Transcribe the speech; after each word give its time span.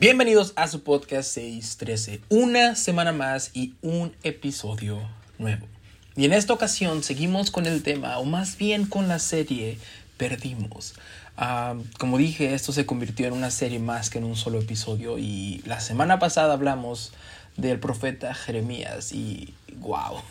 Bienvenidos 0.00 0.52
a 0.54 0.68
su 0.68 0.84
podcast 0.84 1.28
613, 1.32 2.20
una 2.28 2.76
semana 2.76 3.10
más 3.10 3.50
y 3.52 3.74
un 3.82 4.14
episodio 4.22 5.00
nuevo. 5.40 5.66
Y 6.14 6.24
en 6.24 6.32
esta 6.32 6.52
ocasión 6.52 7.02
seguimos 7.02 7.50
con 7.50 7.66
el 7.66 7.82
tema, 7.82 8.16
o 8.18 8.24
más 8.24 8.56
bien 8.58 8.86
con 8.86 9.08
la 9.08 9.18
serie 9.18 9.76
Perdimos. 10.16 10.94
Ah, 11.36 11.74
como 11.98 12.16
dije, 12.16 12.54
esto 12.54 12.70
se 12.70 12.86
convirtió 12.86 13.26
en 13.26 13.32
una 13.32 13.50
serie 13.50 13.80
más 13.80 14.08
que 14.08 14.18
en 14.18 14.24
un 14.24 14.36
solo 14.36 14.60
episodio 14.60 15.18
y 15.18 15.64
la 15.66 15.80
semana 15.80 16.20
pasada 16.20 16.52
hablamos 16.52 17.12
del 17.56 17.80
profeta 17.80 18.34
Jeremías 18.34 19.12
y 19.12 19.52
wow, 19.78 20.22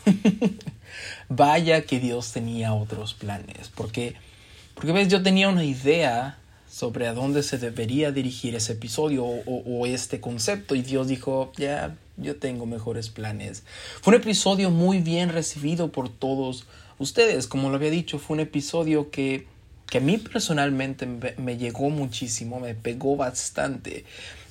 vaya 1.28 1.82
que 1.82 2.00
Dios 2.00 2.32
tenía 2.32 2.72
otros 2.72 3.12
planes, 3.12 3.70
porque, 3.74 4.14
porque 4.72 4.92
ves, 4.92 5.08
yo 5.08 5.22
tenía 5.22 5.50
una 5.50 5.64
idea 5.64 6.37
sobre 6.70 7.08
a 7.08 7.14
dónde 7.14 7.42
se 7.42 7.58
debería 7.58 8.12
dirigir 8.12 8.54
ese 8.54 8.74
episodio 8.74 9.24
o, 9.24 9.86
este 9.86 10.20
concepto 10.20 10.74
y 10.74 10.82
Dios 10.82 11.08
dijo, 11.08 11.52
ya, 11.56 11.96
yo 12.16 12.36
tengo 12.36 12.66
mejores 12.66 13.08
planes. 13.08 13.64
Fue 14.02 14.14
un 14.14 14.20
episodio 14.20 14.70
muy 14.70 14.98
bien 14.98 15.30
recibido 15.30 15.90
por 15.90 16.08
todos 16.08 16.66
ustedes, 16.98 17.46
como 17.46 17.70
lo 17.70 17.76
había 17.76 17.90
dicho, 17.90 18.18
fue 18.18 18.34
un 18.34 18.40
episodio 18.40 19.10
que, 19.10 19.46
que 19.88 19.98
a 19.98 20.00
mí 20.00 20.18
personalmente 20.18 21.06
me, 21.06 21.56
llegó 21.56 21.90
muchísimo, 21.90 22.60
me 22.60 22.74
pegó 22.74 23.16
bastante. 23.16 24.04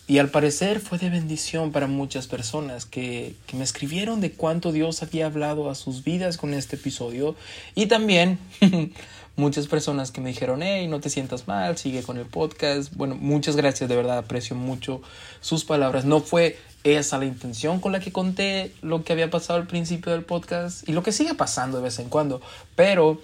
Y 0.08 0.20
al 0.20 0.30
parecer 0.30 0.80
fue 0.80 0.98
de 0.98 1.10
bendición 1.10 1.74
para 1.74 1.88
muchas 1.88 2.28
personas 2.28 2.86
que, 2.86 3.36
que, 3.46 3.58
me 3.58 3.66
escribieron 3.66 4.22
de 4.22 4.32
cuánto 4.32 4.72
Dios 4.72 5.04
había 5.04 5.26
hablado 5.26 5.70
a 5.70 5.76
sus 5.76 6.06
vidas 6.06 6.38
con 6.38 6.54
este 6.54 6.78
episodio. 6.78 7.36
Y 7.76 7.88
también 7.88 8.40
muchas 9.38 9.68
personas 9.68 10.12
que 10.12 10.20
me 10.20 10.30
dijeron, 10.30 10.62
hey, 10.64 10.88
no 10.88 11.00
te 11.00 11.10
sientas 11.10 11.48
mal, 11.48 11.78
sigue 11.78 12.04
con 12.04 12.18
el 12.18 12.26
podcast. 12.26 12.94
Bueno, 12.96 13.16
muchas 13.16 13.56
gracias, 13.56 13.90
de 13.90 13.96
verdad, 13.96 14.18
aprecio 14.18 14.56
mucho 14.56 15.02
sus 15.42 15.64
palabras. 15.64 16.06
No 16.06 16.22
fue 16.22 16.58
esa 16.84 17.18
la 17.18 17.26
intención 17.26 17.80
con 17.80 17.92
la 17.92 18.00
que 18.00 18.12
conté 18.12 18.74
lo 18.82 19.04
que 19.04 19.14
había 19.14 19.30
pasado 19.30 19.60
al 19.60 19.68
principio 19.68 20.12
del 20.12 20.24
podcast 20.24 20.88
y 20.88 20.94
lo 20.94 21.04
que 21.04 21.12
sigue 21.12 21.36
pasando 21.36 21.78
de 21.78 21.84
vez 21.84 22.00
en 22.00 22.10
cuando, 22.10 22.42
pero 22.76 23.22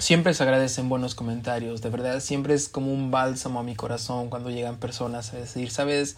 siempre 0.00 0.34
se 0.34 0.42
agradecen 0.42 0.88
buenos 0.88 1.14
comentarios, 1.14 1.82
de 1.82 1.90
verdad, 1.90 2.20
siempre 2.20 2.54
es 2.54 2.68
como 2.68 2.92
un 2.92 3.10
bálsamo 3.10 3.60
a 3.60 3.62
mi 3.62 3.76
corazón 3.76 4.30
cuando 4.30 4.50
llegan 4.50 4.78
personas 4.78 5.32
a 5.32 5.36
decir, 5.36 5.70
sabes, 5.70 6.16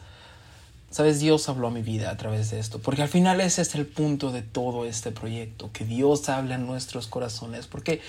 sabes, 0.91 1.20
Dios 1.20 1.48
habló 1.48 1.69
a 1.69 1.70
mi 1.70 1.83
vida 1.83 2.10
a 2.10 2.16
través 2.16 2.50
de 2.50 2.60
esto, 2.60 2.78
porque 2.78 3.03
al 3.03 3.08
final 3.08 3.41
ese 3.41 3.62
es 3.62 3.75
el 3.75 3.86
punto 3.86 4.30
de 4.30 4.42
todo 4.42 4.86
este 4.86 5.10
proyecto, 5.10 5.70
que 5.72 5.84
Dios 5.84 6.28
habla 6.28 6.55
en 6.55 6.66
nuestros 6.66 7.08
corazones, 7.08 7.66
porque 7.66 8.00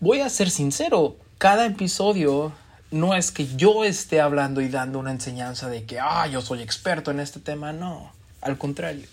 voy 0.00 0.20
a 0.20 0.28
ser 0.28 0.50
sincero, 0.50 1.16
cada 1.38 1.66
episodio 1.66 2.52
no 2.90 3.14
es 3.14 3.30
que 3.30 3.46
yo 3.56 3.84
esté 3.84 4.20
hablando 4.20 4.60
y 4.60 4.68
dando 4.68 4.98
una 4.98 5.12
enseñanza 5.12 5.68
de 5.68 5.84
que, 5.84 5.98
ah, 5.98 6.26
yo 6.26 6.42
soy 6.42 6.60
experto 6.60 7.10
en 7.10 7.20
este 7.20 7.40
tema, 7.40 7.72
no, 7.72 8.12
al 8.42 8.58
contrario. 8.58 9.06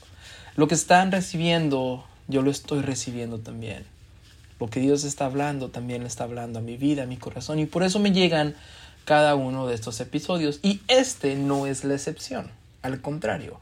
Lo 0.56 0.68
que 0.68 0.76
están 0.76 1.12
recibiendo, 1.12 2.04
yo 2.28 2.42
lo 2.42 2.50
estoy 2.50 2.82
recibiendo 2.82 3.40
también. 3.40 3.86
Lo 4.60 4.68
que 4.68 4.80
Dios 4.80 5.04
está 5.04 5.26
hablando, 5.26 5.70
también 5.70 6.04
está 6.04 6.24
hablando 6.24 6.60
a 6.60 6.62
mi 6.62 6.78
vida, 6.78 7.04
a 7.04 7.06
mi 7.06 7.18
corazón, 7.18 7.60
y 7.60 7.66
por 7.66 7.84
eso 7.84 8.00
me 8.00 8.12
llegan 8.12 8.56
cada 9.06 9.36
uno 9.36 9.68
de 9.68 9.76
estos 9.76 10.00
episodios. 10.02 10.60
Y 10.64 10.82
este 10.88 11.36
no 11.36 11.68
es 11.68 11.84
la 11.84 11.94
excepción, 11.94 12.52
al 12.82 13.02
contrario. 13.02 13.60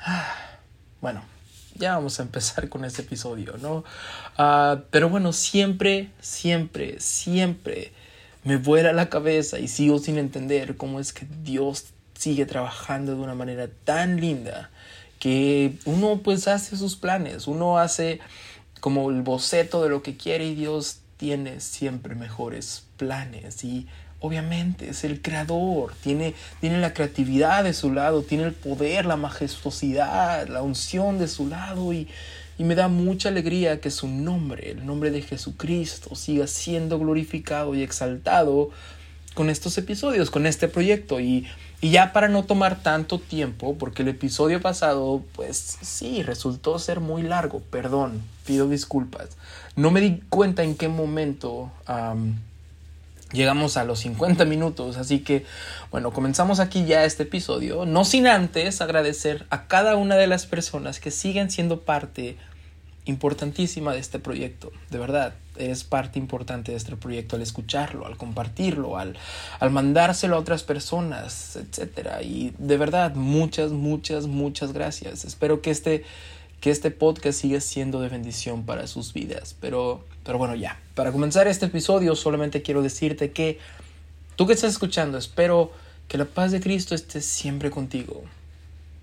Ah, 0.00 0.34
bueno, 1.00 1.22
ya 1.76 1.94
vamos 1.94 2.18
a 2.18 2.22
empezar 2.22 2.68
con 2.68 2.84
este 2.84 3.02
episodio, 3.02 3.56
¿no? 3.58 3.84
Ah, 4.36 4.80
pero 4.90 5.08
bueno, 5.08 5.32
siempre, 5.32 6.10
siempre, 6.20 7.00
siempre 7.00 7.92
me 8.44 8.56
vuela 8.56 8.92
la 8.92 9.08
cabeza 9.08 9.58
y 9.58 9.68
sigo 9.68 9.98
sin 9.98 10.18
entender 10.18 10.76
cómo 10.76 11.00
es 11.00 11.12
que 11.12 11.26
Dios 11.42 11.86
sigue 12.14 12.46
trabajando 12.46 13.14
de 13.14 13.20
una 13.20 13.34
manera 13.34 13.68
tan 13.84 14.20
linda 14.20 14.70
que 15.18 15.74
uno 15.84 16.20
pues 16.22 16.48
hace 16.48 16.76
sus 16.76 16.96
planes, 16.96 17.46
uno 17.46 17.78
hace 17.78 18.20
como 18.80 19.10
el 19.10 19.22
boceto 19.22 19.82
de 19.82 19.90
lo 19.90 20.02
que 20.02 20.16
quiere 20.16 20.46
y 20.46 20.54
Dios 20.54 20.98
tiene 21.16 21.60
siempre 21.60 22.14
mejores 22.14 22.84
planes. 22.96 23.64
Y 23.64 23.86
Obviamente, 24.20 24.90
es 24.90 25.04
el 25.04 25.22
creador, 25.22 25.94
tiene, 26.02 26.34
tiene 26.60 26.80
la 26.80 26.92
creatividad 26.92 27.62
de 27.62 27.72
su 27.72 27.92
lado, 27.92 28.22
tiene 28.22 28.44
el 28.44 28.52
poder, 28.52 29.06
la 29.06 29.16
majestuosidad, 29.16 30.48
la 30.48 30.60
unción 30.62 31.20
de 31.20 31.28
su 31.28 31.46
lado. 31.46 31.92
Y, 31.92 32.08
y 32.58 32.64
me 32.64 32.74
da 32.74 32.88
mucha 32.88 33.28
alegría 33.28 33.80
que 33.80 33.92
su 33.92 34.08
nombre, 34.08 34.72
el 34.72 34.84
nombre 34.84 35.12
de 35.12 35.22
Jesucristo, 35.22 36.16
siga 36.16 36.48
siendo 36.48 36.98
glorificado 36.98 37.76
y 37.76 37.82
exaltado 37.84 38.70
con 39.34 39.50
estos 39.50 39.78
episodios, 39.78 40.32
con 40.32 40.46
este 40.46 40.66
proyecto. 40.66 41.20
Y, 41.20 41.46
y, 41.80 41.90
ya 41.90 42.12
para 42.12 42.26
no 42.26 42.42
tomar 42.42 42.82
tanto 42.82 43.20
tiempo, 43.20 43.78
porque 43.78 44.02
el 44.02 44.08
episodio 44.08 44.60
pasado, 44.60 45.22
pues 45.36 45.78
sí, 45.80 46.24
resultó 46.24 46.80
ser 46.80 46.98
muy 46.98 47.22
largo, 47.22 47.60
perdón, 47.70 48.20
pido 48.48 48.66
disculpas. 48.66 49.36
No 49.76 49.90
me 49.90 50.00
di 50.00 50.22
cuenta 50.30 50.64
en 50.64 50.74
qué 50.74 50.88
momento 50.88 51.70
Llegamos 53.30 53.76
a 53.76 53.84
los 53.84 53.98
50 53.98 54.46
minutos, 54.46 54.96
así 54.96 55.18
que 55.18 55.44
bueno, 55.90 56.12
comenzamos 56.12 56.60
aquí 56.60 56.86
ya 56.86 57.04
este 57.04 57.24
episodio, 57.24 57.84
no 57.84 58.06
sin 58.06 58.26
antes 58.26 58.80
agradecer 58.80 59.44
a 59.50 59.66
cada 59.66 59.96
una 59.96 60.16
de 60.16 60.26
las 60.26 60.46
personas 60.46 60.98
que 60.98 61.10
siguen 61.10 61.50
siendo 61.50 61.82
parte 61.82 62.38
importantísima 63.04 63.92
de 63.92 63.98
este 63.98 64.18
proyecto, 64.18 64.72
de 64.88 64.98
verdad, 64.98 65.34
es 65.56 65.84
parte 65.84 66.18
importante 66.18 66.72
de 66.72 66.78
este 66.78 66.96
proyecto 66.96 67.36
al 67.36 67.42
escucharlo, 67.42 68.06
al 68.06 68.16
compartirlo, 68.16 68.96
al, 68.96 69.16
al 69.60 69.70
mandárselo 69.70 70.36
a 70.36 70.38
otras 70.38 70.62
personas, 70.62 71.56
etc. 71.56 72.22
Y 72.22 72.54
de 72.56 72.78
verdad, 72.78 73.14
muchas, 73.14 73.72
muchas, 73.72 74.26
muchas 74.26 74.72
gracias. 74.72 75.26
Espero 75.26 75.60
que 75.60 75.70
este 75.70 76.04
que 76.60 76.70
este 76.70 76.90
podcast 76.90 77.40
siga 77.40 77.60
siendo 77.60 78.00
de 78.00 78.08
bendición 78.08 78.64
para 78.64 78.86
sus 78.86 79.12
vidas. 79.12 79.54
Pero, 79.60 80.04
pero 80.24 80.38
bueno, 80.38 80.54
ya. 80.54 80.80
Para 80.94 81.12
comenzar 81.12 81.46
este 81.46 81.66
episodio, 81.66 82.16
solamente 82.16 82.62
quiero 82.62 82.82
decirte 82.82 83.30
que 83.30 83.58
tú 84.36 84.46
que 84.46 84.54
estás 84.54 84.72
escuchando, 84.72 85.18
espero 85.18 85.72
que 86.08 86.18
la 86.18 86.24
paz 86.24 86.52
de 86.52 86.60
Cristo 86.60 86.94
esté 86.94 87.20
siempre 87.20 87.70
contigo. 87.70 88.24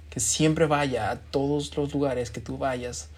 Que 0.10 0.20
siempre 0.20 0.66
vaya 0.66 1.12
a 1.12 1.20
todos 1.20 1.76
los 1.78 1.94
lugares 1.94 2.30
que 2.32 2.42
tú 2.42 2.58
vayas. 2.58 3.10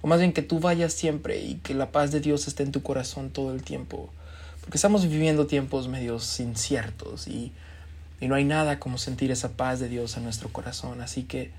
O 0.00 0.08
más 0.08 0.20
bien 0.20 0.32
que 0.32 0.42
tú 0.42 0.58
vayas 0.58 0.92
siempre 0.92 1.40
y 1.40 1.56
que 1.56 1.74
la 1.74 1.92
paz 1.92 2.12
de 2.12 2.20
Dios 2.20 2.48
esté 2.48 2.62
en 2.62 2.72
tu 2.72 2.82
corazón 2.82 3.30
todo 3.30 3.52
el 3.52 3.62
tiempo. 3.62 4.10
Porque 4.60 4.78
estamos 4.78 5.06
viviendo 5.06 5.46
tiempos 5.46 5.88
medios 5.88 6.40
inciertos 6.40 7.28
y, 7.28 7.52
y 8.20 8.28
no 8.28 8.36
hay 8.36 8.44
nada 8.44 8.78
como 8.78 8.96
sentir 8.96 9.30
esa 9.30 9.50
paz 9.50 9.80
de 9.80 9.88
Dios 9.88 10.16
en 10.16 10.24
nuestro 10.24 10.48
corazón. 10.50 11.00
Así 11.00 11.24
que 11.24 11.50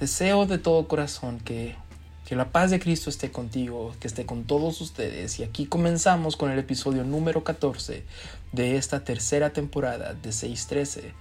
Deseo 0.00 0.46
de 0.46 0.56
todo 0.56 0.88
corazón 0.88 1.40
que, 1.40 1.76
que 2.24 2.34
la 2.34 2.52
paz 2.52 2.70
de 2.70 2.80
Cristo 2.80 3.10
esté 3.10 3.30
contigo, 3.30 3.94
que 4.00 4.08
esté 4.08 4.24
con 4.24 4.44
todos 4.44 4.80
ustedes. 4.80 5.38
Y 5.38 5.42
aquí 5.42 5.66
comenzamos 5.66 6.38
con 6.38 6.50
el 6.50 6.58
episodio 6.58 7.04
número 7.04 7.44
14 7.44 8.02
de 8.52 8.76
esta 8.76 9.04
tercera 9.04 9.52
temporada 9.52 10.14
de 10.14 10.32
613. 10.32 11.12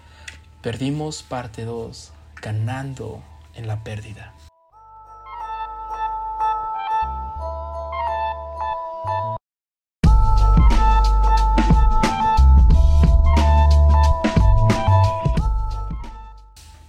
Perdimos 0.62 1.24
parte 1.24 1.66
2, 1.66 2.14
ganando 2.42 3.22
en 3.54 3.68
la 3.68 3.84
pérdida. 3.84 4.34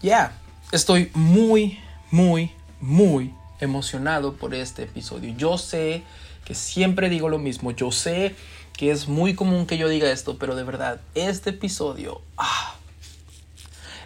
Ya, 0.00 0.32
Estoy 0.72 1.10
muy, 1.14 1.80
muy, 2.12 2.52
muy 2.80 3.34
emocionado 3.58 4.34
por 4.34 4.54
este 4.54 4.84
episodio. 4.84 5.34
Yo 5.36 5.58
sé 5.58 6.04
que 6.44 6.54
siempre 6.54 7.08
digo 7.08 7.28
lo 7.28 7.40
mismo. 7.40 7.72
Yo 7.72 7.90
sé 7.90 8.36
que 8.76 8.92
es 8.92 9.08
muy 9.08 9.34
común 9.34 9.66
que 9.66 9.78
yo 9.78 9.88
diga 9.88 10.12
esto, 10.12 10.38
pero 10.38 10.54
de 10.54 10.62
verdad, 10.62 11.00
este 11.16 11.50
episodio 11.50 12.22
ah, 12.38 12.76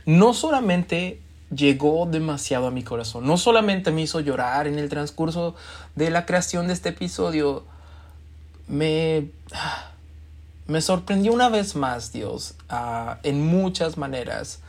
no 0.07 0.33
solamente 0.33 1.21
llegó 1.55 2.07
demasiado 2.07 2.67
a 2.67 2.71
mi 2.71 2.83
corazón, 2.83 3.27
no 3.27 3.37
solamente 3.37 3.91
me 3.91 4.01
hizo 4.01 4.21
llorar 4.21 4.67
en 4.67 4.79
el 4.79 4.89
transcurso 4.89 5.55
de 5.95 6.11
la 6.11 6.25
creación 6.25 6.67
de 6.67 6.73
este 6.73 6.89
episodio, 6.89 7.65
me, 8.67 9.29
ah, 9.53 9.93
me 10.67 10.81
sorprendió 10.81 11.33
una 11.35 11.51
vez 11.51 11.77
más 11.77 12.11
Dios 12.11 12.55
ah, 12.71 13.19
en 13.23 13.47
muchas 13.47 13.99
maneras 13.99 14.61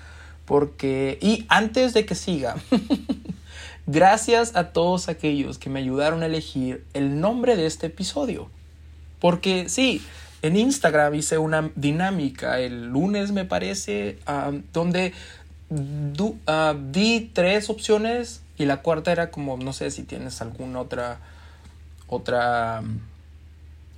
porque, 0.46 1.18
y 1.22 1.46
antes 1.50 1.94
de 1.94 2.06
que 2.06 2.16
siga, 2.16 2.56
gracias 3.88 4.56
a 4.56 4.70
todos 4.72 5.10
aquellos 5.10 5.58
que 5.58 5.70
me 5.70 5.80
ayudaron 5.80 6.24
a 6.24 6.28
elegir 6.28 6.84
el 6.94 7.20
nombre 7.20 7.56
de 7.56 7.66
este 7.66 7.88
episodio. 7.88 8.50
Porque 9.20 9.70
sí, 9.70 10.02
en 10.42 10.56
Instagram 10.56 11.16
hice 11.16 11.38
una 11.38 11.72
dinámica 11.76 12.60
el 12.60 12.88
lunes, 12.88 13.32
me 13.32 13.46
parece, 13.46 14.20
ah, 14.28 14.52
donde 14.74 15.14
uh, 15.70 16.92
di 16.92 17.32
tres 17.34 17.70
opciones 17.70 18.42
y 18.58 18.66
la 18.66 18.78
cuarta 18.78 19.12
era 19.12 19.32
como, 19.32 19.58
no 19.58 19.74
sé 19.74 19.90
si 19.92 20.04
tienes 20.04 20.42
alguna 20.42 20.80
otra, 20.80 21.20
otra 22.08 22.82
um, 22.84 23.00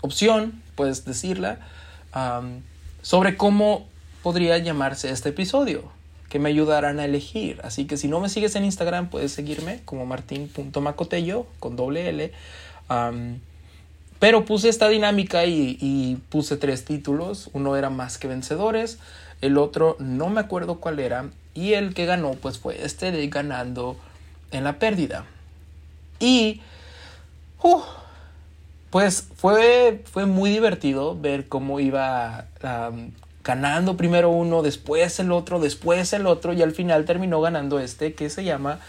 opción, 0.02 0.62
puedes 0.76 1.06
decirla, 1.06 1.60
sobre 3.02 3.38
cómo 3.38 3.86
podría 4.24 4.58
llamarse 4.58 5.12
este 5.12 5.30
episodio. 5.30 5.97
Que 6.30 6.40
me 6.40 6.50
ayudaran 6.50 7.00
a 7.00 7.06
elegir. 7.06 7.60
Así 7.64 7.86
que 7.86 7.98
si 7.98 8.08
no 8.08 8.20
me 8.20 8.30
sigues 8.30 8.56
en 8.56 8.66
Instagram, 8.66 9.10
puedes 9.10 9.32
seguirme 9.32 9.82
como 9.86 10.06
martin.macotello 10.06 11.48
con 11.60 11.76
doble 11.76 12.10
L. 12.10 12.32
pero 14.20 14.46
puse 14.46 14.70
esta 14.70 14.90
dinámica 14.90 15.46
y, 15.46 15.78
y, 15.80 16.18
puse 16.30 16.58
tres 16.58 16.86
títulos. 16.86 17.50
Uno 17.54 17.76
era 17.76 17.90
más 17.90 18.18
que 18.18 18.28
vencedores, 18.28 19.00
el 19.42 19.58
otro 19.58 19.96
no 20.00 20.30
me 20.30 20.42
acuerdo 20.42 20.80
cuál 20.80 21.00
era. 21.00 21.30
Y 21.54 21.74
el 21.74 21.94
que 21.94 22.06
ganó 22.06 22.32
pues 22.34 22.60
fue 22.60 22.84
este 22.84 23.12
de 23.12 23.28
ganando 23.28 23.98
en 24.52 24.64
la 24.64 24.80
pérdida. 24.80 25.26
Y... 26.20 26.62
Uh, 27.64 27.82
pues 28.90 29.28
fue, 29.36 30.04
fue 30.12 30.26
muy 30.26 30.50
divertido 30.50 31.20
ver 31.20 31.48
cómo 31.48 31.80
iba 31.80 32.46
ganando 33.48 33.96
primero 33.96 34.30
uno, 34.30 34.62
después 34.62 35.20
el 35.22 35.32
otro, 35.32 35.62
después 35.62 36.12
el 36.12 36.28
otro 36.28 36.52
y 36.52 36.62
al 36.62 36.74
final 36.74 37.06
terminó 37.06 37.40
ganando 37.40 37.80
este 37.80 38.14
que 38.14 38.30
se 38.30 38.44
llama 38.44 38.82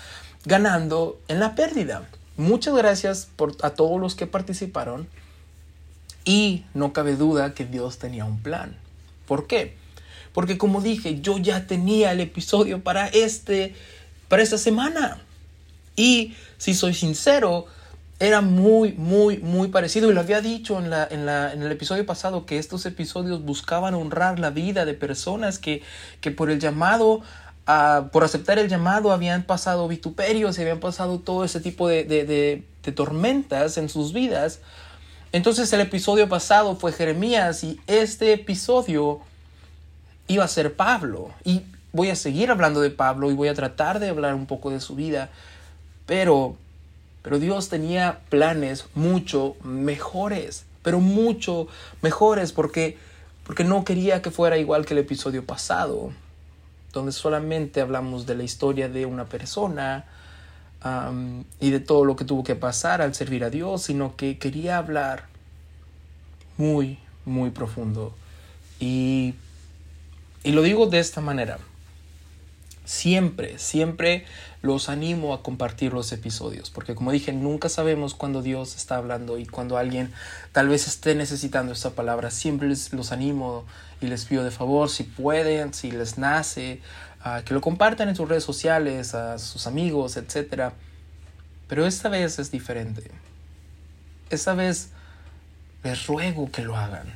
Ganando 0.45 1.21
en 1.29 1.39
la 1.39 1.55
pérdida. 1.55 2.09
Muchas 2.37 2.75
gracias 2.75 3.29
por, 3.37 3.57
a 3.63 3.71
todos 3.71 4.01
los 4.01 4.17
que 4.17 4.27
participaron 4.27 5.09
y 6.25 6.65
no 6.75 6.93
cabe 6.93 7.15
duda 7.15 7.55
que 7.55 7.67
Dios 7.67 7.99
tenía 7.99 8.25
un 8.25 8.43
plan. 8.43 8.77
¿Por 9.29 9.47
qué? 9.47 9.77
Porque 10.33 10.59
como 10.59 10.81
dije, 10.81 11.21
yo 11.21 11.39
ya 11.39 11.69
tenía 11.69 12.11
el 12.11 12.21
episodio 12.21 12.83
para 12.83 13.07
este 13.07 13.77
para 14.27 14.43
esta 14.43 14.59
semana. 14.59 15.23
Y 15.95 16.35
si 16.59 16.75
soy 16.75 16.95
sincero, 16.95 17.67
era 18.21 18.41
muy, 18.41 18.93
muy, 18.93 19.39
muy 19.39 19.69
parecido. 19.69 20.11
Y 20.11 20.15
lo 20.15 20.21
había 20.21 20.41
dicho 20.41 20.79
en, 20.79 20.91
la, 20.91 21.07
en, 21.09 21.25
la, 21.25 21.53
en 21.53 21.63
el 21.63 21.71
episodio 21.71 22.05
pasado 22.05 22.47
que 22.47 22.59
estos 22.59 22.85
episodios 22.87 23.45
buscaban 23.45 23.95
honrar 23.95 24.39
la 24.39 24.51
vida 24.51 24.85
de 24.85 24.95
personas 24.95 25.59
que, 25.59 25.83
que 26.21 26.31
por 26.31 26.51
el 26.51 26.59
llamado, 26.59 27.23
por 28.13 28.25
aceptar 28.25 28.59
el 28.59 28.69
llamado, 28.69 29.13
habían 29.13 29.45
pasado 29.45 29.87
vituperios 29.87 30.59
y 30.59 30.63
habían 30.63 30.81
pasado 30.81 31.21
todo 31.21 31.45
ese 31.45 31.61
tipo 31.61 31.87
de, 31.87 32.05
de, 32.05 32.25
de 32.83 32.93
tormentas 32.93 33.79
en 33.79 33.89
sus 33.89 34.13
vidas. 34.13 34.61
Entonces 35.31 35.73
el 35.73 35.81
episodio 35.81 36.29
pasado 36.29 36.75
fue 36.75 36.91
Jeremías 36.93 37.63
y 37.63 37.79
este 37.87 38.33
episodio 38.33 39.21
iba 40.27 40.45
a 40.45 40.49
ser 40.49 40.75
Pablo. 40.75 41.31
Y 41.45 41.63
voy 41.93 42.11
a 42.11 42.17
seguir 42.17 42.51
hablando 42.51 42.81
de 42.81 42.91
Pablo 42.91 43.31
y 43.31 43.35
voy 43.35 43.49
a 43.49 43.55
tratar 43.55 44.01
de 44.01 44.09
hablar 44.09 44.35
un 44.35 44.47
poco 44.47 44.71
de 44.71 44.81
su 44.81 44.97
vida. 44.97 45.31
Pero 46.07 46.57
pero 47.23 47.39
Dios 47.39 47.69
tenía 47.69 48.21
planes 48.29 48.87
mucho 48.95 49.57
mejores, 49.63 50.65
pero 50.83 51.01
mucho 51.01 51.69
mejores 52.03 52.53
porque, 52.53 52.97
porque 53.45 53.65
no 53.65 53.85
quería 53.85 54.23
que 54.23 54.31
fuera 54.31 54.57
igual 54.59 54.87
que 54.87 54.95
el 54.95 54.99
episodio 54.99 55.45
pasado, 55.45 56.13
donde 56.93 57.13
solamente 57.13 57.81
hablamos 57.81 58.27
de 58.27 58.35
la 58.35 58.45
historia 58.45 58.89
de 58.89 59.07
una 59.07 59.27
persona 59.27 60.07
y 61.61 61.71
de 61.71 61.81
todo 61.81 62.05
lo 62.05 62.15
que 62.17 62.25
tuvo 62.25 62.45
que 62.45 62.55
pasar 62.55 63.03
al 63.03 63.15
servir 63.15 63.43
a 63.45 63.51
Dios, 63.51 63.83
sino 63.83 64.15
que 64.17 64.39
quería 64.39 64.79
hablar 64.79 65.27
muy, 66.57 66.99
muy 67.25 67.51
profundo. 67.51 68.15
Y, 68.79 69.35
y 70.45 70.53
lo 70.53 70.63
digo 70.63 70.87
de 70.87 71.01
esta 71.01 71.21
manera. 71.21 71.59
Siempre, 72.89 73.59
siempre 73.59 74.25
los 74.63 74.89
animo 74.89 75.35
a 75.35 75.43
compartir 75.43 75.93
los 75.93 76.11
episodios, 76.11 76.71
porque 76.71 76.95
como 76.95 77.13
dije, 77.13 77.35
nunca 77.35 77.69
sabemos 77.69 78.15
cuándo 78.15 78.41
Dios 78.41 78.77
está 78.77 78.97
hablando 78.97 79.37
y 79.37 79.45
cuando 79.45 79.77
alguien 79.77 80.11
tal 80.53 80.71
vez 80.71 80.89
esté 80.89 81.15
necesitando 81.15 81.75
esta 81.75 81.91
palabra. 81.91 82.31
Siempre 82.31 82.67
los 82.67 83.13
animo 83.13 83.67
y 84.01 84.07
les 84.07 84.25
pido 84.25 84.43
de 84.43 84.51
favor, 84.51 84.89
si 84.89 85.03
pueden, 85.03 85.75
si 85.75 85.91
les 85.91 86.17
nace, 86.17 86.81
que 87.45 87.53
lo 87.53 87.61
compartan 87.61 88.09
en 88.09 88.17
sus 88.17 88.27
redes 88.27 88.45
sociales, 88.45 89.15
a 89.15 89.39
sus 89.39 89.67
amigos, 89.67 90.17
etc. 90.17 90.73
Pero 91.69 91.87
esta 91.87 92.09
vez 92.09 92.39
es 92.39 92.51
diferente. 92.51 93.11
Esta 94.31 94.55
vez 94.55 94.93
les 95.85 96.07
ruego 96.07 96.51
que 96.51 96.63
lo 96.63 96.75
hagan. 96.75 97.15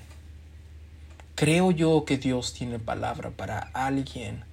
Creo 1.35 1.71
yo 1.71 2.05
que 2.05 2.19
Dios 2.19 2.53
tiene 2.53 2.79
palabra 2.79 3.31
para 3.31 3.71
alguien 3.73 4.45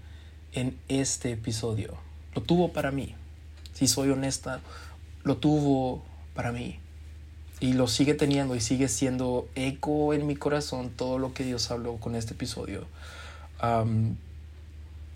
en 0.54 0.78
este 0.88 1.32
episodio 1.32 1.98
lo 2.34 2.42
tuvo 2.42 2.72
para 2.72 2.92
mí. 2.92 3.16
Si 3.74 3.88
soy 3.88 4.10
honesta, 4.10 4.62
lo 5.24 5.38
tuvo 5.38 6.04
para 6.34 6.52
mí. 6.52 6.80
Y 7.60 7.74
lo 7.74 7.88
sigue 7.88 8.14
teniendo 8.14 8.56
y 8.56 8.62
sigue 8.62 8.88
siendo 8.88 9.48
eco 9.56 10.14
en 10.14 10.26
mi 10.26 10.36
corazón 10.36 10.92
todo 10.92 11.18
lo 11.18 11.34
que 11.34 11.44
Dios 11.44 11.70
habló 11.72 11.98
con 11.98 12.16
este 12.16 12.34
episodio. 12.34 12.88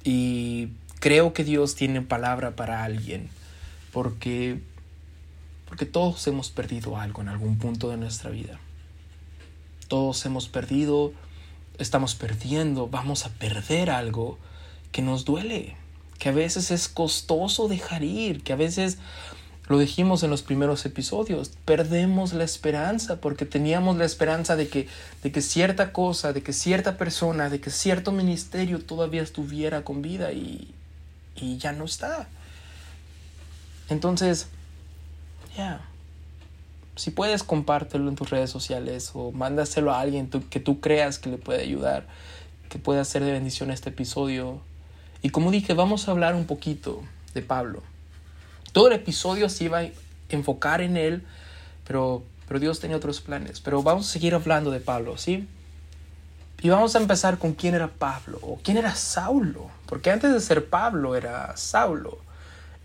y 0.03 0.69
creo 1.00 1.33
que 1.33 1.44
Dios 1.44 1.75
tiene 1.75 2.01
palabra 2.01 2.56
para 2.56 2.83
alguien 2.83 3.30
porque, 3.94 4.59
porque 5.68 5.85
todos 5.85 6.27
hemos 6.27 6.50
perdido 6.50 6.97
algo 6.97 7.21
en 7.21 7.30
algún 7.30 7.57
punto 7.57 7.89
de 7.89 7.97
nuestra 7.97 8.31
vida. 8.31 8.59
Todos 9.88 10.25
hemos 10.25 10.50
perdido, 10.50 11.13
estamos 11.77 12.15
perdiendo, 12.15 12.88
vamos 12.88 13.25
a 13.25 13.30
perder 13.30 13.91
algo 13.91 14.38
que 14.94 15.01
nos 15.01 15.25
duele 15.25 15.75
que 16.24 16.30
a 16.30 16.31
veces 16.31 16.72
es 16.72 16.88
costoso 16.88 17.68
dejar 17.68 18.01
ir, 18.01 18.44
que 18.44 18.54
a 18.54 18.56
veces 18.56 18.98
lo 19.68 19.78
dijimos 19.78 20.24
en 20.24 20.30
los 20.30 20.42
primeros 20.42 20.86
episodios, 20.86 21.51
perdemos 21.66 22.31
la 22.31 22.45
esperanza 22.45 23.19
porque 23.19 23.45
teníamos 23.45 23.98
la 23.98 24.06
esperanza 24.06 24.56
de 24.56 24.69
que, 24.69 24.88
de 25.22 25.34
que 25.34 25.42
cierta 25.42 25.92
cosa, 25.92 26.31
de 26.31 26.42
que 26.42 26.54
cierta 26.54 26.98
persona, 26.98 27.50
de 27.50 27.60
que 27.60 27.72
cierto 27.72 28.13
ministerio 28.13 28.80
todavía 28.80 29.22
estuviera 29.22 29.84
con 29.84 30.01
vida 30.01 30.31
y, 30.31 30.74
y 31.36 31.57
ya 31.57 31.74
no 31.74 31.84
está. 31.84 32.30
Entonces, 33.90 34.48
ya, 35.57 35.81
si 36.95 37.12
puedes 37.12 37.44
compártelo 37.44 38.07
en 38.07 38.16
tus 38.16 38.30
redes 38.30 38.50
sociales 38.50 39.12
o 39.13 39.34
mándaselo 39.34 39.94
a 39.94 40.00
alguien 40.00 40.30
que 40.30 40.62
tú 40.62 40.80
creas 40.80 41.19
que 41.19 41.30
le 41.30 41.38
puede 41.38 41.63
ayudar, 41.63 42.07
que 42.69 42.80
pueda 42.80 43.01
hacer 43.01 43.25
de 43.25 43.34
bendición 43.34 43.72
este 43.72 43.90
episodio 43.90 44.62
y 45.24 45.30
como 45.30 45.52
dije, 45.52 45.74
vamos 45.74 46.08
a 46.08 46.12
hablar 46.12 46.36
un 46.36 46.46
poquito 46.46 47.02
de 47.34 47.42
Pablo. 47.42 47.81
Todo 48.74 48.88
el 48.88 48.94
episodio 48.94 49.48
se 49.48 49.64
iba 49.64 49.80
a 49.80 49.90
enfocar 50.28 50.81
en 50.81 50.98
él, 50.98 51.24
pero, 51.88 52.24
pero 52.46 52.60
Dios 52.60 52.81
tenía 52.81 52.98
otros 52.98 53.22
planes. 53.22 53.62
Pero 53.62 53.81
vamos 53.81 54.10
a 54.10 54.12
seguir 54.12 54.36
hablando 54.36 54.70
de 54.70 54.81
Pablo, 54.81 55.18
¿sí? 55.18 55.48
Y 56.62 56.70
vamos 56.70 56.96
a 56.96 57.00
empezar 57.00 57.38
con 57.38 57.54
quién 57.54 57.74
era 57.74 57.88
Pablo 57.88 58.38
o 58.42 58.60
quién 58.62 58.75
era 58.75 58.96
Saulo, 58.96 59.70
porque 59.86 60.12
antes 60.12 60.34
de 60.34 60.42
ser 60.42 60.68
Pablo 60.70 61.16
era 61.16 61.56
Saulo. 61.56 62.18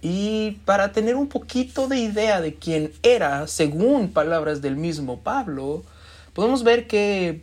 Y 0.00 0.52
para 0.64 0.92
tener 0.92 1.16
un 1.16 1.28
poquito 1.28 1.88
de 1.88 1.98
idea 1.98 2.40
de 2.40 2.54
quién 2.54 2.92
era, 3.02 3.48
según 3.48 4.12
palabras 4.12 4.62
del 4.62 4.76
mismo 4.76 5.18
Pablo, 5.18 5.82
podemos 6.34 6.62
ver 6.62 6.86
que, 6.86 7.42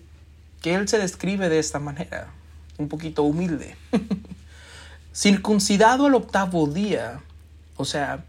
que 0.61 0.73
él 0.73 0.87
se 0.87 0.99
describe 0.99 1.49
de 1.49 1.59
esta 1.59 1.79
manera, 1.79 2.29
un 2.77 2.87
poquito 2.87 3.23
humilde. 3.23 3.75
circuncidado 5.15 6.07
al 6.07 6.15
octavo 6.15 6.67
día, 6.67 7.21
o 7.77 7.85
sea, 7.85 8.25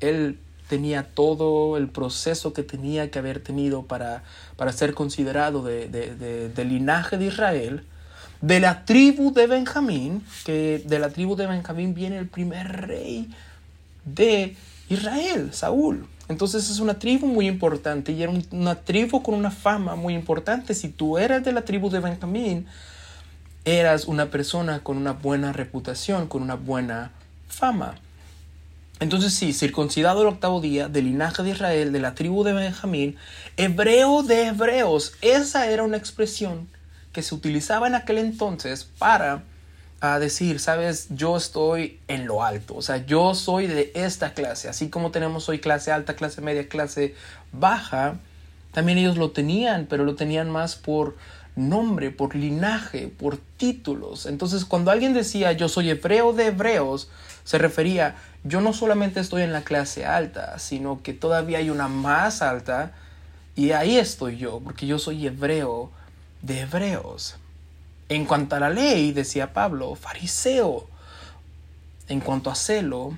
él 0.00 0.38
tenía 0.68 1.02
todo 1.02 1.76
el 1.76 1.88
proceso 1.88 2.52
que 2.52 2.62
tenía 2.62 3.10
que 3.10 3.18
haber 3.18 3.42
tenido 3.42 3.82
para, 3.82 4.22
para 4.56 4.72
ser 4.72 4.94
considerado 4.94 5.62
de, 5.64 5.88
del 6.54 6.68
linaje 6.68 7.18
de 7.18 7.26
Israel, 7.26 7.84
de 8.40 8.60
la 8.60 8.84
tribu 8.84 9.32
de 9.34 9.46
Benjamín, 9.46 10.24
que 10.44 10.82
de 10.86 10.98
la 10.98 11.10
tribu 11.10 11.36
de 11.36 11.46
Benjamín 11.46 11.94
viene 11.94 12.18
el 12.18 12.28
primer 12.28 12.86
rey 12.86 13.28
de 14.04 14.56
Israel, 14.88 15.52
Saúl. 15.52 16.06
Entonces 16.28 16.70
es 16.70 16.78
una 16.78 16.98
tribu 16.98 17.26
muy 17.26 17.46
importante 17.46 18.12
y 18.12 18.22
era 18.22 18.32
una 18.52 18.76
tribu 18.76 19.22
con 19.22 19.34
una 19.34 19.50
fama 19.50 19.96
muy 19.96 20.14
importante. 20.14 20.72
Si 20.72 20.88
tú 20.88 21.18
eras 21.18 21.44
de 21.44 21.52
la 21.52 21.62
tribu 21.62 21.90
de 21.90 22.00
Benjamín, 22.00 22.66
eras 23.64 24.06
una 24.06 24.30
persona 24.30 24.80
con 24.80 24.96
una 24.96 25.12
buena 25.12 25.52
reputación, 25.52 26.26
con 26.26 26.42
una 26.42 26.54
buena 26.54 27.12
fama. 27.48 27.94
Entonces 29.00 29.34
sí, 29.34 29.52
circuncidado 29.52 30.22
el 30.22 30.28
octavo 30.28 30.60
día, 30.60 30.88
del 30.88 31.06
linaje 31.06 31.42
de 31.42 31.50
Israel, 31.50 31.92
de 31.92 32.00
la 32.00 32.14
tribu 32.14 32.44
de 32.44 32.52
Benjamín, 32.52 33.16
hebreo 33.56 34.22
de 34.22 34.48
hebreos, 34.48 35.14
esa 35.22 35.68
era 35.68 35.82
una 35.82 35.96
expresión 35.96 36.68
que 37.12 37.22
se 37.22 37.34
utilizaba 37.34 37.88
en 37.88 37.94
aquel 37.94 38.18
entonces 38.18 38.84
para 38.98 39.42
a 40.00 40.18
decir, 40.18 40.58
sabes, 40.58 41.06
yo 41.10 41.36
estoy 41.36 42.00
en 42.08 42.26
lo 42.26 42.42
alto, 42.42 42.74
o 42.74 42.82
sea, 42.82 43.06
yo 43.06 43.34
soy 43.36 43.68
de 43.68 43.92
esta 43.94 44.34
clase, 44.34 44.68
así 44.68 44.88
como 44.88 45.12
tenemos 45.12 45.48
hoy 45.48 45.60
clase 45.60 45.92
alta, 45.92 46.16
clase 46.16 46.40
media, 46.40 46.68
clase 46.68 47.14
baja, 47.52 48.16
también 48.72 48.98
ellos 48.98 49.16
lo 49.16 49.30
tenían, 49.30 49.86
pero 49.88 50.04
lo 50.04 50.16
tenían 50.16 50.50
más 50.50 50.74
por 50.74 51.16
nombre, 51.56 52.10
por 52.10 52.34
linaje, 52.34 53.08
por 53.08 53.36
títulos. 53.36 54.26
Entonces, 54.26 54.64
cuando 54.64 54.90
alguien 54.90 55.12
decía 55.12 55.52
yo 55.52 55.68
soy 55.68 55.90
hebreo 55.90 56.32
de 56.32 56.46
hebreos, 56.46 57.08
se 57.44 57.58
refería 57.58 58.16
yo 58.44 58.60
no 58.60 58.72
solamente 58.72 59.20
estoy 59.20 59.42
en 59.42 59.52
la 59.52 59.62
clase 59.62 60.04
alta, 60.04 60.58
sino 60.58 61.02
que 61.02 61.12
todavía 61.12 61.58
hay 61.58 61.70
una 61.70 61.88
más 61.88 62.42
alta 62.42 62.92
y 63.54 63.70
ahí 63.70 63.98
estoy 63.98 64.36
yo, 64.36 64.60
porque 64.60 64.86
yo 64.86 64.98
soy 64.98 65.26
hebreo 65.26 65.90
de 66.40 66.60
hebreos. 66.60 67.36
En 68.08 68.24
cuanto 68.24 68.56
a 68.56 68.60
la 68.60 68.70
ley, 68.70 69.12
decía 69.12 69.52
Pablo, 69.52 69.94
fariseo, 69.94 70.88
en 72.08 72.20
cuanto 72.20 72.50
a 72.50 72.56
celo, 72.56 73.16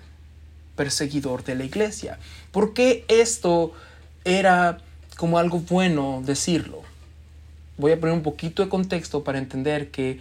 perseguidor 0.76 1.42
de 1.42 1.54
la 1.54 1.64
iglesia. 1.64 2.18
¿Por 2.52 2.74
qué 2.74 3.04
esto 3.08 3.72
era 4.24 4.78
como 5.16 5.38
algo 5.38 5.60
bueno 5.60 6.22
decirlo? 6.24 6.83
Voy 7.76 7.92
a 7.92 8.00
poner 8.00 8.14
un 8.14 8.22
poquito 8.22 8.62
de 8.62 8.68
contexto 8.68 9.24
para 9.24 9.38
entender 9.38 9.90
que 9.90 10.20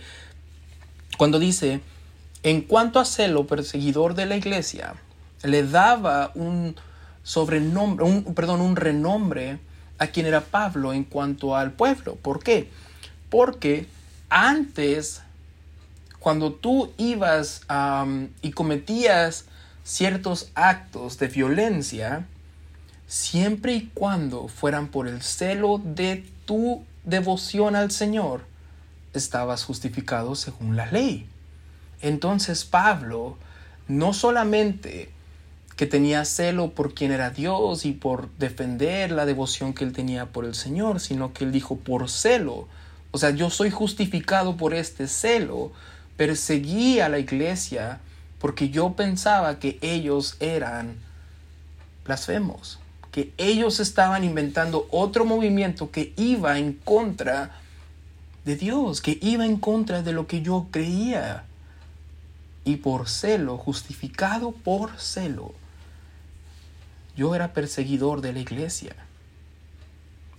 cuando 1.18 1.40
dice, 1.40 1.82
en 2.42 2.62
cuanto 2.62 3.00
a 3.00 3.06
celo, 3.06 3.48
perseguidor 3.48 4.16
de 4.16 4.26
la 4.26 4.36
iglesia, 4.36 4.96
le 5.44 5.64
daba 5.64 6.32
un 6.36 6.76
sobrenombre, 7.24 8.06
un, 8.06 8.34
perdón, 8.34 8.62
un 8.62 8.76
renombre 8.76 9.60
a 9.98 10.08
quien 10.08 10.26
era 10.26 10.42
Pablo 10.42 10.94
en 10.94 11.04
cuanto 11.04 11.56
al 11.56 11.72
pueblo. 11.72 12.16
¿Por 12.16 12.44
qué? 12.44 12.70
Porque 13.30 13.88
antes, 14.30 15.22
cuando 16.20 16.54
tú 16.54 16.92
ibas 16.98 17.62
y 18.42 18.52
cometías 18.52 19.46
ciertos 19.84 20.50
actos 20.56 21.20
de 21.20 21.28
violencia, 21.28 22.26
siempre 23.08 23.74
y 23.74 23.92
cuando 23.94 24.48
fueran 24.48 24.88
por 24.88 25.08
el 25.08 25.22
celo 25.22 25.80
de 25.84 26.26
tu 26.46 26.84
devoción 27.04 27.76
al 27.76 27.92
Señor, 27.92 28.46
estabas 29.14 29.64
justificado 29.64 30.36
según 30.36 30.76
la 30.76 30.86
ley. 30.88 31.28
Entonces 32.02 32.66
Pablo 32.66 33.38
no 33.88 34.14
solamente 34.14 35.10
que 35.76 35.88
tenía 35.88 36.24
celo 36.26 36.72
por 36.72 36.94
quien 36.94 37.12
era 37.12 37.32
Dios 37.32 37.86
y 37.86 37.94
por 37.94 38.30
defender 38.38 39.12
la 39.12 39.26
devoción 39.26 39.74
que 39.74 39.84
él 39.84 39.94
tenía 39.94 40.28
por 40.28 40.46
el 40.46 40.56
Señor, 40.56 41.00
sino 41.00 41.34
que 41.34 41.46
él 41.46 41.52
dijo 41.52 41.78
por 41.78 42.10
celo. 42.10 42.68
O 43.12 43.18
sea, 43.18 43.32
yo 43.32 43.50
soy 43.50 43.72
justificado 43.72 44.56
por 44.58 44.74
este 44.74 45.08
celo. 45.08 45.72
Perseguí 46.18 47.00
a 47.00 47.10
la 47.10 47.20
iglesia 47.20 48.00
porque 48.40 48.70
yo 48.70 48.94
pensaba 48.94 49.60
que 49.60 49.78
ellos 49.82 50.36
eran 50.40 50.96
blasfemos, 52.06 52.80
que 53.14 53.32
ellos 53.38 53.80
estaban 53.80 54.24
inventando 54.24 54.88
otro 54.90 55.24
movimiento 55.24 55.92
que 55.92 56.14
iba 56.18 56.58
en 56.58 56.74
contra 56.74 57.62
de 58.44 58.56
Dios, 58.56 59.02
que 59.02 59.20
iba 59.22 59.46
en 59.46 59.58
contra 59.58 60.02
de 60.02 60.14
lo 60.14 60.26
que 60.26 60.42
yo 60.42 60.66
creía. 60.72 61.46
Y 62.66 62.78
por 62.78 63.08
celo, 63.08 63.60
justificado 63.60 64.52
por 64.52 65.00
celo, 65.00 65.54
yo 67.16 67.36
era 67.36 67.54
perseguidor 67.54 68.22
de 68.22 68.34
la 68.34 68.40
iglesia. 68.40 68.96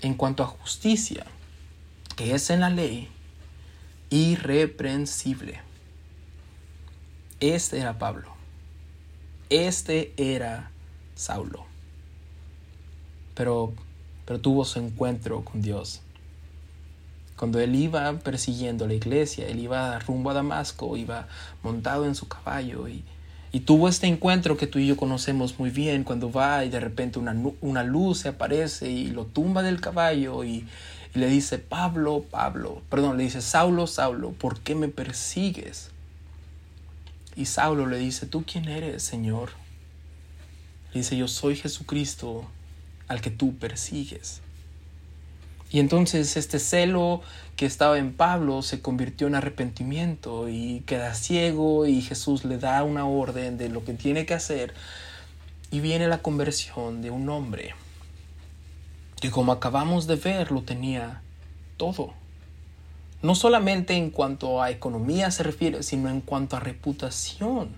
En 0.01 0.15
cuanto 0.15 0.43
a 0.43 0.47
justicia, 0.47 1.25
que 2.17 2.35
es 2.35 2.51
en 2.51 2.59
la 2.59 2.71
ley, 2.71 3.09
irreprensible. 4.11 5.61
Este 7.39 7.79
era 7.79 8.01
Pablo. 8.01 8.35
Este 9.49 10.13
era 10.17 10.73
Saulo. 11.15 11.74
Pero, 13.35 13.73
pero 14.25 14.41
tuvo 14.41 14.65
su 14.65 14.79
encuentro 14.79 15.45
con 15.45 15.63
Dios. 15.63 16.01
Cuando 17.37 17.59
él 17.59 17.75
iba 17.75 18.13
persiguiendo 18.21 18.87
la 18.87 18.95
iglesia, 18.95 19.49
él 19.49 19.59
iba 19.59 19.99
rumbo 19.99 20.31
a 20.31 20.35
Damasco, 20.35 20.97
iba 20.97 21.27
montado 21.63 22.07
en 22.07 22.15
su 22.15 22.29
caballo 22.29 22.87
y, 22.87 23.03
y 23.51 23.61
tuvo 23.61 23.89
este 23.89 24.07
encuentro 24.07 24.57
que 24.57 24.69
tú 24.69 24.79
y 24.79 24.87
yo 24.87 24.97
conocemos 24.97 25.59
muy 25.59 25.71
bien, 25.71 26.05
cuando 26.05 26.31
va 26.31 26.65
y 26.65 26.71
de 26.71 26.79
repente 26.79 27.19
una, 27.19 27.37
una 27.61 27.83
luz 27.83 28.21
se 28.21 28.29
aparece 28.29 28.89
y 28.91 29.09
lo 29.09 29.25
tumba 29.25 29.63
del 29.63 29.81
caballo 29.81 30.45
y, 30.45 30.67
y, 31.15 31.19
le 31.19 31.27
dice, 31.29 31.59
Pablo, 31.59 32.25
Pablo, 32.31 32.83
perdón, 32.89 33.17
le 33.17 33.25
dice, 33.25 33.43
Saulo, 33.43 33.89
Saulo, 33.89 34.31
¿por 34.31 34.61
qué 34.61 34.77
me 34.77 34.89
persigues? 34.89 35.91
Y 37.35 37.47
Saulo 37.47 37.87
le 37.87 37.99
dice, 37.99 38.27
¿tú 38.27 38.45
quién 38.47 38.69
eres, 38.69 39.03
Señor? 39.03 39.51
Le 40.93 41.01
dice, 41.01 41.17
yo 41.17 41.27
soy 41.27 41.57
Jesucristo 41.57 42.47
al 43.09 43.21
que 43.21 43.31
tú 43.31 43.57
persigues. 43.57 44.41
Y 45.71 45.81
entonces 45.81 46.37
este 46.37 46.59
celo 46.59 47.21
que 47.57 47.67
estaba 47.67 47.99
en 47.99 48.13
Pablo 48.13 48.63
se 48.63 48.81
convirtió 48.81 49.27
en 49.27 49.35
arrepentimiento 49.35 50.49
y 50.49 50.85
queda 50.87 51.15
ciego 51.15 51.87
y 51.87 52.01
Jesús 52.01 52.45
le 52.45 52.59
da 52.59 52.85
una 52.85 53.07
orden 53.07 53.59
de 53.59 53.69
lo 53.69 53.85
que 53.85 53.95
tiene 53.95 54.25
que 54.25 54.35
hacer 54.35 54.73
y 55.73 55.81
viene 55.81 56.07
la 56.07 56.23
conversión 56.23 57.03
de 57.03 57.11
un 57.11 57.29
hombre 57.29 57.75
que 59.21 59.33
como 59.33 59.51
acabamos 59.51 60.07
de 60.07 60.17
ver 60.17 60.53
lo 60.53 60.63
tenía 60.63 61.23
todo. 61.77 62.13
No 63.23 63.35
solamente 63.35 63.95
en 63.95 64.11
cuanto 64.11 64.63
a 64.63 64.71
economía 64.71 65.31
se 65.31 65.43
refiere, 65.43 65.83
sino 65.83 66.11
en 66.11 66.21
cuanto 66.21 66.57
a 66.57 66.61
reputación, 66.61 67.71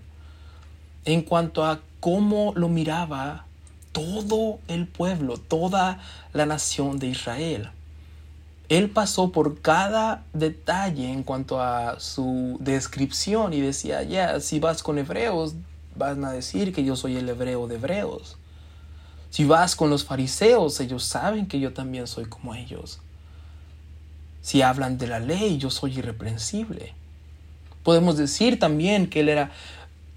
en 1.05 1.21
cuanto 1.21 1.65
a 1.65 1.79
cómo 1.99 2.53
lo 2.55 2.67
miraba 2.67 3.46
todo 3.97 4.59
el 4.67 4.87
pueblo, 4.87 5.37
toda 5.37 5.99
la 6.31 6.45
nación 6.45 6.99
de 6.99 7.07
Israel. 7.07 7.71
Él 8.69 8.91
pasó 8.91 9.31
por 9.31 9.59
cada 9.61 10.23
detalle 10.33 11.11
en 11.11 11.23
cuanto 11.23 11.59
a 11.59 11.99
su 11.99 12.57
descripción 12.59 13.53
y 13.53 13.61
decía, 13.61 14.03
ya, 14.03 14.39
si 14.39 14.59
vas 14.59 14.83
con 14.83 14.99
hebreos, 14.99 15.55
van 15.95 16.23
a 16.25 16.31
decir 16.31 16.75
que 16.75 16.83
yo 16.83 16.95
soy 16.95 17.17
el 17.17 17.27
hebreo 17.27 17.65
de 17.65 17.75
hebreos. 17.75 18.37
Si 19.31 19.45
vas 19.45 19.75
con 19.75 19.89
los 19.89 20.05
fariseos, 20.05 20.79
ellos 20.79 21.03
saben 21.03 21.47
que 21.47 21.59
yo 21.59 21.73
también 21.73 22.05
soy 22.05 22.25
como 22.25 22.53
ellos. 22.53 22.99
Si 24.43 24.61
hablan 24.61 24.99
de 24.99 25.07
la 25.07 25.19
ley, 25.19 25.57
yo 25.57 25.71
soy 25.71 25.97
irreprensible. 25.97 26.93
Podemos 27.81 28.15
decir 28.15 28.59
también 28.59 29.09
que 29.09 29.21
él 29.21 29.29
era 29.29 29.49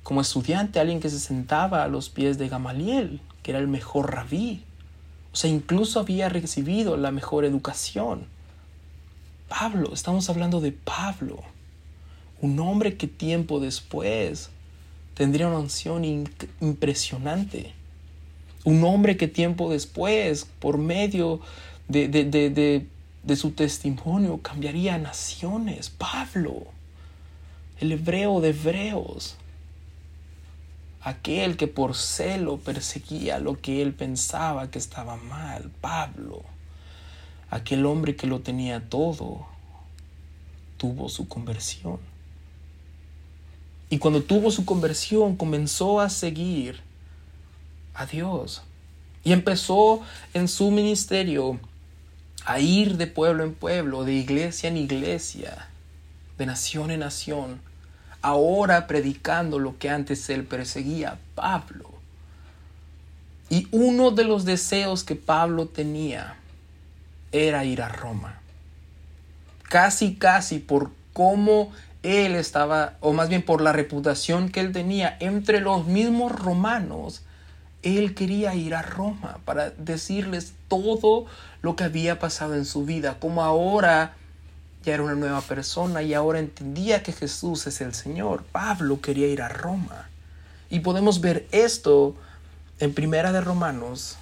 como 0.02 0.20
estudiante 0.20 0.80
alguien 0.80 1.00
que 1.00 1.08
se 1.08 1.18
sentaba 1.18 1.82
a 1.82 1.88
los 1.88 2.10
pies 2.10 2.36
de 2.36 2.50
Gamaliel, 2.50 3.22
que 3.42 3.52
era 3.52 3.60
el 3.60 3.68
mejor 3.68 4.12
rabí. 4.14 4.64
O 5.32 5.36
sea, 5.36 5.50
incluso 5.50 6.00
había 6.00 6.28
recibido 6.28 6.96
la 6.96 7.10
mejor 7.10 7.44
educación. 7.44 8.26
Pablo, 9.48 9.90
estamos 9.92 10.30
hablando 10.30 10.60
de 10.60 10.72
Pablo, 10.72 11.42
un 12.40 12.58
hombre 12.60 12.96
que 12.96 13.06
tiempo 13.06 13.60
después 13.60 14.50
tendría 15.14 15.48
una 15.48 15.58
unción 15.58 16.04
impresionante. 16.60 17.74
Un 18.64 18.84
hombre 18.84 19.16
que 19.16 19.28
tiempo 19.28 19.70
después, 19.70 20.46
por 20.60 20.78
medio 20.78 21.40
de, 21.88 22.08
de, 22.08 23.36
su 23.36 23.50
testimonio, 23.50 24.38
cambiaría 24.38 24.98
naciones. 24.98 25.90
Pablo, 25.90 26.64
el 27.80 27.92
hebreo 27.92 28.40
de 28.40 28.50
hebreos, 28.50 29.36
aquel 31.02 31.56
que 31.56 31.66
por 31.66 31.96
celo 31.96 32.58
perseguía 32.58 33.38
lo 33.38 33.60
que 33.60 33.82
él 33.82 33.94
pensaba 33.94 34.70
que 34.70 34.78
estaba 34.78 35.16
mal. 35.16 35.70
Pablo 35.80 36.44
aquel 37.50 37.84
hombre 37.84 38.16
que 38.16 38.26
lo 38.26 38.40
tenía 38.40 38.88
todo 38.88 39.46
tuvo 40.76 41.08
su 41.08 41.28
conversión. 41.28 41.98
Y 43.90 43.98
cuando 43.98 44.22
tuvo 44.22 44.50
su 44.50 44.64
conversión 44.64 45.36
comenzó 45.36 46.00
a 46.00 46.08
seguir 46.08 46.80
a 47.92 48.06
Dios. 48.06 48.62
Y 49.24 49.32
empezó 49.32 50.00
en 50.32 50.48
su 50.48 50.70
ministerio 50.70 51.58
a 52.46 52.60
ir 52.60 52.96
de 52.96 53.06
pueblo 53.06 53.44
en 53.44 53.52
pueblo, 53.52 54.04
de 54.04 54.14
iglesia 54.14 54.68
en 54.68 54.78
iglesia, 54.78 55.68
de 56.38 56.46
nación 56.46 56.90
en 56.90 57.00
nación, 57.00 57.60
ahora 58.22 58.86
predicando 58.86 59.58
lo 59.58 59.78
que 59.78 59.90
antes 59.90 60.28
él 60.30 60.44
perseguía, 60.44 61.18
Pablo. 61.34 61.90
Y 63.48 63.68
uno 63.72 64.10
de 64.10 64.24
los 64.24 64.44
deseos 64.44 65.02
que 65.04 65.16
Pablo 65.16 65.66
tenía 65.66 66.36
era 67.32 67.64
ir 67.64 67.82
a 67.82 67.88
Roma. 67.88 68.40
Casi, 69.68 70.14
casi 70.14 70.58
por 70.58 70.90
cómo 71.12 71.72
él 72.02 72.34
estaba, 72.34 72.94
o 73.00 73.12
más 73.12 73.28
bien 73.28 73.42
por 73.42 73.60
la 73.60 73.72
reputación 73.72 74.48
que 74.48 74.60
él 74.60 74.72
tenía 74.72 75.16
entre 75.20 75.60
los 75.60 75.86
mismos 75.86 76.32
romanos, 76.32 77.22
él 77.82 78.14
quería 78.14 78.54
ir 78.54 78.74
a 78.74 78.82
Roma 78.82 79.38
para 79.44 79.70
decirles 79.70 80.54
todo 80.68 81.26
lo 81.62 81.76
que 81.76 81.84
había 81.84 82.18
pasado 82.18 82.54
en 82.54 82.64
su 82.64 82.84
vida, 82.84 83.16
como 83.18 83.42
ahora 83.42 84.14
ya 84.84 84.94
era 84.94 85.02
una 85.02 85.14
nueva 85.14 85.40
persona 85.42 86.02
y 86.02 86.14
ahora 86.14 86.38
entendía 86.38 87.02
que 87.02 87.12
Jesús 87.12 87.66
es 87.66 87.80
el 87.80 87.94
Señor. 87.94 88.44
Pablo 88.52 89.00
quería 89.00 89.28
ir 89.28 89.42
a 89.42 89.48
Roma. 89.48 90.08
Y 90.70 90.80
podemos 90.80 91.20
ver 91.20 91.46
esto 91.52 92.14
en 92.78 92.94
Primera 92.94 93.32
de 93.32 93.40
Romanos 93.40 94.16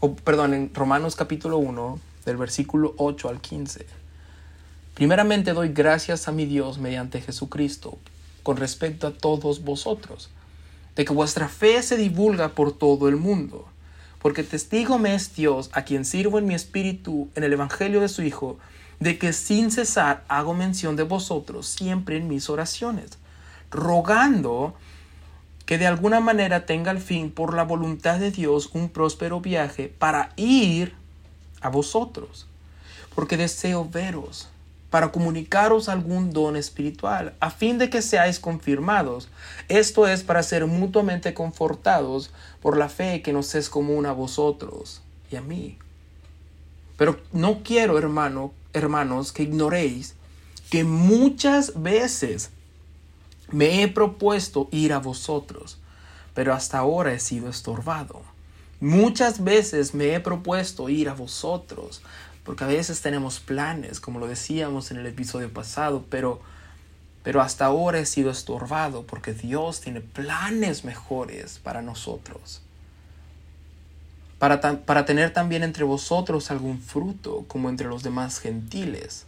o 0.00 0.14
perdón, 0.14 0.54
en 0.54 0.74
Romanos 0.74 1.16
capítulo 1.16 1.58
1, 1.58 1.98
del 2.24 2.36
versículo 2.36 2.94
8 2.98 3.28
al 3.28 3.40
15. 3.40 3.86
Primeramente 4.94 5.52
doy 5.52 5.70
gracias 5.70 6.28
a 6.28 6.32
mi 6.32 6.46
Dios 6.46 6.78
mediante 6.78 7.20
Jesucristo 7.20 7.98
con 8.42 8.56
respecto 8.56 9.06
a 9.06 9.12
todos 9.12 9.64
vosotros, 9.64 10.30
de 10.94 11.04
que 11.04 11.12
vuestra 11.12 11.48
fe 11.48 11.82
se 11.82 11.96
divulga 11.96 12.50
por 12.50 12.72
todo 12.72 13.08
el 13.08 13.16
mundo, 13.16 13.66
porque 14.20 14.42
testigo 14.42 14.98
me 14.98 15.14
es 15.14 15.34
Dios, 15.34 15.70
a 15.72 15.82
quien 15.82 16.04
sirvo 16.04 16.38
en 16.38 16.46
mi 16.46 16.54
espíritu 16.54 17.28
en 17.34 17.44
el 17.44 17.52
Evangelio 17.52 18.00
de 18.00 18.08
su 18.08 18.22
Hijo, 18.22 18.58
de 19.00 19.18
que 19.18 19.32
sin 19.32 19.70
cesar 19.70 20.24
hago 20.28 20.54
mención 20.54 20.96
de 20.96 21.02
vosotros 21.02 21.66
siempre 21.66 22.16
en 22.16 22.28
mis 22.28 22.48
oraciones, 22.48 23.18
rogando 23.70 24.74
que 25.66 25.78
de 25.78 25.86
alguna 25.86 26.20
manera 26.20 26.64
tenga 26.64 26.92
al 26.92 27.00
fin 27.00 27.30
por 27.30 27.54
la 27.54 27.64
voluntad 27.64 28.18
de 28.18 28.30
Dios 28.30 28.70
un 28.72 28.88
próspero 28.88 29.40
viaje 29.40 29.92
para 29.98 30.32
ir 30.36 30.94
a 31.60 31.68
vosotros, 31.68 32.46
porque 33.14 33.36
deseo 33.36 33.88
veros 33.88 34.48
para 34.90 35.10
comunicaros 35.10 35.88
algún 35.88 36.32
don 36.32 36.56
espiritual, 36.56 37.34
a 37.40 37.50
fin 37.50 37.76
de 37.76 37.90
que 37.90 38.00
seáis 38.00 38.38
confirmados. 38.38 39.28
Esto 39.68 40.06
es 40.06 40.22
para 40.22 40.42
ser 40.42 40.66
mutuamente 40.66 41.34
confortados 41.34 42.30
por 42.62 42.76
la 42.76 42.88
fe 42.88 43.20
que 43.20 43.32
nos 43.32 43.54
es 43.54 43.68
común 43.68 44.06
a 44.06 44.12
vosotros 44.12 45.02
y 45.30 45.36
a 45.36 45.42
mí. 45.42 45.76
Pero 46.96 47.20
no 47.32 47.62
quiero, 47.62 47.98
hermano, 47.98 48.52
hermanos, 48.72 49.32
que 49.32 49.42
ignoréis 49.42 50.14
que 50.70 50.84
muchas 50.84 51.80
veces 51.82 52.50
me 53.50 53.82
he 53.82 53.88
propuesto 53.88 54.68
ir 54.72 54.92
a 54.92 54.98
vosotros, 54.98 55.78
pero 56.34 56.52
hasta 56.52 56.78
ahora 56.78 57.12
he 57.12 57.20
sido 57.20 57.48
estorbado. 57.48 58.22
Muchas 58.80 59.42
veces 59.42 59.94
me 59.94 60.14
he 60.14 60.20
propuesto 60.20 60.88
ir 60.88 61.08
a 61.08 61.14
vosotros, 61.14 62.02
porque 62.44 62.64
a 62.64 62.68
veces 62.68 63.00
tenemos 63.00 63.40
planes, 63.40 64.00
como 64.00 64.18
lo 64.18 64.26
decíamos 64.26 64.90
en 64.90 64.98
el 64.98 65.06
episodio 65.06 65.52
pasado, 65.52 66.04
pero, 66.10 66.40
pero 67.22 67.40
hasta 67.40 67.66
ahora 67.66 68.00
he 68.00 68.06
sido 68.06 68.30
estorbado 68.30 69.04
porque 69.06 69.32
Dios 69.32 69.80
tiene 69.80 70.00
planes 70.00 70.84
mejores 70.84 71.58
para 71.58 71.82
nosotros. 71.82 72.62
Para, 74.38 74.60
para 74.60 75.04
tener 75.04 75.32
también 75.32 75.62
entre 75.62 75.84
vosotros 75.84 76.50
algún 76.50 76.80
fruto, 76.80 77.44
como 77.48 77.68
entre 77.68 77.88
los 77.88 78.02
demás 78.02 78.38
gentiles. 78.38 79.26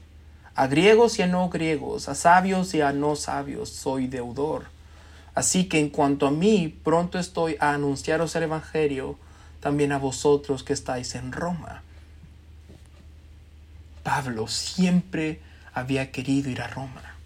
A 0.54 0.66
griegos 0.66 1.18
y 1.18 1.22
a 1.22 1.26
no 1.26 1.48
griegos, 1.48 2.08
a 2.08 2.14
sabios 2.14 2.74
y 2.74 2.80
a 2.80 2.92
no 2.92 3.16
sabios, 3.16 3.70
soy 3.70 4.06
deudor. 4.06 4.66
Así 5.34 5.64
que 5.64 5.78
en 5.78 5.88
cuanto 5.88 6.26
a 6.26 6.30
mí, 6.30 6.76
pronto 6.82 7.18
estoy 7.18 7.56
a 7.60 7.72
anunciaros 7.72 8.34
el 8.36 8.44
Evangelio 8.44 9.16
también 9.60 9.92
a 9.92 9.98
vosotros 9.98 10.62
que 10.62 10.72
estáis 10.72 11.14
en 11.14 11.32
Roma 11.32 11.82
Pablo 14.08 14.48
siempre 14.48 15.38
había 15.74 16.10
querido 16.10 16.48
ir 16.48 16.62
a 16.62 16.66
Roma. 16.66 17.17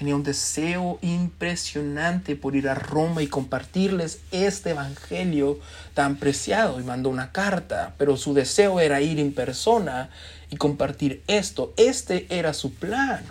Tenía 0.00 0.16
un 0.16 0.22
deseo 0.22 0.98
impresionante 1.02 2.34
por 2.34 2.56
ir 2.56 2.70
a 2.70 2.74
Roma 2.74 3.22
y 3.22 3.26
compartirles 3.26 4.20
este 4.30 4.70
evangelio 4.70 5.58
tan 5.92 6.16
preciado 6.16 6.80
y 6.80 6.84
mandó 6.84 7.10
una 7.10 7.32
carta, 7.32 7.92
pero 7.98 8.16
su 8.16 8.32
deseo 8.32 8.80
era 8.80 9.02
ir 9.02 9.20
en 9.20 9.34
persona 9.34 10.08
y 10.50 10.56
compartir 10.56 11.22
esto. 11.26 11.74
Este 11.76 12.26
era 12.30 12.54
su 12.54 12.72
plan. 12.72 13.22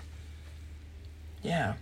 Ya. 1.44 1.78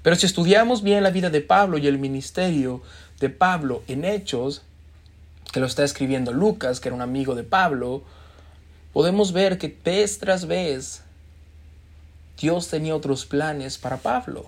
Pero 0.00 0.16
si 0.16 0.24
estudiamos 0.24 0.82
bien 0.82 1.02
la 1.02 1.10
vida 1.10 1.28
de 1.28 1.42
Pablo 1.42 1.76
y 1.76 1.86
el 1.86 1.98
ministerio 1.98 2.80
de 3.20 3.28
Pablo 3.28 3.82
en 3.86 4.06
Hechos, 4.06 4.62
que 5.52 5.60
lo 5.60 5.66
está 5.66 5.84
escribiendo 5.84 6.32
Lucas, 6.32 6.80
que 6.80 6.88
era 6.88 6.96
un 6.96 7.02
amigo 7.02 7.34
de 7.34 7.44
Pablo, 7.44 8.02
podemos 8.94 9.32
ver 9.32 9.58
que 9.58 9.78
vez 9.84 10.18
tras 10.18 10.46
vez 10.46 11.02
Dios 12.38 12.68
tenía 12.68 12.94
otros 12.94 13.26
planes 13.26 13.78
para 13.78 13.98
Pablo. 13.98 14.46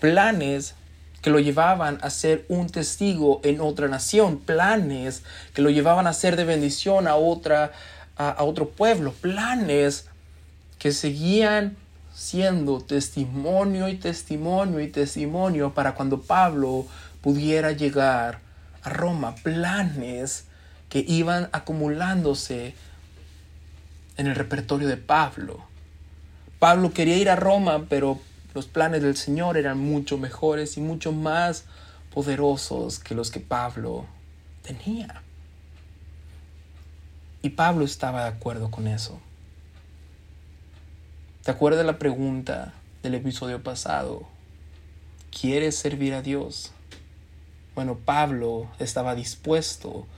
Planes 0.00 0.74
que 1.22 1.30
lo 1.30 1.40
llevaban 1.40 1.98
a 2.02 2.10
ser 2.10 2.44
un 2.48 2.68
testigo 2.68 3.40
en 3.42 3.60
otra 3.60 3.88
nación, 3.88 4.38
planes 4.38 5.22
que 5.52 5.62
lo 5.62 5.70
llevaban 5.70 6.06
a 6.06 6.12
ser 6.12 6.36
de 6.36 6.44
bendición 6.44 7.08
a, 7.08 7.16
otra, 7.16 7.72
a, 8.16 8.44
otro 8.44 8.68
pueblo, 8.70 9.12
planes 9.12 10.06
que 10.78 10.92
seguían 10.92 11.76
siendo 12.14 12.80
testimonio 12.80 13.88
y 13.88 13.96
testimonio 13.96 14.80
y 14.80 14.88
testimonio 14.88 15.74
para 15.74 15.94
cuando 15.94 16.20
Pablo 16.22 16.86
pudiera 17.20 17.72
llegar 17.72 18.40
a 18.82 18.90
Roma, 18.90 19.34
planes 19.42 20.44
que 20.88 21.04
iban 21.06 21.48
acumulándose 21.52 22.74
en 24.16 24.26
el 24.28 24.34
repertorio 24.34 24.88
de 24.88 24.96
Pablo. 24.96 25.67
Pablo 26.58 26.92
quería 26.92 27.16
ir 27.16 27.30
a 27.30 27.36
Roma, 27.36 27.86
pero 27.88 28.18
los 28.54 28.66
planes 28.66 29.02
del 29.02 29.16
Señor 29.16 29.56
eran 29.56 29.78
mucho 29.78 30.18
mejores 30.18 30.76
y 30.76 30.80
mucho 30.80 31.12
más 31.12 31.64
poderosos 32.12 32.98
que 32.98 33.14
los 33.14 33.30
que 33.30 33.38
Pablo 33.38 34.06
tenía. 34.62 35.22
Y 37.42 37.50
Pablo 37.50 37.84
estaba 37.84 38.24
de 38.24 38.30
acuerdo 38.30 38.70
con 38.70 38.88
eso. 38.88 39.20
¿Te 41.44 41.52
acuerdas 41.52 41.86
la 41.86 41.98
pregunta 41.98 42.74
del 43.04 43.14
episodio 43.14 43.62
pasado? 43.62 44.26
¿Quieres 45.30 45.76
servir 45.76 46.14
a 46.14 46.22
Dios? 46.22 46.72
Bueno, 47.76 47.96
Pablo 48.04 48.68
estaba 48.80 49.14
dispuesto 49.14 50.08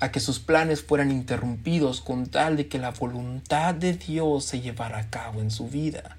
a 0.00 0.10
que 0.10 0.20
sus 0.20 0.38
planes 0.38 0.82
fueran 0.82 1.10
interrumpidos 1.10 2.00
con 2.00 2.26
tal 2.26 2.56
de 2.56 2.68
que 2.68 2.78
la 2.78 2.90
voluntad 2.90 3.74
de 3.74 3.92
Dios 3.92 4.46
se 4.46 4.60
llevara 4.60 4.98
a 4.98 5.10
cabo 5.10 5.40
en 5.40 5.50
su 5.50 5.68
vida. 5.68 6.16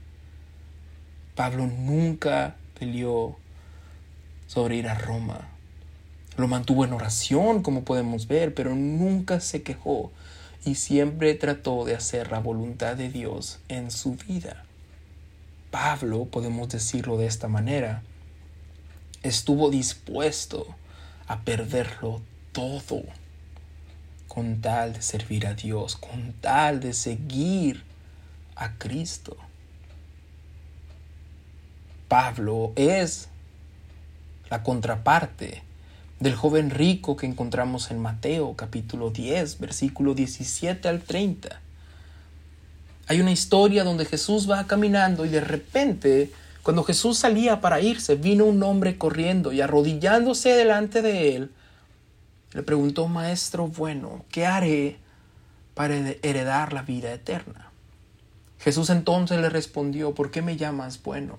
Pablo 1.35 1.65
nunca 1.65 2.55
peleó 2.79 3.37
sobre 4.45 4.75
ir 4.75 4.87
a 4.87 4.95
Roma. 4.95 5.49
Lo 6.37 6.47
mantuvo 6.47 6.85
en 6.85 6.93
oración, 6.93 7.63
como 7.63 7.83
podemos 7.83 8.27
ver, 8.27 8.53
pero 8.53 8.75
nunca 8.75 9.39
se 9.39 9.63
quejó 9.63 10.11
y 10.63 10.75
siempre 10.75 11.33
trató 11.33 11.83
de 11.83 11.95
hacer 11.95 12.31
la 12.31 12.39
voluntad 12.39 12.95
de 12.95 13.09
Dios 13.09 13.59
en 13.67 13.89
su 13.89 14.15
vida. 14.15 14.63
Pablo, 15.71 16.25
podemos 16.25 16.69
decirlo 16.69 17.17
de 17.17 17.25
esta 17.25 17.47
manera, 17.47 18.03
estuvo 19.23 19.71
dispuesto 19.71 20.67
a 21.27 21.41
perderlo 21.41 22.21
todo 22.51 23.03
con 24.33 24.61
tal 24.61 24.93
de 24.93 25.01
servir 25.01 25.45
a 25.45 25.55
Dios, 25.55 25.97
con 25.97 26.31
tal 26.39 26.79
de 26.79 26.93
seguir 26.93 27.83
a 28.55 28.77
Cristo. 28.77 29.35
Pablo 32.07 32.71
es 32.77 33.27
la 34.49 34.63
contraparte 34.63 35.63
del 36.21 36.33
joven 36.33 36.69
rico 36.69 37.17
que 37.17 37.25
encontramos 37.25 37.91
en 37.91 37.99
Mateo 37.99 38.55
capítulo 38.55 39.09
10, 39.09 39.59
versículo 39.59 40.13
17 40.13 40.87
al 40.87 41.01
30. 41.01 41.59
Hay 43.07 43.19
una 43.19 43.33
historia 43.33 43.83
donde 43.83 44.05
Jesús 44.05 44.49
va 44.49 44.65
caminando 44.65 45.25
y 45.25 45.29
de 45.29 45.41
repente, 45.41 46.31
cuando 46.63 46.85
Jesús 46.85 47.17
salía 47.17 47.59
para 47.59 47.81
irse, 47.81 48.15
vino 48.15 48.45
un 48.45 48.63
hombre 48.63 48.97
corriendo 48.97 49.51
y 49.51 49.59
arrodillándose 49.59 50.51
delante 50.51 51.01
de 51.01 51.35
él, 51.35 51.51
le 52.53 52.63
preguntó, 52.63 53.07
Maestro 53.07 53.67
bueno, 53.67 54.25
¿qué 54.29 54.45
haré 54.45 54.99
para 55.73 55.95
heredar 55.95 56.73
la 56.73 56.81
vida 56.81 57.13
eterna? 57.13 57.71
Jesús 58.59 58.89
entonces 58.89 59.39
le 59.39 59.49
respondió, 59.49 60.13
¿por 60.13 60.31
qué 60.31 60.41
me 60.41 60.57
llamas 60.57 61.01
bueno? 61.01 61.37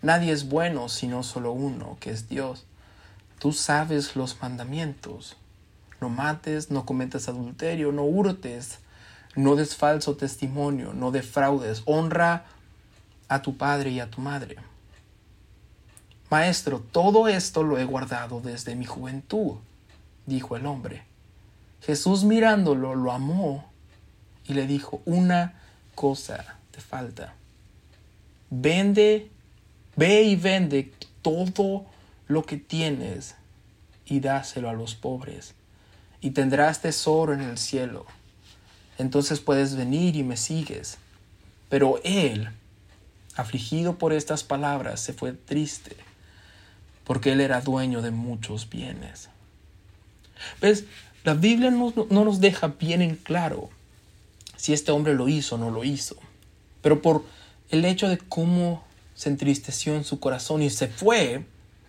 Nadie 0.00 0.32
es 0.32 0.48
bueno 0.48 0.88
sino 0.88 1.22
solo 1.22 1.52
uno, 1.52 1.96
que 1.98 2.10
es 2.10 2.28
Dios. 2.28 2.66
Tú 3.40 3.52
sabes 3.52 4.16
los 4.16 4.40
mandamientos. 4.40 5.36
No 6.00 6.08
mates, 6.08 6.70
no 6.70 6.86
cometas 6.86 7.28
adulterio, 7.28 7.90
no 7.90 8.04
hurtes, 8.04 8.78
no 9.34 9.56
des 9.56 9.74
falso 9.74 10.16
testimonio, 10.16 10.92
no 10.92 11.10
defraudes, 11.10 11.82
honra 11.84 12.44
a 13.28 13.42
tu 13.42 13.56
padre 13.56 13.90
y 13.90 14.00
a 14.00 14.10
tu 14.10 14.20
madre. 14.20 14.56
Maestro, 16.30 16.80
todo 16.80 17.28
esto 17.28 17.62
lo 17.62 17.78
he 17.78 17.84
guardado 17.84 18.40
desde 18.40 18.76
mi 18.76 18.84
juventud 18.84 19.56
dijo 20.26 20.56
el 20.56 20.66
hombre. 20.66 21.02
Jesús 21.80 22.24
mirándolo 22.24 22.94
lo 22.94 23.12
amó 23.12 23.70
y 24.46 24.54
le 24.54 24.66
dijo, 24.66 25.02
una 25.04 25.60
cosa 25.94 26.58
te 26.70 26.80
falta. 26.80 27.34
Vende, 28.50 29.30
ve 29.96 30.22
y 30.22 30.36
vende 30.36 30.92
todo 31.22 31.86
lo 32.26 32.44
que 32.44 32.56
tienes 32.56 33.34
y 34.06 34.20
dáselo 34.20 34.68
a 34.68 34.72
los 34.72 34.94
pobres 34.94 35.54
y 36.24 36.30
tendrás 36.30 36.80
tesoro 36.80 37.34
en 37.34 37.42
el 37.42 37.58
cielo. 37.58 38.06
Entonces 38.96 39.40
puedes 39.40 39.76
venir 39.76 40.16
y 40.16 40.22
me 40.22 40.38
sigues. 40.38 40.96
Pero 41.68 42.00
él, 42.02 42.48
afligido 43.36 43.98
por 43.98 44.14
estas 44.14 44.42
palabras, 44.42 45.00
se 45.00 45.12
fue 45.12 45.32
triste, 45.32 45.96
porque 47.04 47.32
él 47.32 47.42
era 47.42 47.60
dueño 47.60 48.00
de 48.00 48.10
muchos 48.10 48.70
bienes. 48.70 49.28
¿Ves? 50.60 50.84
La 51.24 51.34
Biblia 51.34 51.70
no, 51.70 51.92
no 52.10 52.24
nos 52.24 52.40
deja 52.40 52.68
bien 52.68 53.00
en 53.00 53.16
claro 53.16 53.70
si 54.56 54.72
este 54.72 54.92
hombre 54.92 55.14
lo 55.14 55.28
hizo 55.28 55.54
o 55.54 55.58
no 55.58 55.70
lo 55.70 55.84
hizo. 55.84 56.16
Pero 56.82 57.00
por 57.00 57.24
el 57.70 57.84
hecho 57.84 58.08
de 58.08 58.18
cómo 58.18 58.84
se 59.14 59.30
entristeció 59.30 59.94
en 59.94 60.04
su 60.04 60.20
corazón 60.20 60.62
y 60.62 60.70
se 60.70 60.88
fue, 60.88 61.46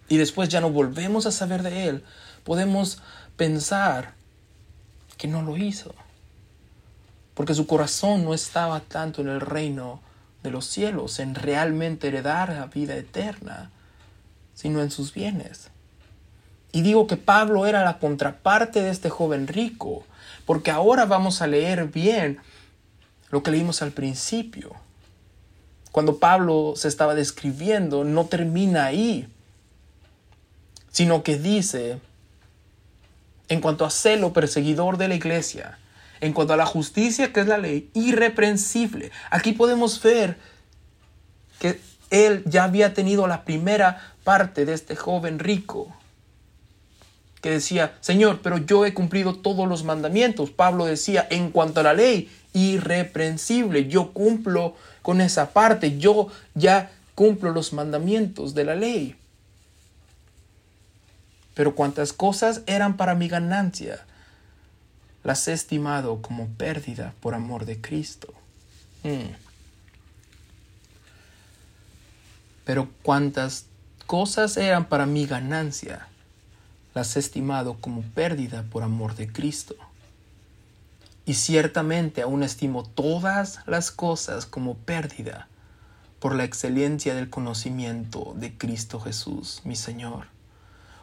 y 0.07 0.17
después 0.17 0.49
ya 0.49 0.61
no 0.61 0.69
volvemos 0.69 1.25
a 1.25 1.31
saber 1.31 1.63
de 1.63 1.87
él, 1.87 2.03
podemos 2.43 3.01
pensar 3.35 4.13
que 5.17 5.27
no 5.27 5.41
lo 5.41 5.57
hizo. 5.57 5.93
Porque 7.33 7.53
su 7.53 7.67
corazón 7.67 8.23
no 8.23 8.33
estaba 8.33 8.79
tanto 8.79 9.21
en 9.21 9.29
el 9.29 9.41
reino 9.41 10.01
de 10.43 10.51
los 10.51 10.65
cielos, 10.65 11.19
en 11.19 11.35
realmente 11.35 12.07
heredar 12.07 12.49
la 12.49 12.67
vida 12.67 12.95
eterna, 12.95 13.71
sino 14.53 14.81
en 14.81 14.91
sus 14.91 15.13
bienes. 15.13 15.69
Y 16.75 16.81
digo 16.81 17.07
que 17.07 17.15
Pablo 17.15 17.65
era 17.67 17.85
la 17.85 17.99
contraparte 17.99 18.81
de 18.81 18.89
este 18.89 19.09
joven 19.09 19.47
rico, 19.47 20.03
porque 20.45 20.71
ahora 20.71 21.05
vamos 21.05 21.41
a 21.41 21.47
leer 21.47 21.87
bien 21.87 22.39
lo 23.29 23.43
que 23.43 23.51
leímos 23.51 23.81
al 23.81 23.93
principio. 23.93 24.75
Cuando 25.93 26.17
Pablo 26.17 26.73
se 26.75 26.89
estaba 26.89 27.15
describiendo, 27.15 28.03
no 28.03 28.25
termina 28.25 28.83
ahí, 28.83 29.29
sino 30.91 31.23
que 31.23 31.37
dice, 31.37 32.01
en 33.47 33.61
cuanto 33.61 33.85
a 33.85 33.89
celo 33.89 34.33
perseguidor 34.33 34.97
de 34.97 35.07
la 35.07 35.15
iglesia, 35.15 35.79
en 36.19 36.33
cuanto 36.33 36.51
a 36.51 36.57
la 36.57 36.65
justicia 36.65 37.31
que 37.31 37.39
es 37.39 37.47
la 37.47 37.57
ley, 37.57 37.89
irreprensible. 37.93 39.11
Aquí 39.29 39.53
podemos 39.53 40.03
ver 40.03 40.37
que 41.57 41.79
él 42.09 42.43
ya 42.45 42.65
había 42.65 42.93
tenido 42.93 43.27
la 43.27 43.45
primera 43.45 44.13
parte 44.25 44.65
de 44.65 44.73
este 44.73 44.97
joven 44.97 45.39
rico 45.39 45.95
que 47.45 47.51
decía, 47.51 47.95
Señor, 48.01 48.39
pero 48.41 48.57
yo 48.57 48.87
he 48.87 48.95
cumplido 48.95 49.35
todos 49.35 49.69
los 49.69 49.83
mandamientos. 49.83 50.49
Pablo 50.49 50.85
decía, 50.85 51.27
en 51.29 51.51
cuanto 51.51 51.81
a 51.81 51.83
la 51.83 51.93
ley, 51.93 52.27
irreprensible, 52.53 53.87
yo 53.87 54.13
cumplo 54.13 54.75
con 55.03 55.21
esa 55.21 55.51
parte, 55.51 55.99
yo 55.99 56.29
ya 56.55 56.91
cumplo 57.13 57.51
los 57.51 57.71
mandamientos 57.71 58.55
de 58.55 58.63
la 58.63 58.73
ley. 58.73 59.15
Pero 61.53 61.75
cuantas 61.75 62.13
cosas 62.13 62.63
eran 62.65 62.97
para 62.97 63.13
mi 63.13 63.27
ganancia, 63.27 64.03
las 65.23 65.47
he 65.47 65.53
estimado 65.53 66.23
como 66.23 66.47
pérdida 66.47 67.13
por 67.19 67.35
amor 67.35 67.65
de 67.65 67.79
Cristo. 67.79 68.33
Mm. 69.03 69.35
Pero 72.63 72.89
cuantas 73.03 73.67
cosas 74.07 74.57
eran 74.57 74.85
para 74.85 75.05
mi 75.05 75.27
ganancia, 75.27 76.07
las 76.95 77.15
he 77.15 77.19
estimado 77.19 77.75
como 77.75 78.01
pérdida 78.01 78.63
por 78.71 78.81
amor 78.81 79.15
de 79.15 79.31
Cristo. 79.31 79.75
Y 81.25 81.35
ciertamente 81.35 82.21
aún 82.23 82.41
estimo 82.41 82.83
todas 82.83 83.59
las 83.67 83.91
cosas 83.91 84.45
como 84.45 84.75
pérdida 84.75 85.47
por 86.19 86.35
la 86.35 86.45
excelencia 86.45 87.13
del 87.13 87.29
conocimiento 87.29 88.33
de 88.37 88.57
Cristo 88.57 88.99
Jesús, 88.99 89.61
mi 89.65 89.75
Señor, 89.75 90.27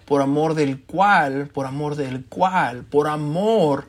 por 0.07 0.23
amor 0.23 0.55
del 0.55 0.83
cual, 0.83 1.49
por 1.49 1.67
amor 1.67 1.95
del 1.95 2.25
cual, 2.25 2.85
por 2.85 3.07
amor 3.07 3.87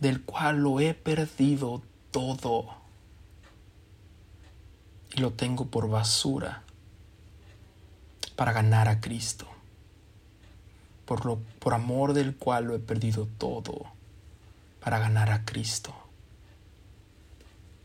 del 0.00 0.22
cual 0.22 0.58
lo 0.58 0.80
he 0.80 0.92
perdido 0.92 1.82
todo. 2.10 2.66
Y 5.14 5.20
lo 5.20 5.32
tengo 5.32 5.66
por 5.66 5.88
basura 5.88 6.64
para 8.36 8.52
ganar 8.52 8.88
a 8.88 9.00
Cristo, 9.00 9.46
por, 11.08 11.24
lo, 11.24 11.38
por 11.58 11.72
amor 11.72 12.12
del 12.12 12.36
cual 12.36 12.64
lo 12.66 12.74
he 12.74 12.78
perdido 12.78 13.26
todo 13.38 13.86
para 14.80 14.98
ganar 14.98 15.30
a 15.30 15.46
Cristo. 15.46 15.94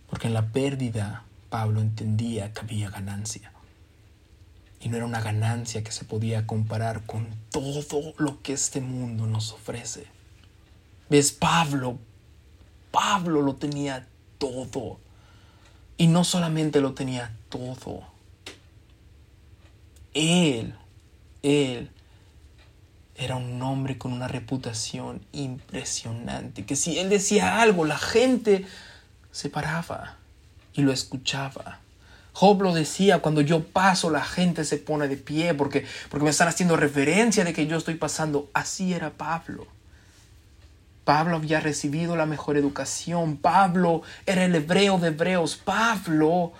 Porque 0.09 0.27
en 0.27 0.33
la 0.33 0.49
pérdida 0.49 1.23
Pablo 1.49 1.79
entendía 1.79 2.51
que 2.51 2.59
había 2.59 2.89
ganancia. 2.89 3.53
Y 4.81 4.89
no 4.89 4.97
era 4.97 5.05
una 5.05 5.21
ganancia 5.21 5.85
que 5.85 5.93
se 5.93 6.03
podía 6.03 6.45
comparar 6.45 7.05
con 7.05 7.29
todo 7.49 8.13
lo 8.17 8.41
que 8.41 8.51
este 8.51 8.81
mundo 8.81 9.25
nos 9.25 9.53
ofrece. 9.53 10.05
¿Ves? 11.09 11.31
Pablo, 11.31 11.99
Pablo 12.91 13.41
lo 13.41 13.55
tenía 13.55 14.05
todo. 14.37 14.99
Y 15.95 16.07
no 16.07 16.25
solamente 16.25 16.81
lo 16.81 16.93
tenía 16.93 17.33
todo. 17.47 18.03
Él, 20.13 20.75
él 21.41 21.92
era 23.15 23.35
un 23.35 23.61
hombre 23.61 23.97
con 23.97 24.11
una 24.11 24.27
reputación 24.27 25.21
impresionante, 25.31 26.65
que 26.65 26.75
si 26.75 26.97
él 26.97 27.09
decía 27.09 27.61
algo, 27.61 27.85
la 27.85 27.97
gente 27.97 28.65
se 29.31 29.49
paraba 29.49 30.17
y 30.73 30.81
lo 30.81 30.91
escuchaba. 30.91 31.79
Job 32.33 32.63
lo 32.63 32.73
decía, 32.73 33.19
cuando 33.19 33.41
yo 33.41 33.63
paso 33.63 34.09
la 34.09 34.23
gente 34.23 34.63
se 34.65 34.77
pone 34.77 35.07
de 35.07 35.17
pie 35.17 35.53
porque, 35.53 35.85
porque 36.09 36.23
me 36.23 36.31
están 36.31 36.47
haciendo 36.47 36.75
referencia 36.75 37.43
de 37.43 37.53
que 37.53 37.67
yo 37.67 37.77
estoy 37.77 37.95
pasando. 37.95 38.49
Así 38.53 38.93
era 38.93 39.11
Pablo. 39.11 39.67
Pablo 41.03 41.35
había 41.35 41.59
recibido 41.59 42.15
la 42.15 42.25
mejor 42.25 42.57
educación. 42.57 43.37
Pablo 43.37 44.01
era 44.25 44.45
el 44.45 44.55
hebreo 44.55 44.97
de 44.97 45.09
hebreos. 45.09 45.55
Pablo 45.57 46.53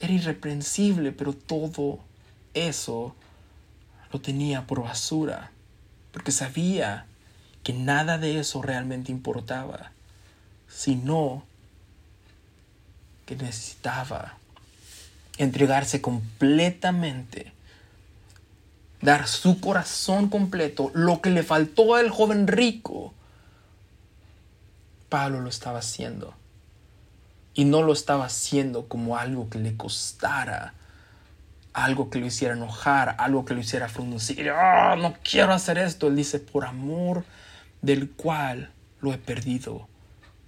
era 0.00 0.14
irreprensible, 0.14 1.12
pero 1.12 1.34
todo 1.34 1.98
eso 2.54 3.14
lo 4.10 4.20
tenía 4.22 4.66
por 4.66 4.82
basura 4.82 5.50
porque 6.16 6.32
sabía 6.32 7.04
que 7.62 7.74
nada 7.74 8.16
de 8.16 8.40
eso 8.40 8.62
realmente 8.62 9.12
importaba, 9.12 9.90
sino 10.66 11.44
que 13.26 13.36
necesitaba 13.36 14.38
entregarse 15.36 16.00
completamente, 16.00 17.52
dar 19.02 19.28
su 19.28 19.60
corazón 19.60 20.30
completo, 20.30 20.90
lo 20.94 21.20
que 21.20 21.28
le 21.28 21.42
faltó 21.42 21.96
al 21.96 22.08
joven 22.08 22.46
rico. 22.46 23.12
Pablo 25.10 25.42
lo 25.42 25.50
estaba 25.50 25.80
haciendo. 25.80 26.32
Y 27.52 27.66
no 27.66 27.82
lo 27.82 27.92
estaba 27.92 28.24
haciendo 28.24 28.88
como 28.88 29.18
algo 29.18 29.50
que 29.50 29.58
le 29.58 29.76
costara 29.76 30.72
algo 31.76 32.08
que 32.08 32.18
lo 32.18 32.24
hiciera 32.24 32.54
enojar, 32.54 33.16
algo 33.18 33.44
que 33.44 33.52
lo 33.52 33.60
hiciera 33.60 33.90
fruncir. 33.90 34.48
¡Ah, 34.48 34.96
no 34.96 35.14
quiero 35.22 35.52
hacer 35.52 35.76
esto. 35.76 36.08
Él 36.08 36.16
dice, 36.16 36.38
por 36.40 36.64
amor 36.64 37.26
del 37.82 38.10
cual 38.10 38.70
lo 39.02 39.12
he 39.12 39.18
perdido 39.18 39.86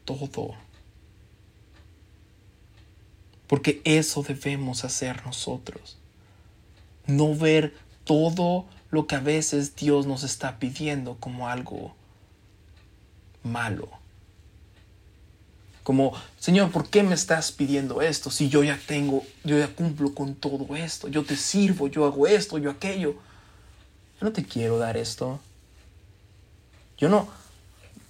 todo. 0.06 0.54
Porque 3.46 3.82
eso 3.84 4.22
debemos 4.22 4.86
hacer 4.86 5.24
nosotros. 5.26 5.98
No 7.06 7.34
ver 7.34 7.76
todo 8.04 8.64
lo 8.90 9.06
que 9.06 9.16
a 9.16 9.20
veces 9.20 9.76
Dios 9.76 10.06
nos 10.06 10.24
está 10.24 10.58
pidiendo 10.58 11.18
como 11.20 11.46
algo 11.46 11.94
malo. 13.42 13.90
Como, 15.88 16.12
Señor, 16.38 16.70
¿por 16.70 16.90
qué 16.90 17.02
me 17.02 17.14
estás 17.14 17.50
pidiendo 17.50 18.02
esto 18.02 18.30
si 18.30 18.50
yo 18.50 18.62
ya 18.62 18.78
tengo, 18.86 19.24
yo 19.42 19.58
ya 19.58 19.68
cumplo 19.68 20.12
con 20.12 20.34
todo 20.34 20.76
esto? 20.76 21.08
Yo 21.08 21.24
te 21.24 21.34
sirvo, 21.34 21.86
yo 21.88 22.04
hago 22.04 22.26
esto, 22.26 22.58
yo 22.58 22.70
aquello. 22.70 23.14
Yo 24.20 24.26
no 24.26 24.32
te 24.32 24.44
quiero 24.44 24.76
dar 24.76 24.98
esto. 24.98 25.40
Yo 26.98 27.08
no, 27.08 27.26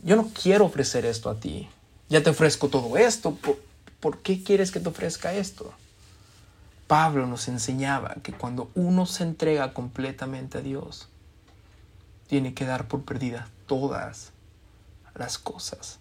yo 0.02 0.16
no 0.16 0.28
quiero 0.30 0.64
ofrecer 0.64 1.06
esto 1.06 1.30
a 1.30 1.38
ti. 1.38 1.68
Ya 2.08 2.20
te 2.20 2.30
ofrezco 2.30 2.66
todo 2.66 2.96
esto. 2.96 3.36
¿Por, 3.36 3.62
¿Por 4.00 4.22
qué 4.22 4.42
quieres 4.42 4.72
que 4.72 4.80
te 4.80 4.88
ofrezca 4.88 5.32
esto? 5.34 5.72
Pablo 6.88 7.28
nos 7.28 7.46
enseñaba 7.46 8.16
que 8.24 8.32
cuando 8.32 8.72
uno 8.74 9.06
se 9.06 9.22
entrega 9.22 9.72
completamente 9.72 10.58
a 10.58 10.62
Dios, 10.62 11.06
tiene 12.26 12.54
que 12.54 12.64
dar 12.64 12.88
por 12.88 13.04
perdida 13.04 13.48
todas 13.68 14.32
las 15.14 15.38
cosas 15.38 16.00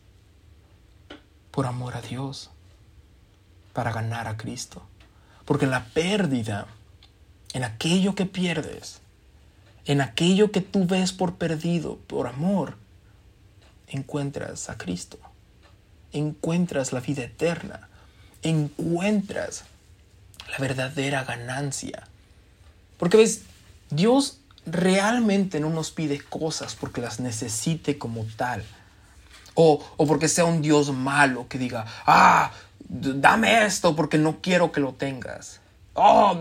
por 1.57 1.65
amor 1.65 1.97
a 1.97 2.01
Dios, 2.01 2.51
para 3.73 3.91
ganar 3.91 4.27
a 4.27 4.37
Cristo. 4.37 4.83
Porque 5.43 5.65
la 5.65 5.85
pérdida, 5.85 6.67
en 7.51 7.63
aquello 7.63 8.13
que 8.13 8.27
pierdes, 8.27 8.99
en 9.85 10.01
aquello 10.01 10.51
que 10.51 10.61
tú 10.61 10.85
ves 10.85 11.13
por 11.13 11.37
perdido, 11.37 11.97
por 12.05 12.27
amor, 12.27 12.77
encuentras 13.87 14.69
a 14.69 14.77
Cristo, 14.77 15.17
encuentras 16.13 16.93
la 16.93 16.99
vida 16.99 17.23
eterna, 17.23 17.89
encuentras 18.43 19.63
la 20.51 20.59
verdadera 20.59 21.23
ganancia. 21.23 22.03
Porque 22.99 23.17
ves, 23.17 23.41
Dios 23.89 24.41
realmente 24.67 25.59
no 25.59 25.71
nos 25.71 25.89
pide 25.89 26.19
cosas 26.19 26.75
porque 26.75 27.01
las 27.01 27.19
necesite 27.19 27.97
como 27.97 28.25
tal. 28.35 28.63
O, 29.59 29.83
porque 30.05 30.27
sea 30.27 30.45
un 30.45 30.61
Dios 30.61 30.93
malo 30.93 31.47
que 31.47 31.57
diga, 31.57 31.87
ah, 32.05 32.51
dame 32.87 33.65
esto 33.65 33.95
porque 33.95 34.19
no 34.19 34.39
quiero 34.39 34.71
que 34.71 34.79
lo 34.79 34.93
tengas. 34.93 35.61
Oh, 35.95 36.37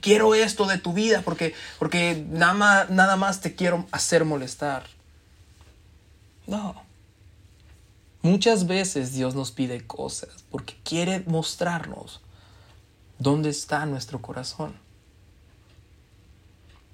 quiero 0.00 0.34
esto 0.34 0.64
de 0.64 0.78
tu 0.78 0.94
vida 0.94 1.20
porque, 1.20 1.54
porque 1.78 2.24
nada, 2.30 2.54
más, 2.54 2.88
nada 2.90 3.16
más 3.16 3.42
te 3.42 3.54
quiero 3.54 3.84
hacer 3.92 4.24
molestar. 4.24 4.84
No. 6.46 6.82
Muchas 8.22 8.66
veces 8.66 9.12
Dios 9.12 9.34
nos 9.34 9.50
pide 9.50 9.86
cosas 9.86 10.30
porque 10.50 10.78
quiere 10.82 11.24
mostrarnos 11.26 12.22
dónde 13.18 13.50
está 13.50 13.84
nuestro 13.84 14.22
corazón. 14.22 14.74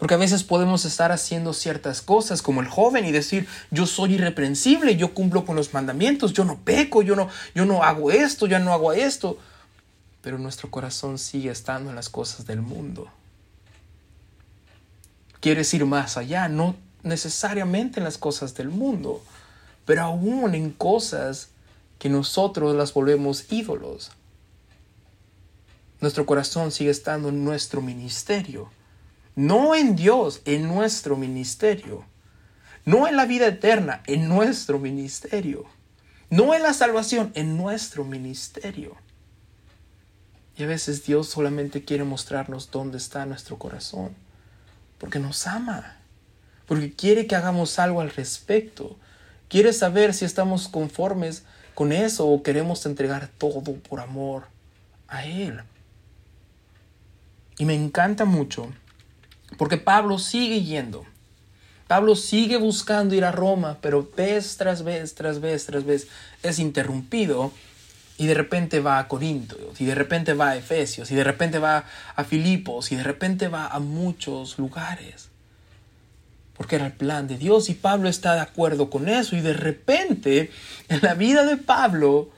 Porque 0.02 0.14
a 0.14 0.18
veces 0.18 0.42
podemos 0.42 0.84
estar 0.84 1.12
haciendo 1.12 1.52
ciertas 1.52 2.02
cosas 2.02 2.42
como 2.42 2.60
el 2.60 2.66
joven 2.66 3.04
y 3.04 3.12
decir, 3.12 3.46
yo 3.70 3.86
soy 3.86 4.14
irreprensible, 4.14 4.96
yo 4.96 5.14
cumplo 5.14 5.44
con 5.44 5.54
los 5.54 5.72
mandamientos, 5.74 6.32
yo 6.32 6.44
no 6.44 6.58
peco, 6.58 7.02
yo 7.02 7.14
no, 7.14 7.28
yo 7.54 7.66
no 7.66 7.84
hago 7.84 8.10
esto, 8.10 8.48
yo 8.48 8.58
no 8.58 8.72
hago 8.72 8.92
esto. 8.92 9.38
Pero 10.20 10.38
nuestro 10.38 10.72
corazón 10.72 11.18
sigue 11.18 11.52
estando 11.52 11.90
en 11.90 11.94
las 11.94 12.08
cosas 12.08 12.46
del 12.46 12.62
mundo. 12.62 13.06
Quieres 15.38 15.72
ir 15.72 15.86
más 15.86 16.16
allá, 16.16 16.48
no, 16.48 16.74
necesariamente 17.04 18.00
en 18.00 18.04
las 18.04 18.18
cosas 18.18 18.56
del 18.56 18.70
mundo, 18.70 19.22
pero 19.84 20.02
aún 20.02 20.56
en 20.56 20.72
cosas 20.72 21.50
que 22.00 22.08
nosotros 22.08 22.74
las 22.74 22.92
volvemos 22.92 23.52
ídolos. 23.52 24.10
Nuestro 26.00 26.26
corazón 26.26 26.72
sigue 26.72 26.90
estando 26.90 27.28
en 27.28 27.44
nuestro 27.44 27.80
ministerio, 27.82 28.68
no 29.34 29.74
en 29.74 29.96
Dios, 29.96 30.42
en 30.44 30.68
nuestro 30.68 31.16
ministerio, 31.16 32.04
no 32.84 33.08
en 33.08 33.16
la 33.16 33.26
vida 33.26 33.46
eterna, 33.46 34.02
en 34.06 34.28
nuestro 34.28 34.78
ministerio, 34.78 35.64
no 36.30 36.54
en 36.54 36.62
la 36.62 36.74
salvación, 36.74 37.32
en 37.34 37.56
nuestro 37.56 38.04
ministerio. 38.04 38.96
Y 40.56 40.64
a 40.64 40.66
veces 40.66 41.04
Dios 41.04 41.28
solamente 41.28 41.84
quiere 41.84 42.04
mostrarnos 42.04 42.70
dónde 42.70 42.98
está 42.98 43.24
nuestro 43.24 43.58
corazón, 43.58 44.14
porque 44.98 45.18
nos 45.18 45.46
ama, 45.46 45.96
porque 46.66 46.92
quiere 46.92 47.26
que 47.26 47.36
hagamos 47.36 47.78
algo 47.78 48.00
al 48.00 48.10
respecto, 48.10 48.98
quiere 49.48 49.72
saber 49.72 50.12
si 50.12 50.24
estamos 50.24 50.68
conformes 50.68 51.44
con 51.74 51.92
eso 51.92 52.26
o 52.28 52.42
queremos 52.42 52.84
entregar 52.84 53.28
todo 53.28 53.74
por 53.74 54.00
amor 54.00 54.44
a 55.08 55.24
Él. 55.24 55.60
Y 57.58 57.64
me 57.64 57.74
encanta 57.74 58.24
mucho, 58.24 58.72
porque 59.56 59.76
Pablo 59.76 60.18
sigue 60.18 60.62
yendo. 60.62 61.04
Pablo 61.86 62.16
sigue 62.16 62.56
buscando 62.56 63.14
ir 63.14 63.24
a 63.24 63.32
Roma, 63.32 63.78
pero 63.80 64.08
vez 64.16 64.56
tras 64.56 64.82
vez, 64.82 65.14
tras 65.14 65.40
vez, 65.40 65.66
tras 65.66 65.84
vez 65.84 66.08
es 66.42 66.58
interrumpido 66.58 67.52
y 68.16 68.26
de 68.26 68.34
repente 68.34 68.80
va 68.80 68.98
a 68.98 69.08
Corinto, 69.08 69.56
y 69.78 69.84
de 69.84 69.94
repente 69.94 70.32
va 70.32 70.50
a 70.50 70.56
Efesios, 70.56 71.10
y 71.10 71.14
de 71.14 71.24
repente 71.24 71.58
va 71.58 71.84
a 72.14 72.24
Filipos, 72.24 72.92
y 72.92 72.96
de 72.96 73.02
repente 73.02 73.48
va 73.48 73.66
a 73.66 73.78
muchos 73.80 74.58
lugares. 74.58 75.28
Porque 76.56 76.76
era 76.76 76.86
el 76.86 76.92
plan 76.92 77.26
de 77.26 77.38
Dios 77.38 77.68
y 77.70 77.74
Pablo 77.74 78.08
está 78.08 78.34
de 78.34 78.40
acuerdo 78.40 78.90
con 78.90 79.08
eso. 79.08 79.34
Y 79.34 79.40
de 79.40 79.54
repente 79.54 80.50
en 80.88 81.00
la 81.02 81.14
vida 81.14 81.44
de 81.44 81.56
Pablo 81.56 82.30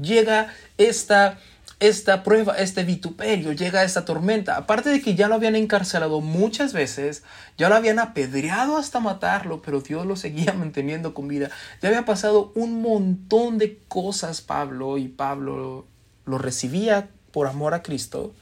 llega 0.00 0.52
esta 0.76 1.38
esta 1.78 2.22
prueba, 2.22 2.54
este 2.54 2.84
vituperio, 2.84 3.52
llega 3.52 3.84
esta 3.84 4.04
tormenta. 4.04 4.56
Aparte 4.56 4.88
de 4.88 5.02
que 5.02 5.14
ya 5.14 5.28
lo 5.28 5.34
habían 5.34 5.56
encarcelado 5.56 6.20
muchas 6.20 6.72
veces, 6.72 7.22
ya 7.58 7.68
lo 7.68 7.74
habían 7.74 7.98
apedreado 7.98 8.78
hasta 8.78 8.98
matarlo, 8.98 9.60
pero 9.60 9.80
Dios 9.80 10.06
lo 10.06 10.16
seguía 10.16 10.52
manteniendo 10.58 11.12
con 11.12 11.28
vida. 11.28 11.50
Ya 11.82 11.90
había 11.90 12.04
pasado 12.04 12.52
un 12.54 12.80
montón 12.80 13.58
de 13.58 13.78
cosas 13.88 14.40
Pablo 14.40 14.96
y 14.96 15.08
Pablo 15.08 15.86
lo 16.24 16.38
recibía 16.38 17.08
por 17.30 17.46
amor 17.46 17.74
a 17.74 17.82
Cristo. 17.82 18.34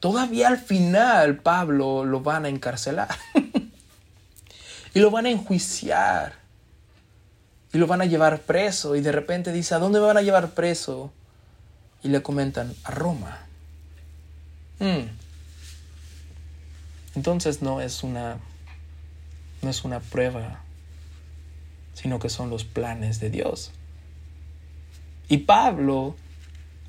Todavía 0.00 0.48
al 0.48 0.58
final 0.58 1.38
Pablo 1.38 2.04
lo 2.04 2.20
van 2.20 2.44
a 2.44 2.50
encarcelar 2.50 3.08
y 4.94 5.00
lo 5.00 5.10
van 5.10 5.24
a 5.24 5.30
enjuiciar 5.30 6.34
y 7.72 7.78
lo 7.78 7.86
van 7.86 8.02
a 8.02 8.04
llevar 8.04 8.40
preso 8.40 8.94
y 8.94 9.00
de 9.00 9.10
repente 9.10 9.50
dice, 9.50 9.74
¿a 9.74 9.78
dónde 9.78 10.00
me 10.00 10.06
van 10.06 10.18
a 10.18 10.22
llevar 10.22 10.50
preso? 10.50 11.10
Y 12.04 12.08
le 12.08 12.22
comentan 12.22 12.72
a 12.84 12.92
Roma. 12.92 13.40
Hmm. 14.78 15.08
Entonces 17.16 17.62
no 17.62 17.80
es 17.80 18.04
una 18.04 18.38
no 19.62 19.70
es 19.70 19.82
una 19.82 20.00
prueba, 20.00 20.60
sino 21.94 22.18
que 22.18 22.28
son 22.28 22.50
los 22.50 22.64
planes 22.64 23.18
de 23.18 23.30
Dios. 23.30 23.72
Y 25.28 25.38
Pablo 25.38 26.14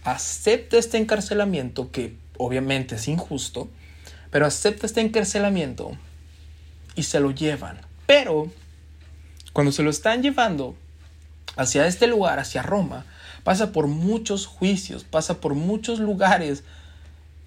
acepta 0.04 0.78
este 0.78 0.97
encarcelamiento 0.97 1.89
que 1.89 2.17
obviamente 2.38 2.95
es 2.95 3.08
injusto, 3.08 3.69
pero 4.30 4.45
acepta 4.45 4.86
este 4.86 4.99
encarcelamiento 4.99 5.97
y 6.95 7.04
se 7.04 7.21
lo 7.21 7.32
llevan. 7.32 7.80
Pero 8.06 8.51
cuando 9.54 9.71
se 9.71 9.84
lo 9.84 9.89
están 9.89 10.21
llevando 10.21 10.75
hacia 11.56 11.88
este 11.88 12.08
lugar, 12.08 12.39
hacia 12.39 12.62
Roma, 12.62 13.06
pasa 13.46 13.72
por 13.72 13.86
muchos 13.86 14.48
juicios, 14.48 15.04
pasa 15.04 15.40
por 15.40 15.54
muchos 15.54 16.00
lugares 16.00 16.64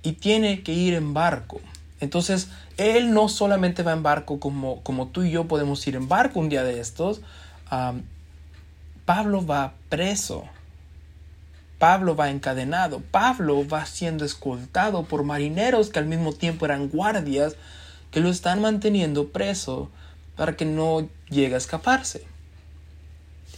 y 0.05 0.13
tiene 0.13 0.63
que 0.63 0.73
ir 0.73 0.95
en 0.95 1.13
barco. 1.13 1.61
Entonces, 1.99 2.49
él 2.77 3.13
no 3.13 3.29
solamente 3.29 3.83
va 3.83 3.95
en 3.95 4.05
barco 4.05 4.39
como, 4.39 4.81
como 4.85 5.09
tú 5.09 5.25
y 5.25 5.33
yo 5.33 5.49
podemos 5.49 5.85
ir 5.89 5.97
en 5.97 6.09
barco 6.09 6.39
un 6.39 6.49
día 6.49 6.63
de 6.63 6.79
estos. 6.79 7.21
Pablo 9.05 9.45
va 9.45 9.75
preso. 9.89 10.45
Pablo 11.81 12.15
va 12.15 12.31
encadenado. 12.31 13.03
Pablo 13.11 13.67
va 13.67 13.85
siendo 13.85 14.25
escoltado 14.25 15.03
por 15.03 15.25
marineros 15.25 15.91
que 15.91 15.99
al 15.99 16.07
mismo 16.07 16.33
tiempo 16.33 16.65
eran 16.65 16.89
guardias 16.91 17.57
que 18.13 18.21
lo 18.21 18.31
están 18.31 18.63
manteniendo 18.63 19.31
preso 19.31 19.91
para 20.37 20.57
que 20.57 20.65
no 20.65 21.09
llegue 21.29 21.57
a 21.57 21.59
escaparse. 21.59 22.25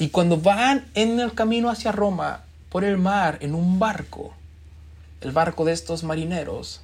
Y 0.01 0.09
cuando 0.09 0.39
van 0.39 0.87
en 0.95 1.21
el 1.21 1.35
camino 1.35 1.69
hacia 1.69 1.93
Roma 1.93 2.43
por 2.71 2.85
el 2.85 2.97
mar 2.97 3.37
en 3.43 3.55
un 3.55 3.79
barco, 3.79 4.33
el 5.21 5.31
barco 5.31 5.67
de 5.67 5.73
estos 5.73 6.05
marineros, 6.05 6.81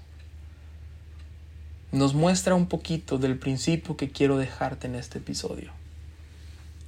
nos 1.93 2.13
muestra 2.13 2.55
un 2.55 2.67
poquito 2.67 3.17
del 3.17 3.39
principio 3.39 3.97
que 3.97 4.11
quiero 4.11 4.37
dejarte 4.37 4.87
en 4.87 4.97
este 4.97 5.17
episodio. 5.17 5.73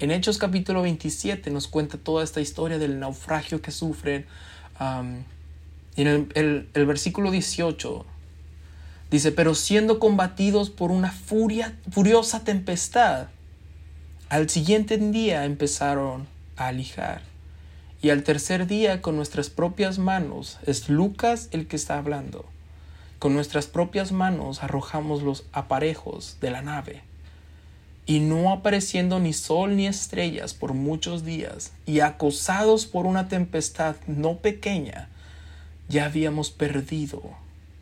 En 0.00 0.10
Hechos 0.10 0.36
capítulo 0.36 0.82
27 0.82 1.50
nos 1.50 1.66
cuenta 1.66 1.96
toda 1.96 2.22
esta 2.22 2.42
historia 2.42 2.78
del 2.78 3.00
naufragio 3.00 3.62
que 3.62 3.70
sufren. 3.70 4.26
en 4.78 5.24
el, 5.96 6.68
el, 6.74 6.86
versículo 6.86 7.30
18 7.30 8.04
dice, 9.10 9.32
pero 9.32 9.54
siendo 9.54 9.98
combatidos 9.98 10.68
por 10.68 10.90
una 10.90 11.10
furia, 11.10 11.74
furiosa 11.90 12.44
tempestad, 12.44 13.28
al 14.28 14.50
siguiente 14.50 14.98
día 14.98 15.46
empezaron 15.46 16.26
a 16.56 16.66
alijar. 16.68 17.22
Y 18.02 18.10
al 18.10 18.24
tercer 18.24 18.66
día 18.66 19.00
con 19.00 19.16
nuestras 19.16 19.48
propias 19.48 19.98
manos, 19.98 20.58
es 20.66 20.90
Lucas 20.90 21.48
el 21.50 21.66
que 21.66 21.76
está 21.76 21.96
hablando, 21.96 22.44
con 23.18 23.32
nuestras 23.32 23.66
propias 23.66 24.12
manos 24.12 24.62
arrojamos 24.62 25.22
los 25.22 25.46
aparejos 25.52 26.36
de 26.40 26.50
la 26.50 26.60
nave. 26.60 27.02
Y 28.04 28.20
no 28.20 28.52
apareciendo 28.52 29.18
ni 29.18 29.32
sol 29.32 29.76
ni 29.76 29.86
estrellas 29.86 30.52
por 30.52 30.74
muchos 30.74 31.24
días, 31.24 31.72
y 31.86 32.00
acosados 32.00 32.86
por 32.86 33.06
una 33.06 33.28
tempestad 33.28 33.96
no 34.06 34.36
pequeña, 34.36 35.08
ya 35.88 36.04
habíamos 36.04 36.50
perdido 36.50 37.22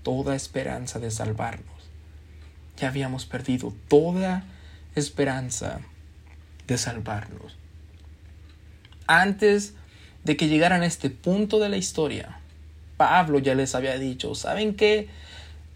toda 0.04 0.36
esperanza 0.36 1.00
de 1.00 1.10
salvarnos. 1.10 1.66
Ya 2.78 2.88
habíamos 2.88 3.26
perdido 3.26 3.74
toda 3.88 4.44
esperanza 4.94 5.80
de 6.66 6.78
salvarnos. 6.78 7.56
Antes 9.06 9.74
de 10.24 10.36
que 10.36 10.48
llegaran 10.48 10.82
a 10.82 10.86
este 10.86 11.10
punto 11.10 11.58
de 11.58 11.68
la 11.68 11.76
historia, 11.76 12.40
Pablo 12.96 13.38
ya 13.38 13.54
les 13.54 13.74
había 13.74 13.98
dicho, 13.98 14.34
¿saben 14.34 14.74
qué? 14.74 15.08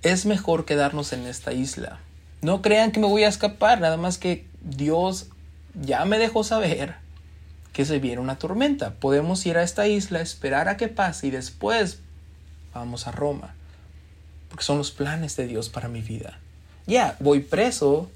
Es 0.03 0.27
mejor 0.27 0.65
quedarnos 0.65 1.13
en 1.13 1.27
esta 1.27 1.53
isla. 1.53 2.01
No 2.43 2.63
crean 2.63 2.91
que 2.91 3.01
me 3.01 3.07
voy 3.07 3.25
a 3.25 3.29
escapar, 3.29 3.81
nada 3.81 3.97
más 3.97 4.19
que 4.19 4.47
Dios 4.63 5.29
ya 5.75 6.05
me 6.05 6.19
dejó 6.19 6.43
saber 6.43 6.97
que 7.73 7.85
se 7.85 7.99
viene 7.99 8.21
una 8.21 8.39
tormenta. 8.39 8.95
Podemos 8.95 9.45
ir 9.47 9.57
a 9.57 9.63
esta 9.63 9.87
isla, 9.87 10.21
esperar 10.21 10.69
a 10.69 10.77
que 10.77 10.89
pase 10.89 11.29
y 11.29 11.31
después 11.31 11.99
vamos 12.75 13.07
a 13.07 13.13
Roma. 13.13 13.55
Porque 14.49 14.65
son 14.65 14.79
los 14.79 14.91
planes 14.91 15.37
de 15.37 15.47
Dios 15.47 15.69
para 15.69 15.89
mi 15.89 16.01
vida. 16.01 16.39
Ya, 16.87 17.17
voy 17.21 17.41
preso, 17.41 18.11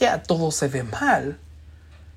ya 0.00 0.22
todo 0.22 0.50
se 0.50 0.68
ve 0.68 0.84
mal, 0.84 1.38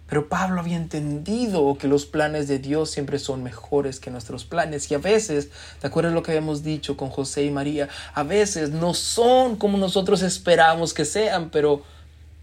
pero 0.09 0.27
Pablo 0.27 0.59
había 0.59 0.75
entendido 0.75 1.77
que 1.77 1.87
los 1.87 2.07
planes 2.07 2.47
de 2.47 2.57
Dios 2.57 2.89
siempre 2.89 3.19
son 3.19 3.43
mejores 3.43 3.99
que 3.99 4.09
nuestros 4.09 4.43
planes. 4.43 4.89
Y 4.89 4.95
a 4.95 4.97
veces, 4.97 5.49
¿te 5.79 5.85
acuerdas 5.85 6.13
lo 6.13 6.23
que 6.23 6.31
habíamos 6.31 6.63
dicho 6.63 6.97
con 6.97 7.11
José 7.11 7.43
y 7.43 7.51
María? 7.51 7.89
A 8.15 8.23
veces 8.23 8.71
no 8.71 8.95
son 8.95 9.55
como 9.55 9.77
nosotros 9.77 10.23
esperamos 10.23 10.95
que 10.95 11.05
sean, 11.05 11.51
pero, 11.51 11.83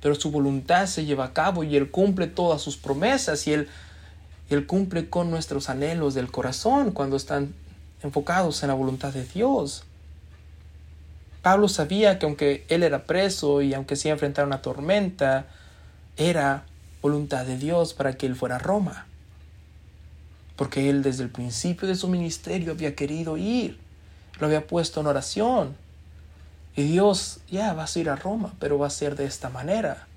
pero 0.00 0.14
su 0.14 0.30
voluntad 0.30 0.86
se 0.86 1.04
lleva 1.04 1.24
a 1.24 1.32
cabo 1.32 1.64
y 1.64 1.76
Él 1.76 1.90
cumple 1.90 2.28
todas 2.28 2.62
sus 2.62 2.76
promesas 2.76 3.44
y 3.48 3.54
Él, 3.54 3.68
Él 4.48 4.64
cumple 4.66 5.10
con 5.10 5.32
nuestros 5.32 5.68
anhelos 5.68 6.14
del 6.14 6.30
corazón 6.30 6.92
cuando 6.92 7.16
están 7.16 7.52
enfocados 8.00 8.62
en 8.62 8.68
la 8.68 8.74
voluntad 8.74 9.12
de 9.12 9.24
Dios. 9.24 9.82
Pablo 11.42 11.68
sabía 11.68 12.20
que 12.20 12.26
aunque 12.26 12.64
él 12.68 12.84
era 12.84 13.04
preso 13.04 13.60
y 13.60 13.74
aunque 13.74 13.96
se 13.96 14.08
iba 14.08 14.12
a 14.12 14.16
enfrentar 14.16 14.44
a 14.44 14.46
una 14.46 14.62
tormenta, 14.62 15.46
era 16.16 16.64
voluntad 17.06 17.46
de 17.46 17.56
Dios 17.56 17.94
para 17.94 18.16
que 18.16 18.26
él 18.26 18.34
fuera 18.34 18.56
a 18.56 18.58
Roma. 18.58 19.06
Porque 20.56 20.90
él 20.90 21.04
desde 21.04 21.22
el 21.22 21.30
principio 21.30 21.86
de 21.86 21.94
su 21.94 22.08
ministerio 22.08 22.72
había 22.72 22.96
querido 22.96 23.36
ir, 23.36 23.78
lo 24.40 24.48
había 24.48 24.66
puesto 24.66 25.00
en 25.00 25.06
oración. 25.06 25.76
Y 26.74 26.82
Dios, 26.82 27.38
ya 27.48 27.72
vas 27.74 27.94
a 27.94 28.00
ir 28.00 28.10
a 28.10 28.16
Roma, 28.16 28.54
pero 28.58 28.76
va 28.76 28.88
a 28.88 28.90
ser 28.90 29.14
de 29.14 29.24
esta 29.24 29.50
manera. 29.50 30.08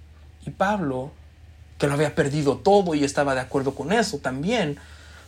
Y 0.47 0.49
Pablo, 0.49 1.12
que 1.78 1.86
lo 1.86 1.93
había 1.93 2.15
perdido 2.15 2.58
todo 2.58 2.95
y 2.95 3.04
estaba 3.04 3.36
de 3.36 3.41
acuerdo 3.41 3.75
con 3.75 3.93
eso 3.93 4.17
también, 4.17 4.78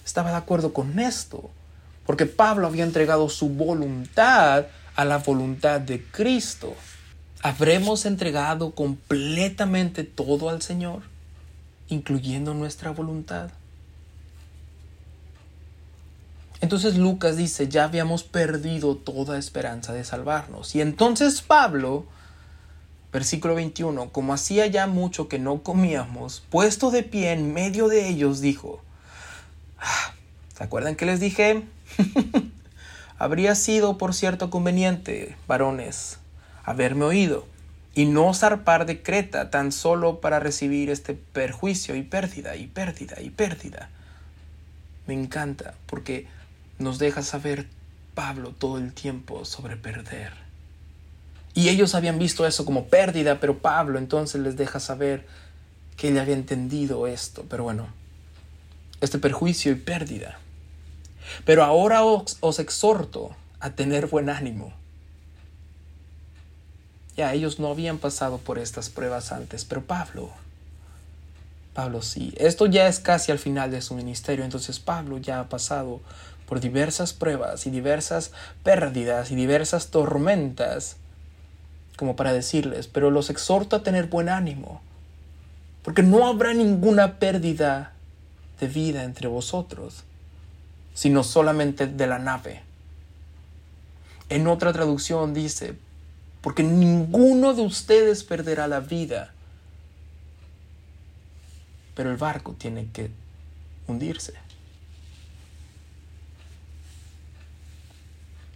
estaba 0.04 0.32
de 0.32 0.38
acuerdo 0.38 0.74
con 0.74 1.00
esto. 1.00 1.52
Porque 2.08 2.26
Pablo 2.26 2.65
había 2.65 2.86
entregado 2.86 3.30
su 3.30 3.50
voluntad 3.50 4.65
a 4.95 5.06
la 5.06 5.19
voluntad 5.19 5.80
de 5.80 6.04
Cristo. 6.04 6.74
¿Habremos 7.43 8.08
entregado 8.08 8.71
completamente 8.71 10.04
todo 10.04 10.50
al 10.50 10.63
Señor, 10.63 11.11
incluyendo 11.91 12.54
nuestra 12.54 12.91
voluntad? 12.91 13.51
Entonces 16.62 16.95
Lucas 16.95 17.38
dice, 17.38 17.67
ya 17.67 17.86
habíamos 17.86 18.23
perdido 18.23 18.95
toda 18.95 19.38
esperanza 19.38 19.93
de 19.93 20.04
salvarnos. 20.04 20.75
Y 20.75 20.82
entonces 20.82 21.41
Pablo, 21.41 22.06
versículo 23.12 23.56
21, 23.56 24.10
como 24.12 24.34
hacía 24.34 24.67
ya 24.67 24.86
mucho 24.88 25.27
que 25.27 25.39
no 25.39 25.63
comíamos, 25.63 26.43
puesto 26.49 26.91
de 26.91 27.04
pie 27.04 27.32
en 27.32 27.54
medio 27.54 27.88
de 27.88 28.08
ellos, 28.08 28.41
dijo, 28.41 28.82
ah, 29.80 30.13
¿se 30.56 30.63
acuerdan 30.63 30.95
que 30.95 31.06
les 31.06 31.19
dije? 31.19 31.63
Habría 33.17 33.56
sido, 33.56 33.97
por 33.97 34.13
cierto, 34.13 34.49
conveniente, 34.49 35.36
varones, 35.47 36.19
haberme 36.63 37.06
oído 37.06 37.50
y 37.93 38.06
no 38.06 38.34
zarpar 38.34 38.86
de 38.86 39.01
Creta 39.01 39.49
tan 39.49 39.71
solo 39.71 40.21
para 40.21 40.39
recibir 40.39 40.89
este 40.89 41.13
perjuicio 41.13 41.95
y 41.95 42.04
pérdida 42.04 42.56
y 42.56 42.67
pérdida 42.67 43.21
y 43.21 43.30
pérdida. 43.30 43.89
Me 45.08 45.13
encanta 45.13 45.73
porque 45.88 46.27
nos 46.80 46.99
deja 46.99 47.21
saber 47.21 47.67
Pablo 48.13 48.54
todo 48.58 48.77
el 48.77 48.93
tiempo 48.93 49.45
sobre 49.45 49.75
perder. 49.75 50.32
Y 51.54 51.69
ellos 51.69 51.95
habían 51.95 52.17
visto 52.17 52.47
eso 52.47 52.65
como 52.65 52.86
pérdida, 52.86 53.39
pero 53.39 53.60
Pablo 53.60 53.99
entonces 53.99 54.41
les 54.41 54.56
deja 54.56 54.80
saber 54.80 55.25
que 55.97 56.10
él 56.10 56.17
había 56.17 56.36
entendido 56.36 57.08
esto. 57.08 57.45
Pero 57.49 57.63
bueno, 57.65 57.88
este 59.01 59.19
perjuicio 59.19 59.71
y 59.71 59.75
pérdida. 59.75 60.39
Pero 61.45 61.63
ahora 61.63 62.04
os, 62.04 62.38
os 62.39 62.60
exhorto 62.60 63.36
a 63.60 63.71
tener 63.71 64.08
buen 64.08 64.30
ánimo. 64.30 64.73
Ya 67.17 67.34
ellos 67.34 67.60
no 67.60 67.67
habían 67.69 67.97
pasado 67.97 68.38
por 68.38 68.58
estas 68.58 68.89
pruebas 68.89 69.32
antes, 69.32 69.65
pero 69.65 69.82
Pablo, 69.82 70.30
Pablo 71.74 72.02
sí. 72.02 72.34
Esto 72.38 72.65
ya 72.65 72.88
es 72.88 73.00
casi 73.00 73.32
al 73.32 73.39
final 73.39 73.71
de 73.71 73.82
su 73.82 73.95
ministerio, 73.95 74.43
entonces 74.43 74.80
Pablo 74.80 75.17
ya 75.17 75.39
ha 75.39 75.50
pasado 75.50 76.02
por 76.47 76.60
diversas 76.60 77.13
pruebas 77.13 77.65
y 77.65 77.69
diversas 77.69 78.32
pérdidas 78.63 79.32
y 79.32 79.36
diversas 79.36 79.88
tormentas, 79.88 80.97
como 81.95 82.15
para 82.15 82.34
decirles, 82.34 82.88
pero 82.88 83.12
los 83.12 83.30
exhorto 83.30 83.76
a 83.76 83.84
tener 83.84 84.08
buen 84.08 84.28
ánimo, 84.28 84.82
porque 85.84 86.04
no 86.04 86.28
habrá 86.28 86.54
ninguna 86.54 87.19
pérdida 87.19 87.93
de 88.60 88.67
vida 88.67 89.04
entre 89.04 89.28
vosotros, 89.28 90.04
sino 90.93 91.24
solamente 91.24 91.88
de 91.88 92.08
la 92.08 92.19
nave. 92.19 92.63
En 94.30 94.47
otra 94.47 94.74
traducción 94.74 95.34
dice, 95.34 95.76
porque 96.41 96.63
ninguno 96.63 97.54
de 97.54 97.62
ustedes 97.62 98.23
perderá 98.23 98.67
la 98.67 98.80
vida, 98.80 99.34
pero 101.95 102.12
el 102.12 102.17
barco 102.17 102.54
tiene 102.54 102.88
que 102.91 103.12
hundirse. 103.88 104.34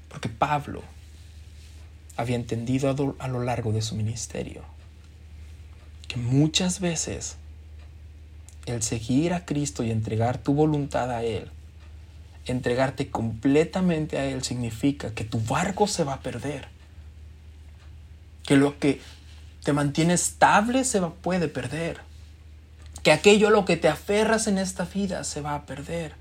Porque 0.10 0.30
Pablo 0.30 0.82
había 2.18 2.36
entendido 2.36 3.16
a 3.20 3.28
lo 3.28 3.44
largo 3.44 3.72
de 3.72 3.82
su 3.82 3.96
ministerio 3.96 4.64
que 6.08 6.18
muchas 6.18 6.80
veces 6.80 7.36
el 8.66 8.82
seguir 8.82 9.34
a 9.34 9.46
Cristo 9.46 9.84
y 9.84 9.92
entregar 9.92 10.38
tu 10.38 10.54
voluntad 10.54 11.12
a 11.12 11.24
Él, 11.24 11.50
entregarte 12.46 13.12
completamente 13.12 14.18
a 14.18 14.26
Él 14.26 14.44
significa 14.44 15.14
que 15.14 15.24
tu 15.24 15.40
barco 15.40 15.88
se 15.88 16.04
va 16.04 16.14
a 16.14 16.22
perder. 16.22 16.75
Que 18.46 18.56
lo 18.56 18.80
que 18.80 19.02
te 19.64 19.74
mantiene 19.74 20.14
estable 20.14 20.84
se 20.84 21.00
va, 21.00 21.14
puede 21.14 21.48
perder. 21.48 22.00
Que 23.04 23.12
aquello 23.12 23.48
a 23.48 23.52
lo 23.52 23.66
que 23.66 23.78
te 23.78 23.88
aferras 23.88 24.48
en 24.48 24.58
esta 24.58 24.86
vida 24.86 25.24
se 25.24 25.42
va 25.42 25.56
a 25.56 25.66
perder 25.66 26.14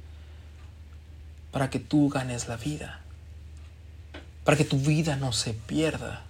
para 1.50 1.70
que 1.70 1.78
tú 1.78 2.08
ganes 2.08 2.48
la 2.48 2.56
vida 2.56 3.00
para 4.44 4.56
que 4.56 4.64
tu 4.64 4.78
vida 4.78 5.16
no 5.16 5.32
se 5.32 5.54
pierda. 5.54 6.22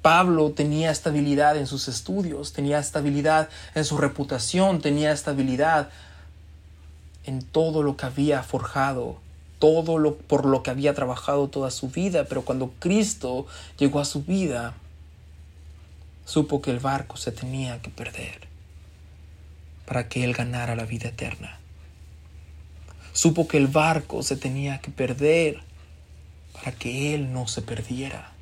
Pablo 0.00 0.50
tenía 0.52 0.90
estabilidad 0.90 1.56
en 1.56 1.66
sus 1.66 1.88
estudios, 1.88 2.52
tenía 2.52 2.78
estabilidad 2.78 3.48
en 3.74 3.84
su 3.84 3.98
reputación, 3.98 4.80
tenía 4.80 5.12
estabilidad 5.12 5.90
en 7.24 7.42
todo 7.42 7.82
lo 7.82 7.96
que 7.96 8.06
había 8.06 8.42
forjado, 8.42 9.20
todo 9.62 9.96
lo 9.96 10.16
por 10.16 10.44
lo 10.44 10.64
que 10.64 10.70
había 10.70 10.92
trabajado 10.92 11.46
toda 11.46 11.70
su 11.70 11.88
vida, 11.88 12.24
pero 12.24 12.42
cuando 12.42 12.72
Cristo 12.80 13.46
llegó 13.78 14.00
a 14.00 14.04
su 14.04 14.24
vida, 14.24 14.74
supo 16.24 16.60
que 16.60 16.72
el 16.72 16.80
barco 16.80 17.16
se 17.16 17.30
tenía 17.30 17.80
que 17.80 17.88
perder 17.88 18.48
para 19.86 20.08
que 20.08 20.24
él 20.24 20.32
ganara 20.32 20.74
la 20.74 20.84
vida 20.84 21.10
eterna. 21.10 21.60
Supo 23.12 23.46
que 23.46 23.56
el 23.56 23.68
barco 23.68 24.24
se 24.24 24.36
tenía 24.36 24.80
que 24.80 24.90
perder 24.90 25.60
para 26.54 26.72
que 26.72 27.14
Él 27.14 27.32
no 27.32 27.46
se 27.46 27.62
perdiera. 27.62 28.32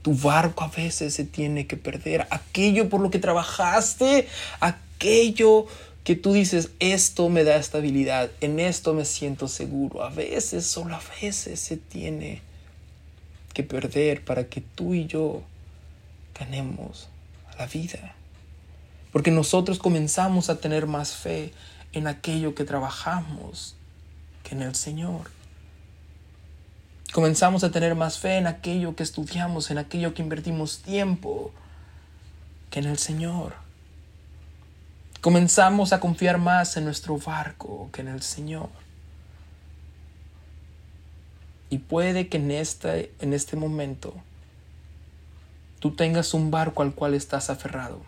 Tu 0.00 0.14
barco 0.14 0.64
a 0.64 0.68
veces 0.68 1.12
se 1.12 1.26
tiene 1.26 1.66
que 1.66 1.76
perder. 1.76 2.26
Aquello 2.30 2.88
por 2.88 3.02
lo 3.02 3.10
que 3.10 3.18
trabajaste, 3.18 4.28
aquello 4.60 5.66
que 6.04 6.16
tú 6.16 6.32
dices, 6.32 6.70
esto 6.80 7.28
me 7.28 7.44
da 7.44 7.56
estabilidad, 7.56 8.30
en 8.40 8.58
esto 8.58 8.94
me 8.94 9.04
siento 9.04 9.48
seguro. 9.48 10.02
A 10.02 10.10
veces, 10.10 10.66
solo 10.66 10.96
a 10.96 11.02
veces 11.20 11.60
se 11.60 11.76
tiene 11.76 12.42
que 13.52 13.62
perder 13.62 14.24
para 14.24 14.48
que 14.48 14.60
tú 14.60 14.94
y 14.94 15.06
yo 15.06 15.42
ganemos 16.38 17.08
la 17.58 17.66
vida. 17.66 18.14
Porque 19.12 19.30
nosotros 19.30 19.78
comenzamos 19.78 20.48
a 20.50 20.60
tener 20.60 20.86
más 20.86 21.14
fe 21.14 21.52
en 21.92 22.06
aquello 22.06 22.54
que 22.54 22.64
trabajamos 22.64 23.76
que 24.42 24.54
en 24.54 24.62
el 24.62 24.74
Señor. 24.74 25.30
Comenzamos 27.12 27.64
a 27.64 27.72
tener 27.72 27.94
más 27.96 28.18
fe 28.18 28.38
en 28.38 28.46
aquello 28.46 28.94
que 28.94 29.02
estudiamos, 29.02 29.70
en 29.70 29.78
aquello 29.78 30.14
que 30.14 30.22
invertimos 30.22 30.78
tiempo, 30.78 31.52
que 32.70 32.78
en 32.78 32.86
el 32.86 32.98
Señor. 32.98 33.54
Comenzamos 35.20 35.92
a 35.92 36.00
confiar 36.00 36.38
más 36.38 36.76
en 36.76 36.84
nuestro 36.84 37.18
barco 37.18 37.90
que 37.92 38.00
en 38.00 38.08
el 38.08 38.22
Señor. 38.22 38.70
Y 41.68 41.78
puede 41.78 42.28
que 42.28 42.38
en 42.38 42.50
este, 42.50 43.12
en 43.20 43.32
este 43.32 43.56
momento 43.56 44.14
tú 45.78 45.94
tengas 45.94 46.34
un 46.34 46.50
barco 46.50 46.82
al 46.82 46.94
cual 46.94 47.14
estás 47.14 47.50
aferrado, 47.50 48.00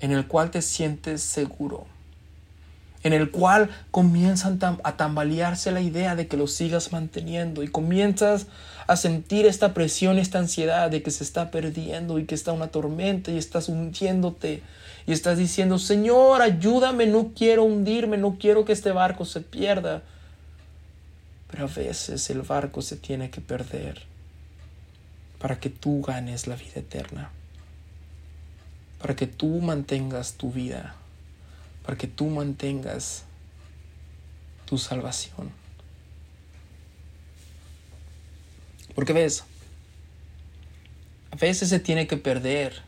en 0.00 0.12
el 0.12 0.26
cual 0.26 0.50
te 0.50 0.62
sientes 0.62 1.22
seguro 1.22 1.86
en 3.04 3.12
el 3.12 3.30
cual 3.30 3.70
comienzan 3.90 4.58
a 4.82 4.96
tambalearse 4.96 5.70
la 5.70 5.82
idea 5.82 6.16
de 6.16 6.26
que 6.26 6.38
lo 6.38 6.46
sigas 6.46 6.90
manteniendo 6.90 7.62
y 7.62 7.68
comienzas 7.68 8.46
a 8.86 8.96
sentir 8.96 9.46
esta 9.46 9.74
presión, 9.74 10.18
esta 10.18 10.38
ansiedad 10.38 10.90
de 10.90 11.02
que 11.02 11.10
se 11.10 11.22
está 11.22 11.50
perdiendo 11.50 12.18
y 12.18 12.24
que 12.24 12.34
está 12.34 12.52
una 12.52 12.68
tormenta 12.68 13.30
y 13.30 13.36
estás 13.36 13.68
hundiéndote 13.68 14.62
y 15.06 15.12
estás 15.12 15.38
diciendo, 15.38 15.78
Señor, 15.78 16.42
ayúdame, 16.42 17.06
no 17.06 17.32
quiero 17.36 17.64
hundirme, 17.64 18.16
no 18.16 18.36
quiero 18.38 18.64
que 18.64 18.72
este 18.72 18.92
barco 18.92 19.24
se 19.24 19.40
pierda. 19.40 20.02
Pero 21.50 21.64
a 21.64 21.68
veces 21.68 22.30
el 22.30 22.42
barco 22.42 22.82
se 22.82 22.96
tiene 22.96 23.30
que 23.30 23.40
perder 23.40 24.02
para 25.38 25.60
que 25.60 25.70
tú 25.70 26.02
ganes 26.02 26.46
la 26.46 26.56
vida 26.56 26.76
eterna, 26.76 27.30
para 29.00 29.14
que 29.14 29.26
tú 29.26 29.60
mantengas 29.60 30.34
tu 30.34 30.50
vida 30.50 30.96
para 31.84 31.98
que 31.98 32.06
tú 32.06 32.26
mantengas 32.26 33.24
tu 34.64 34.78
salvación. 34.78 35.52
Porque 38.94 39.12
ves, 39.12 39.44
a 41.30 41.36
veces 41.36 41.68
se 41.68 41.78
tiene 41.78 42.06
que 42.06 42.16
perder 42.16 42.82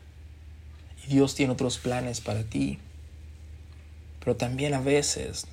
Dios 1.07 1.35
tiene 1.35 1.53
otros 1.53 1.77
planes 1.77 2.21
para 2.21 2.43
ti. 2.43 2.79
Pero 4.19 4.35
también 4.35 4.73
a 4.73 4.81
veces 4.81 5.47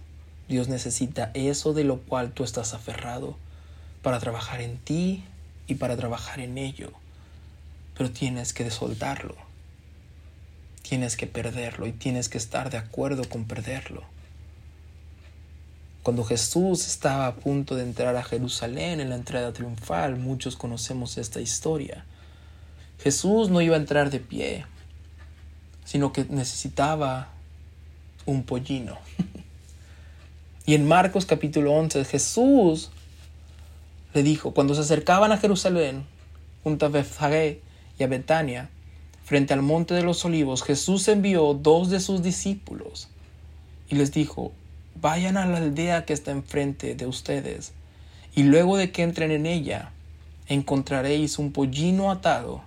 Dios 0.48 0.68
necesita 0.68 1.30
eso 1.34 1.72
de 1.72 1.84
lo 1.84 2.00
cual 2.00 2.32
tú 2.32 2.44
estás 2.44 2.74
aferrado 2.74 3.36
para 4.02 4.20
trabajar 4.20 4.60
en 4.60 4.78
ti 4.78 5.24
y 5.66 5.76
para 5.76 5.96
trabajar 5.96 6.40
en 6.40 6.58
ello. 6.58 6.92
Pero 7.96 8.10
tienes 8.10 8.52
que 8.52 8.70
soltarlo 8.70 9.36
tienes 10.88 11.16
que 11.16 11.26
perderlo 11.26 11.86
y 11.86 11.92
tienes 11.92 12.28
que 12.28 12.36
estar 12.36 12.70
de 12.70 12.76
acuerdo 12.76 13.24
con 13.28 13.46
perderlo. 13.46 14.04
Cuando 16.02 16.24
Jesús 16.24 16.86
estaba 16.86 17.26
a 17.26 17.34
punto 17.36 17.74
de 17.74 17.84
entrar 17.84 18.14
a 18.16 18.22
Jerusalén 18.22 19.00
en 19.00 19.08
la 19.08 19.14
entrada 19.14 19.54
triunfal, 19.54 20.16
muchos 20.16 20.56
conocemos 20.56 21.16
esta 21.16 21.40
historia. 21.40 22.04
Jesús 23.02 23.48
no 23.48 23.62
iba 23.62 23.76
a 23.76 23.80
entrar 23.80 24.10
de 24.10 24.20
pie, 24.20 24.66
sino 25.84 26.12
que 26.12 26.24
necesitaba 26.28 27.28
un 28.26 28.42
pollino. 28.42 28.98
y 30.66 30.74
en 30.74 30.88
Marcos 30.88 31.26
capítulo 31.26 31.72
11 31.74 32.04
Jesús 32.04 32.90
le 34.14 34.22
dijo, 34.22 34.52
cuando 34.52 34.74
se 34.74 34.82
acercaban 34.82 35.32
a 35.32 35.38
Jerusalén, 35.38 36.04
junto 36.62 36.86
a 36.86 36.88
Bethfagé 36.88 37.60
y 37.98 38.04
a 38.04 38.06
Betania, 38.06 38.70
frente 39.24 39.52
al 39.54 39.62
monte 39.62 39.94
de 39.94 40.02
los 40.02 40.24
olivos, 40.24 40.62
Jesús 40.62 41.08
envió 41.08 41.54
dos 41.54 41.90
de 41.90 42.00
sus 42.00 42.22
discípulos 42.22 43.08
y 43.88 43.96
les 43.96 44.12
dijo, 44.12 44.52
vayan 45.00 45.36
a 45.36 45.46
la 45.46 45.58
aldea 45.58 46.04
que 46.04 46.12
está 46.12 46.30
enfrente 46.30 46.94
de 46.94 47.06
ustedes, 47.06 47.72
y 48.34 48.44
luego 48.44 48.76
de 48.76 48.90
que 48.90 49.02
entren 49.02 49.30
en 49.30 49.46
ella, 49.46 49.92
encontraréis 50.48 51.38
un 51.38 51.52
pollino 51.52 52.10
atado, 52.10 52.62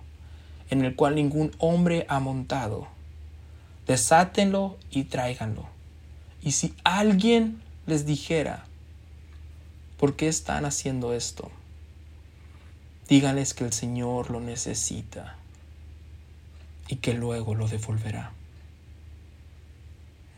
en 0.70 0.84
el 0.84 0.94
cual 0.94 1.14
ningún 1.14 1.52
hombre 1.58 2.06
ha 2.08 2.20
montado. 2.20 2.88
Desátenlo 3.88 4.76
y 4.90 5.04
tráiganlo. 5.04 5.66
Y 6.42 6.52
si 6.52 6.74
alguien 6.84 7.62
les 7.86 8.04
dijera, 8.04 8.66
¿por 9.96 10.14
qué 10.14 10.28
están 10.28 10.66
haciendo 10.66 11.14
esto? 11.14 11.50
Díganles 13.08 13.54
que 13.54 13.64
el 13.64 13.72
Señor 13.72 14.30
lo 14.30 14.40
necesita 14.40 15.36
y 16.86 16.96
que 16.96 17.14
luego 17.14 17.54
lo 17.54 17.66
devolverá. 17.66 18.32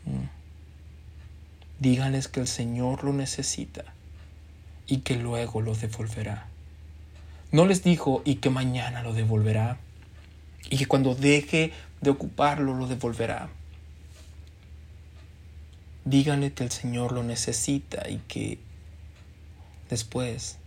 Mm. 0.05 0.29
Díganles 1.81 2.29
que 2.29 2.39
el 2.39 2.47
Señor 2.47 3.03
lo 3.03 3.11
necesita 3.11 3.83
y 4.87 4.99
que 4.99 5.17
luego 5.17 5.59
lo 5.59 5.75
devolverá. 5.75 6.47
No 7.51 7.65
les 7.65 7.83
dijo 7.83 8.21
y 8.23 8.35
que 8.35 8.49
mañana 8.49 9.03
lo 9.03 9.11
devolverá 9.13 9.77
y 10.69 10.77
que 10.77 10.85
cuando 10.85 11.15
deje 11.15 11.73
de 12.01 12.09
ocuparlo 12.09 12.73
lo 12.73 12.87
devolverá. 12.87 13.49
Díganle 16.03 16.51
que 16.53 16.63
el 16.63 16.71
Señor 16.71 17.11
lo 17.11 17.23
necesita 17.23 18.09
y 18.09 18.17
que 18.27 18.59
después 19.89 20.57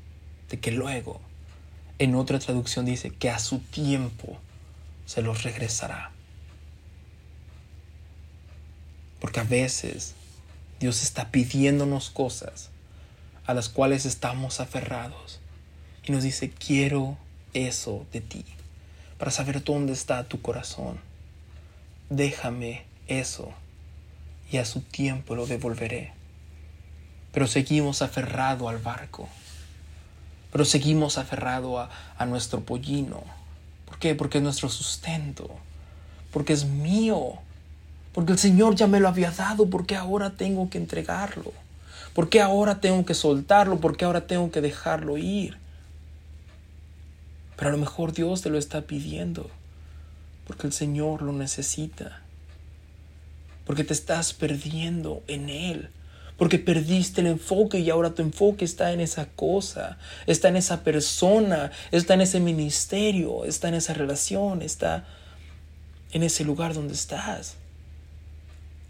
de 0.48 0.60
que 0.60 0.70
luego, 0.70 1.20
en 1.98 2.14
otra 2.14 2.38
traducción 2.38 2.84
dice 2.84 3.10
que 3.10 3.30
a 3.30 3.38
su 3.38 3.58
tiempo 3.58 4.38
se 5.06 5.22
los 5.22 5.42
regresará. 5.42 6.12
Porque 9.20 9.40
a 9.40 9.44
veces 9.44 10.14
Dios 10.78 11.02
está 11.02 11.30
pidiéndonos 11.30 12.10
cosas 12.10 12.70
a 13.46 13.54
las 13.54 13.68
cuales 13.68 14.06
estamos 14.06 14.60
aferrados 14.60 15.40
y 16.04 16.12
nos 16.12 16.22
dice, 16.22 16.50
quiero 16.50 17.16
eso 17.54 18.06
de 18.12 18.20
ti, 18.20 18.44
para 19.18 19.30
saber 19.30 19.64
dónde 19.64 19.92
está 19.92 20.24
tu 20.24 20.40
corazón. 20.40 20.98
Déjame 22.14 22.84
eso 23.08 23.48
y 24.48 24.58
a 24.58 24.64
su 24.64 24.82
tiempo 24.82 25.34
lo 25.34 25.46
devolveré. 25.46 26.12
Pero 27.32 27.48
seguimos 27.48 28.02
aferrado 28.02 28.68
al 28.68 28.78
barco, 28.78 29.28
pero 30.52 30.64
seguimos 30.64 31.18
aferrado 31.18 31.80
a, 31.80 31.90
a 32.16 32.24
nuestro 32.24 32.60
pollino. 32.60 33.24
¿Por 33.84 33.98
qué? 33.98 34.14
Porque 34.14 34.38
es 34.38 34.44
nuestro 34.44 34.68
sustento, 34.68 35.50
porque 36.30 36.52
es 36.52 36.66
mío, 36.66 37.32
porque 38.12 38.30
el 38.30 38.38
Señor 38.38 38.76
ya 38.76 38.86
me 38.86 39.00
lo 39.00 39.08
había 39.08 39.32
dado, 39.32 39.68
porque 39.68 39.96
ahora 39.96 40.36
tengo 40.36 40.70
que 40.70 40.78
entregarlo. 40.78 41.52
¿Por 42.14 42.28
qué 42.28 42.40
ahora 42.40 42.80
tengo 42.80 43.04
que 43.04 43.14
soltarlo? 43.14 43.80
¿Por 43.80 43.96
qué 43.96 44.04
ahora 44.04 44.28
tengo 44.28 44.52
que 44.52 44.60
dejarlo 44.60 45.18
ir? 45.18 45.58
Pero 47.56 47.70
a 47.70 47.72
lo 47.72 47.78
mejor 47.78 48.12
Dios 48.12 48.42
te 48.42 48.50
lo 48.50 48.58
está 48.58 48.82
pidiendo 48.82 49.50
porque 50.46 50.66
el 50.66 50.72
Señor 50.72 51.22
lo 51.22 51.32
necesita. 51.32 52.22
Porque 53.66 53.84
te 53.84 53.94
estás 53.94 54.32
perdiendo 54.32 55.22
en 55.26 55.48
Él. 55.48 55.90
Porque 56.36 56.58
perdiste 56.58 57.20
el 57.20 57.28
enfoque 57.28 57.78
y 57.78 57.90
ahora 57.90 58.10
tu 58.10 58.22
enfoque 58.22 58.64
está 58.64 58.92
en 58.92 59.00
esa 59.00 59.26
cosa, 59.26 59.98
está 60.26 60.48
en 60.48 60.56
esa 60.56 60.82
persona, 60.82 61.70
está 61.92 62.14
en 62.14 62.22
ese 62.22 62.40
ministerio, 62.40 63.44
está 63.44 63.68
en 63.68 63.74
esa 63.74 63.94
relación, 63.94 64.60
está 64.60 65.04
en 66.12 66.24
ese 66.24 66.44
lugar 66.44 66.74
donde 66.74 66.94
estás. 66.94 67.54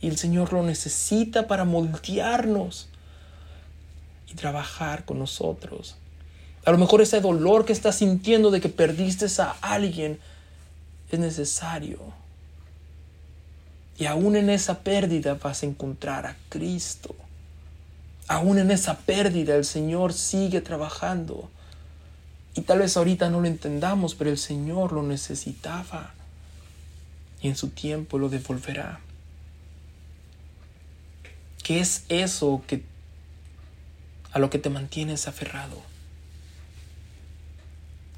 Y 0.01 0.09
el 0.09 0.17
Señor 0.17 0.53
lo 0.53 0.63
necesita 0.63 1.47
para 1.47 1.65
moldearnos 1.65 2.89
y 4.31 4.35
trabajar 4.35 5.05
con 5.05 5.19
nosotros. 5.19 5.97
A 6.65 6.71
lo 6.71 6.79
mejor 6.79 7.03
ese 7.03 7.21
dolor 7.21 7.67
que 7.67 7.75
estás 7.75 7.97
sintiendo 7.97 8.51
de 8.51 8.63
que 8.63 8.71
perdiste 8.71 9.27
a 9.43 9.57
alguien 9.61 10.19
es 11.11 11.19
necesario. 11.19 12.01
Y 13.97 14.07
aún 14.07 14.37
en 14.37 14.51
esa 14.51 14.81
pérdida 14.81 15.35
vas 15.35 15.63
a 15.63 15.67
encontrar 15.67 16.27
a 16.27 16.37
Cristo. 16.49 17.15
Aún 18.27 18.59
en 18.59 18.71
esa 18.71 18.99
pérdida 18.99 19.55
el 19.55 19.65
Señor 19.65 20.13
sigue 20.13 20.61
trabajando. 20.61 21.51
Y 22.55 22.63
tal 22.63 22.81
vez 22.81 22.97
ahorita 22.97 23.31
no 23.31 23.41
lo 23.41 23.47
entendamos, 23.47 24.15
pero 24.15 24.31
el 24.31 24.39
Señor 24.39 24.93
lo 24.93 25.03
necesitaba. 25.03 26.15
Y 27.41 27.49
en 27.49 27.57
su 27.57 27.69
tiempo 27.69 28.19
lo 28.19 28.29
devolverá. 28.29 29.01
¿Qué 31.63 31.81
es 31.81 32.05
eso 32.09 32.63
que 32.67 32.85
a 34.33 34.39
lo 34.39 34.51
que 34.51 34.59
te 34.59 34.71
mantienes 34.71 35.29
aferrado? 35.29 35.94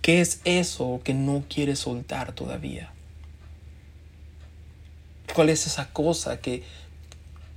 ¿Qué 0.06 0.20
es 0.20 0.40
eso 0.44 1.00
que 1.02 1.14
no 1.14 1.42
quieres 1.48 1.80
soltar 1.80 2.32
todavía? 2.32 2.92
¿Cuál 5.34 5.48
es 5.48 5.66
esa 5.66 5.92
cosa 5.92 6.40
que, 6.40 6.62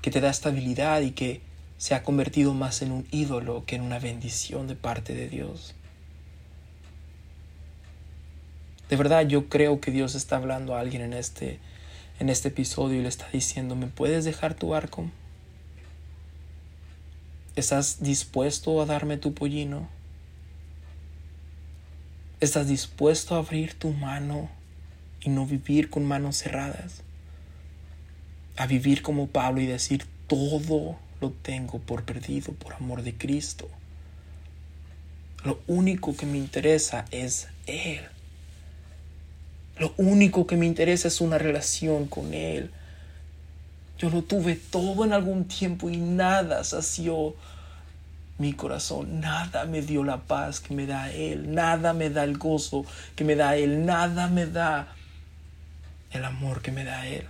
que 0.01 0.09
te 0.09 0.19
da 0.19 0.31
estabilidad 0.31 1.01
y 1.01 1.11
que 1.11 1.41
se 1.77 1.93
ha 1.93 2.01
convertido 2.01 2.55
más 2.55 2.81
en 2.81 2.91
un 2.91 3.07
ídolo 3.11 3.65
que 3.67 3.75
en 3.75 3.83
una 3.83 3.99
bendición 3.99 4.67
de 4.67 4.73
parte 4.73 5.13
de 5.13 5.29
Dios? 5.29 5.75
De 8.89 8.95
verdad 8.95 9.27
yo 9.27 9.47
creo 9.47 9.79
que 9.79 9.91
Dios 9.91 10.15
está 10.15 10.37
hablando 10.37 10.73
a 10.73 10.79
alguien 10.79 11.03
en 11.03 11.13
este, 11.13 11.59
en 12.19 12.29
este 12.29 12.47
episodio 12.47 12.99
y 12.99 13.03
le 13.03 13.09
está 13.09 13.27
diciendo, 13.31 13.75
¿me 13.75 13.85
puedes 13.85 14.25
dejar 14.25 14.55
tu 14.55 14.73
arco? 14.73 15.07
¿Estás 17.55 18.01
dispuesto 18.01 18.81
a 18.81 18.87
darme 18.87 19.17
tu 19.17 19.35
pollino? 19.35 19.98
¿Estás 22.41 22.69
dispuesto 22.69 23.35
a 23.35 23.39
abrir 23.39 23.73
tu 23.73 23.89
mano 23.89 24.49
y 25.19 25.29
no 25.29 25.45
vivir 25.45 25.89
con 25.89 26.05
manos 26.05 26.37
cerradas? 26.37 27.01
A 28.55 28.65
vivir 28.65 29.01
como 29.01 29.27
Pablo 29.27 29.59
y 29.59 29.65
decir, 29.65 30.05
todo 30.27 30.97
lo 31.19 31.31
tengo 31.31 31.79
por 31.79 32.05
perdido 32.05 32.53
por 32.53 32.75
amor 32.75 33.03
de 33.03 33.13
Cristo. 33.13 33.67
Lo 35.43 35.59
único 35.67 36.15
que 36.15 36.25
me 36.25 36.37
interesa 36.37 37.03
es 37.11 37.49
Él. 37.67 38.07
Lo 39.77 39.93
único 39.97 40.47
que 40.47 40.55
me 40.55 40.65
interesa 40.65 41.09
es 41.09 41.19
una 41.19 41.39
relación 41.39 42.07
con 42.07 42.33
Él. 42.33 42.71
Yo 43.97 44.09
lo 44.09 44.21
tuve 44.21 44.55
todo 44.55 45.03
en 45.03 45.11
algún 45.11 45.43
tiempo 45.43 45.89
y 45.89 45.97
nada 45.97 46.63
sació 46.63 47.35
mi 48.39 48.53
corazón. 48.53 49.19
Nada 49.19 49.65
me 49.65 49.81
dio 49.81 50.03
la 50.03 50.21
paz 50.21 50.59
que 50.59 50.73
me 50.73 50.87
da 50.87 51.11
Él. 51.11 51.53
Nada 51.53 51.93
me 51.93 52.09
da 52.09 52.23
el 52.23 52.37
gozo 52.37 52.85
que 53.15 53.23
me 53.23 53.35
da 53.35 53.55
Él. 53.55 53.85
Nada 53.85 54.27
me 54.27 54.47
da 54.47 54.95
el 56.11 56.25
amor 56.25 56.61
que 56.61 56.71
me 56.71 56.83
da 56.83 57.05
Él. 57.05 57.27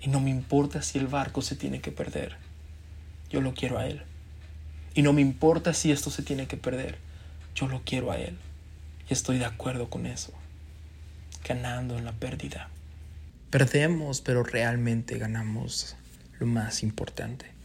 Y 0.00 0.08
no 0.08 0.20
me 0.20 0.30
importa 0.30 0.82
si 0.82 0.98
el 0.98 1.06
barco 1.06 1.42
se 1.42 1.56
tiene 1.56 1.80
que 1.80 1.92
perder. 1.92 2.36
Yo 3.30 3.40
lo 3.40 3.54
quiero 3.54 3.78
a 3.78 3.86
Él. 3.86 4.02
Y 4.94 5.02
no 5.02 5.12
me 5.12 5.20
importa 5.20 5.74
si 5.74 5.92
esto 5.92 6.10
se 6.10 6.22
tiene 6.22 6.46
que 6.46 6.56
perder. 6.56 6.98
Yo 7.54 7.68
lo 7.68 7.82
quiero 7.84 8.10
a 8.10 8.16
Él. 8.16 8.36
Y 9.08 9.12
estoy 9.12 9.38
de 9.38 9.44
acuerdo 9.44 9.90
con 9.90 10.06
eso. 10.06 10.32
Ganando 11.46 11.98
en 11.98 12.04
la 12.06 12.12
pérdida. 12.12 12.70
Perdemos, 13.50 14.22
pero 14.22 14.42
realmente 14.42 15.18
ganamos 15.18 15.96
lo 16.38 16.46
más 16.46 16.82
importante 16.82 17.55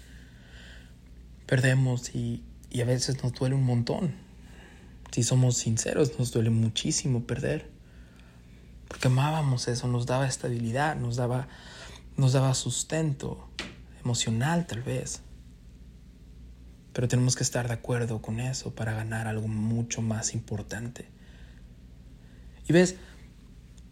perdemos 1.52 2.16
y, 2.16 2.46
a 2.82 2.86
veces 2.86 3.22
nos 3.22 3.34
duele 3.34 3.56
un 3.56 3.66
montón. 3.66 4.16
Si 5.12 5.22
somos 5.22 5.58
sinceros, 5.58 6.18
nos 6.18 6.32
duele 6.32 6.50
muchísimo 6.50 7.28
perder. 7.28 7.70
Porque 8.88 9.10
amábamos 9.10 9.68
eso, 9.68 9.90
nos 9.90 10.06
daba 10.06 10.26
estabilidad, 10.26 10.96
nos 10.96 11.18
daba, 11.18 11.50
nos 12.16 12.32
daba 12.32 12.54
sustento 12.54 13.50
emocional 14.02 14.66
tal 14.66 14.82
vez. 14.82 15.24
Pero 16.94 17.10
tenemos 17.10 17.36
que 17.36 17.44
estar 17.44 17.68
de 17.68 17.74
acuerdo 17.74 18.22
con 18.22 18.40
eso 18.40 18.74
para 18.74 18.94
ganar 18.94 19.28
algo 19.28 19.50
mucho 19.50 20.02
más 20.02 20.34
importante. 20.34 21.10
Y 22.66 22.72
ves, 22.72 22.96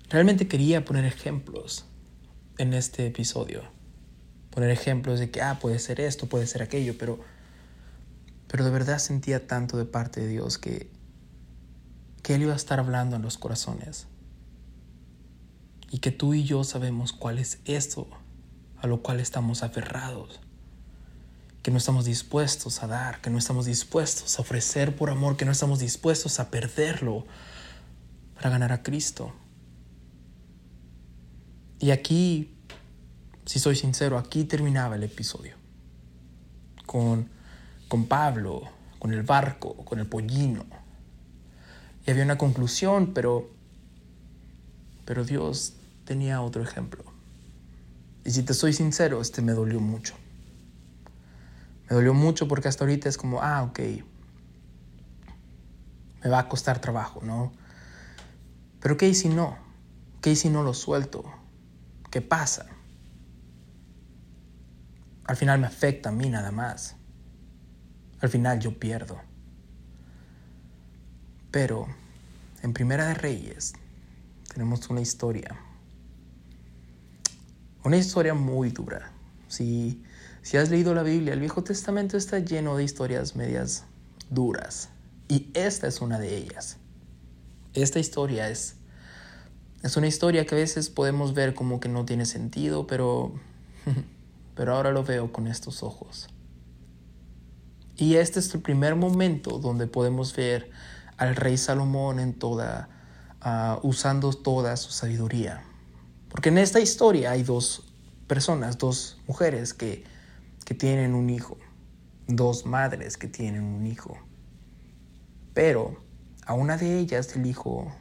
realmente 0.08 0.48
quería 0.48 0.86
poner 0.86 1.04
ejemplos 1.04 1.84
en 2.58 2.74
este 2.74 3.06
episodio. 3.08 3.64
Poner 4.50 4.70
ejemplos 4.70 5.20
de 5.20 5.30
que, 5.30 5.42
ah, 5.42 5.60
puede 5.60 5.78
ser 5.80 6.00
esto, 6.00 6.28
puede 6.28 6.48
ser 6.48 6.62
aquello, 6.64 6.98
pero 6.98 7.20
pero 8.50 8.66
de 8.66 8.72
verdad 8.72 8.98
sentía 8.98 9.48
tanto 9.48 9.78
de 9.78 9.86
parte 9.86 10.22
de 10.22 10.28
Dios 10.28 10.58
que, 10.58 10.92
que 12.24 12.34
Él 12.36 12.42
iba 12.42 12.54
a 12.54 12.58
estar 12.58 12.80
hablando 12.80 13.16
en 13.16 13.22
los 13.22 13.38
corazones. 13.38 14.08
Y 15.92 16.00
que 16.00 16.12
tú 16.12 16.34
y 16.34 16.44
yo 16.44 16.64
sabemos 16.64 17.14
cuál 17.14 17.38
es 17.38 17.60
eso 17.66 18.08
a 18.82 18.88
lo 18.88 19.02
cual 19.02 19.20
estamos 19.20 19.64
aferrados. 19.64 20.42
que 21.62 21.72
no 21.72 21.78
estamos 21.78 22.06
dispuestos 22.06 22.82
a 22.84 22.88
dar, 22.88 23.20
que 23.20 23.30
no 23.30 23.38
estamos 23.38 23.66
dispuestos 23.66 24.40
a 24.40 24.42
ofrecer 24.42 24.96
por 24.96 25.10
amor, 25.10 25.36
que 25.36 25.44
no 25.44 25.52
estamos 25.52 25.80
dispuestos 25.80 26.40
a 26.40 26.50
perderlo 26.50 27.26
para 28.36 28.50
ganar 28.50 28.72
a 28.72 28.82
Cristo. 28.82 29.34
Y 31.80 31.92
aquí, 31.92 32.56
si 33.46 33.60
soy 33.60 33.76
sincero, 33.76 34.18
aquí 34.18 34.46
terminaba 34.46 34.96
el 34.96 35.04
episodio. 35.04 35.56
Con, 36.86 37.30
con 37.90 38.06
Pablo, 38.06 38.62
con 39.00 39.12
el 39.12 39.24
barco, 39.24 39.76
con 39.84 40.00
el 40.00 40.08
pollino. 40.08 40.66
Y 42.06 42.12
había 42.12 42.24
una 42.24 42.38
conclusión, 42.38 43.14
pero, 43.14 43.50
pero 45.06 45.26
Dios 45.26 45.74
tenía 46.06 46.42
otro 46.42 46.64
ejemplo. 46.64 47.04
Y 48.24 48.32
si 48.32 48.44
te 48.44 48.54
soy 48.54 48.74
sincero, 48.74 49.20
este 49.20 49.42
me 49.42 49.54
dolió 49.54 49.80
mucho. 49.80 50.14
Me 51.90 51.96
dolió 51.96 52.14
mucho 52.14 52.48
porque 52.48 52.68
hasta 52.68 52.84
ahorita 52.84 53.10
es 53.10 53.18
como, 53.18 53.42
ah, 53.42 53.64
ok, 53.64 53.80
me 56.24 56.30
va 56.30 56.40
a 56.40 56.48
costar 56.48 56.80
trabajo, 56.80 57.22
¿no? 57.24 57.52
Pero 58.80 58.98
¿qué 58.98 59.14
si 59.14 59.30
no? 59.30 59.58
¿Qué 60.22 60.36
si 60.36 60.50
no 60.50 60.64
lo 60.64 60.74
suelto? 60.74 61.26
¿Qué 62.12 62.22
pasa? 62.22 62.68
Al 65.26 65.36
final 65.36 65.60
me 65.60 65.68
afecta 65.68 66.10
a 66.10 66.12
mí 66.12 66.30
nada 66.30 66.52
más. 66.52 66.99
Al 68.22 68.30
final 68.30 68.60
yo 68.60 68.78
pierdo. 68.80 69.20
Pero 71.52 71.88
en 72.62 72.74
Primera 72.74 73.08
de 73.08 73.14
Reyes 73.14 73.74
tenemos 74.54 74.90
una 74.90 75.02
historia. 75.02 75.58
Una 77.84 77.98
historia 77.98 78.34
muy 78.34 78.70
dura. 78.70 79.12
Si 79.48 80.04
si 80.42 80.58
has 80.58 80.70
leído 80.70 80.94
la 80.94 81.04
Biblia, 81.04 81.34
el 81.34 81.40
Viejo 81.40 81.64
Testamento 81.64 82.18
está 82.18 82.40
lleno 82.40 82.76
de 82.78 82.84
historias 82.84 83.36
medias 83.36 83.86
duras. 84.30 84.90
Y 85.28 85.50
esta 85.54 85.88
es 85.88 86.02
una 86.02 86.18
de 86.18 86.38
ellas. 86.38 86.78
Esta 87.74 88.00
historia 88.00 88.50
es, 88.50 88.76
es 89.84 89.96
una 89.96 90.08
historia 90.08 90.46
que 90.46 90.56
a 90.56 90.58
veces 90.58 90.90
podemos 90.90 91.34
ver 91.34 91.54
como 91.54 91.80
que 91.80 91.90
no 91.90 92.06
tiene 92.06 92.26
sentido, 92.26 92.88
pero, 92.88 93.34
pero 94.56 94.76
ahora 94.76 94.92
lo 94.92 95.04
veo 95.04 95.32
con 95.32 95.46
estos 95.48 95.84
ojos. 95.84 96.30
Y 98.00 98.16
este 98.16 98.40
es 98.40 98.54
el 98.56 98.62
primer 98.62 98.96
momento 98.96 99.60
donde 99.60 99.86
podemos 99.86 100.36
ver 100.36 100.72
al 101.18 101.36
rey 101.36 101.58
Salomón 101.58 102.20
en 102.20 102.34
toda, 102.34 102.90
ah, 103.42 103.80
usando 103.84 104.34
toda 104.34 104.78
su 104.78 104.92
sabiduría. 104.92 105.64
Porque 106.30 106.50
en 106.50 106.58
esta 106.58 106.80
historia 106.80 107.32
hay 107.32 107.44
dos 107.44 107.84
personas, 108.28 108.78
dos 108.78 109.20
mujeres 109.28 109.74
que 109.74 110.06
que 110.70 110.76
tienen 110.76 111.16
un 111.16 111.32
hijo, 111.32 111.58
dos 112.28 112.68
madres 112.68 113.18
que 113.18 113.28
tienen 113.28 113.64
un 113.64 113.88
hijo. 113.88 114.20
Pero 115.56 116.00
a 116.46 116.54
una 116.54 116.78
de 116.78 117.00
ellas 117.00 117.36
el 117.36 117.48
hijo 117.48 117.92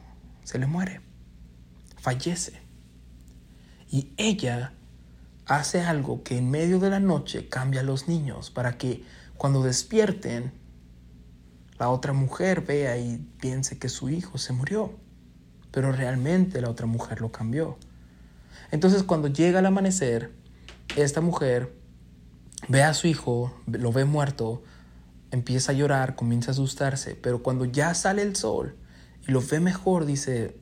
se 0.43 0.59
le 0.59 0.67
muere, 0.67 1.01
fallece. 1.97 2.61
Y 3.89 4.13
ella 4.17 4.73
hace 5.47 5.81
algo 5.81 6.21
que 6.21 6.37
en 6.37 6.51
medio 6.51 6.79
de 6.79 6.91
la 6.91 6.99
noche 6.99 7.49
cambia 7.49 7.81
a 7.81 7.83
los 7.83 8.07
niños 8.07 8.51
para 8.51 8.77
que 8.77 9.03
cuando 9.39 9.63
despierten, 9.63 10.51
la 11.79 11.89
otra 11.89 12.11
mujer 12.11 12.59
vea 12.59 12.97
y 12.97 13.25
piense 13.39 13.79
que 13.79 13.87
su 13.87 14.09
hijo 14.09 14.37
se 14.37 14.51
murió. 14.51 14.91
Pero 15.71 15.93
realmente 15.93 16.59
la 16.59 16.69
otra 16.69 16.87
mujer 16.87 17.21
lo 17.21 17.31
cambió. 17.31 17.77
Entonces 18.69 19.01
cuando 19.01 19.29
llega 19.29 19.59
el 19.59 19.65
amanecer, 19.65 20.33
esta 20.97 21.21
mujer 21.21 21.73
ve 22.67 22.83
a 22.83 22.93
su 22.93 23.07
hijo, 23.07 23.53
lo 23.65 23.93
ve 23.93 24.03
muerto, 24.03 24.61
empieza 25.31 25.71
a 25.71 25.75
llorar, 25.75 26.17
comienza 26.17 26.51
a 26.51 26.53
asustarse, 26.53 27.15
pero 27.15 27.41
cuando 27.41 27.63
ya 27.63 27.93
sale 27.93 28.23
el 28.23 28.35
sol 28.35 28.75
y 29.25 29.31
lo 29.31 29.41
ve 29.41 29.61
mejor, 29.61 30.05
dice, 30.05 30.57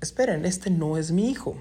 esperen, 0.00 0.44
este 0.44 0.70
no 0.70 0.98
es 0.98 1.12
mi 1.12 1.30
hijo. 1.30 1.56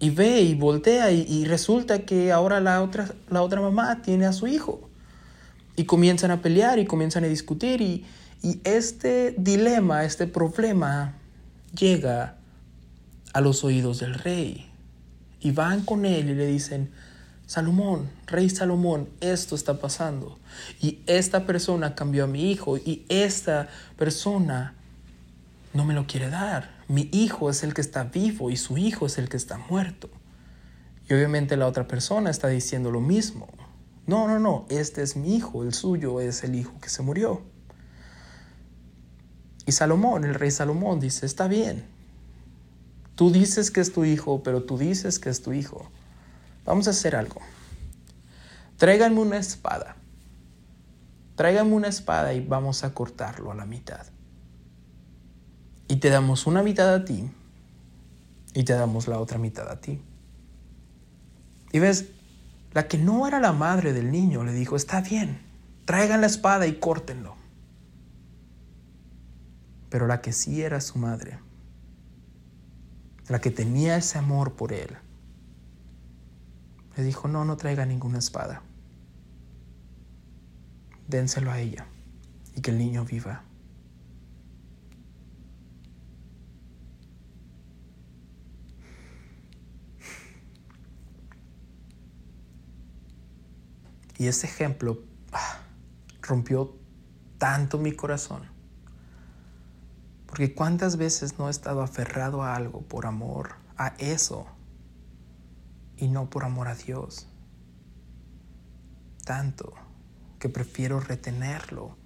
Y 0.00 0.10
ve 0.10 0.40
y 0.40 0.56
voltea 0.56 1.12
y, 1.12 1.44
resulta 1.44 2.00
que 2.00 2.32
ahora 2.32 2.60
la 2.60 2.82
otra, 2.82 3.14
la 3.30 3.42
otra 3.42 3.60
mamá 3.60 4.02
tiene 4.02 4.26
a 4.26 4.32
su 4.32 4.48
hijo. 4.48 4.90
Y 5.76 5.84
comienzan 5.84 6.30
a 6.30 6.42
pelear 6.42 6.78
y 6.78 6.86
comienzan 6.86 7.24
a 7.24 7.28
discutir 7.28 7.80
y, 7.80 8.04
y 8.42 8.60
este 8.64 9.34
dilema, 9.38 10.04
este 10.04 10.26
problema 10.26 11.14
llega 11.78 12.36
a 13.32 13.40
los 13.40 13.64
oídos 13.64 14.00
del 14.00 14.14
rey. 14.14 14.70
Y 15.40 15.50
van 15.50 15.84
con 15.84 16.06
él 16.06 16.30
y 16.30 16.34
le 16.34 16.46
dicen, 16.46 16.90
Salomón, 17.46 18.10
rey 18.26 18.50
Salomón, 18.50 19.08
esto 19.20 19.54
está 19.54 19.78
pasando. 19.78 20.38
Y 20.80 20.98
esta 21.06 21.46
persona 21.46 21.94
cambió 21.94 22.24
a 22.24 22.26
mi 22.26 22.50
hijo 22.50 22.76
y 22.76 23.04
esta 23.08 23.68
persona 23.96 24.74
no 25.72 25.84
me 25.84 25.94
lo 25.94 26.06
quiere 26.06 26.28
dar. 26.28 26.74
Mi 26.88 27.08
hijo 27.12 27.48
es 27.50 27.62
el 27.62 27.74
que 27.74 27.82
está 27.82 28.04
vivo 28.04 28.50
y 28.50 28.56
su 28.56 28.78
hijo 28.78 29.06
es 29.06 29.18
el 29.18 29.28
que 29.28 29.36
está 29.36 29.58
muerto. 29.58 30.10
Y 31.08 31.14
obviamente 31.14 31.56
la 31.56 31.66
otra 31.66 31.86
persona 31.86 32.30
está 32.30 32.48
diciendo 32.48 32.90
lo 32.90 33.00
mismo. 33.00 33.48
No, 34.06 34.28
no, 34.28 34.38
no, 34.38 34.66
este 34.68 35.02
es 35.02 35.16
mi 35.16 35.34
hijo, 35.34 35.62
el 35.64 35.74
suyo 35.74 36.20
es 36.20 36.44
el 36.44 36.54
hijo 36.54 36.78
que 36.80 36.88
se 36.88 37.02
murió. 37.02 37.42
Y 39.66 39.72
Salomón, 39.72 40.24
el 40.24 40.34
rey 40.34 40.52
Salomón, 40.52 41.00
dice, 41.00 41.26
está 41.26 41.48
bien. 41.48 41.84
Tú 43.16 43.32
dices 43.32 43.70
que 43.70 43.80
es 43.80 43.92
tu 43.92 44.04
hijo, 44.04 44.42
pero 44.44 44.62
tú 44.62 44.78
dices 44.78 45.18
que 45.18 45.28
es 45.28 45.42
tu 45.42 45.52
hijo. 45.52 45.90
Vamos 46.64 46.86
a 46.86 46.90
hacer 46.90 47.16
algo. 47.16 47.40
Tráiganme 48.76 49.20
una 49.20 49.38
espada. 49.38 49.96
Tráiganme 51.34 51.72
una 51.72 51.88
espada 51.88 52.32
y 52.32 52.46
vamos 52.46 52.84
a 52.84 52.94
cortarlo 52.94 53.50
a 53.50 53.54
la 53.54 53.66
mitad. 53.66 54.06
Y 55.88 55.96
te 55.96 56.10
damos 56.10 56.46
una 56.46 56.62
mitad 56.62 56.92
a 56.94 57.04
ti 57.04 57.28
y 58.54 58.64
te 58.64 58.72
damos 58.72 59.08
la 59.08 59.18
otra 59.18 59.38
mitad 59.38 59.68
a 59.68 59.80
ti. 59.80 60.00
Y 61.72 61.78
ves, 61.78 62.06
la 62.76 62.88
que 62.88 62.98
no 62.98 63.26
era 63.26 63.40
la 63.40 63.54
madre 63.54 63.94
del 63.94 64.12
niño 64.12 64.44
le 64.44 64.52
dijo, 64.52 64.76
está 64.76 65.00
bien, 65.00 65.40
traigan 65.86 66.20
la 66.20 66.26
espada 66.26 66.66
y 66.66 66.78
córtenlo. 66.78 67.34
Pero 69.88 70.06
la 70.06 70.20
que 70.20 70.34
sí 70.34 70.60
era 70.60 70.82
su 70.82 70.98
madre, 70.98 71.38
la 73.28 73.40
que 73.40 73.50
tenía 73.50 73.96
ese 73.96 74.18
amor 74.18 74.56
por 74.56 74.74
él, 74.74 74.94
le 76.98 77.02
dijo, 77.02 77.28
no, 77.28 77.46
no 77.46 77.56
traiga 77.56 77.86
ninguna 77.86 78.18
espada. 78.18 78.60
Dénselo 81.08 81.50
a 81.50 81.58
ella 81.58 81.86
y 82.54 82.60
que 82.60 82.72
el 82.72 82.76
niño 82.76 83.06
viva. 83.06 83.42
Y 94.18 94.28
ese 94.28 94.46
ejemplo 94.46 95.02
ah, 95.32 95.60
rompió 96.22 96.76
tanto 97.38 97.78
mi 97.78 97.92
corazón. 97.92 98.42
Porque 100.26 100.54
cuántas 100.54 100.96
veces 100.96 101.38
no 101.38 101.48
he 101.48 101.50
estado 101.50 101.82
aferrado 101.82 102.42
a 102.42 102.54
algo 102.54 102.82
por 102.82 103.06
amor 103.06 103.54
a 103.76 103.88
eso 103.98 104.46
y 105.96 106.08
no 106.08 106.28
por 106.28 106.44
amor 106.44 106.68
a 106.68 106.74
Dios. 106.74 107.28
Tanto 109.24 109.72
que 110.38 110.48
prefiero 110.48 111.00
retenerlo 111.00 111.96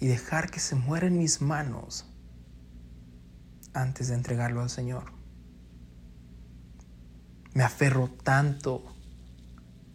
y 0.00 0.06
dejar 0.06 0.50
que 0.50 0.60
se 0.60 0.74
muera 0.74 1.06
en 1.06 1.18
mis 1.18 1.42
manos 1.42 2.06
antes 3.74 4.08
de 4.08 4.14
entregarlo 4.14 4.62
al 4.62 4.70
Señor. 4.70 5.12
Me 7.52 7.64
aferro 7.64 8.08
tanto 8.08 8.84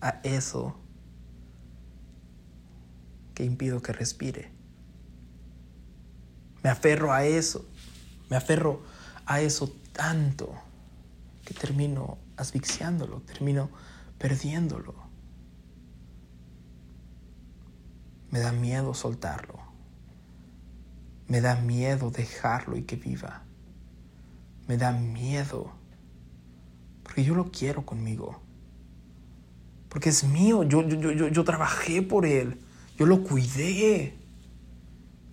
a 0.01 0.19
eso 0.23 0.75
que 3.35 3.43
impido 3.43 3.81
que 3.81 3.93
respire. 3.93 4.51
Me 6.63 6.71
aferro 6.71 7.13
a 7.13 7.25
eso, 7.25 7.69
me 8.29 8.37
aferro 8.37 8.81
a 9.27 9.41
eso 9.41 9.71
tanto 9.91 10.55
que 11.45 11.53
termino 11.53 12.17
asfixiándolo, 12.37 13.21
termino 13.21 13.69
perdiéndolo. 14.17 14.95
Me 18.31 18.39
da 18.39 18.51
miedo 18.51 18.93
soltarlo. 18.93 19.59
Me 21.27 21.41
da 21.41 21.55
miedo 21.55 22.09
dejarlo 22.11 22.77
y 22.77 22.83
que 22.83 22.95
viva. 22.95 23.43
Me 24.67 24.77
da 24.77 24.91
miedo. 24.91 25.71
Porque 27.03 27.23
yo 27.23 27.35
lo 27.35 27.51
quiero 27.51 27.85
conmigo. 27.85 28.41
Porque 29.89 30.09
es 30.09 30.23
mío. 30.23 30.63
Yo, 30.63 30.81
yo, 30.87 31.11
yo, 31.11 31.27
yo 31.27 31.43
trabajé 31.43 32.01
por 32.01 32.25
él. 32.25 32.64
Yo 32.97 33.05
lo 33.05 33.23
cuidé. 33.23 34.17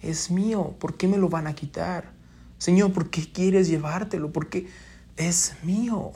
Es 0.01 0.31
mío. 0.31 0.77
¿Por 0.79 0.97
qué 0.97 1.07
me 1.07 1.19
lo 1.19 1.29
van 1.29 1.47
a 1.47 1.55
quitar? 1.55 2.13
Señor, 2.59 2.93
¿por 2.93 3.11
qué 3.11 3.31
quieres 3.31 3.69
llevártelo? 3.69 4.33
Porque 4.33 4.69
es 5.17 5.57
mío. 5.63 6.13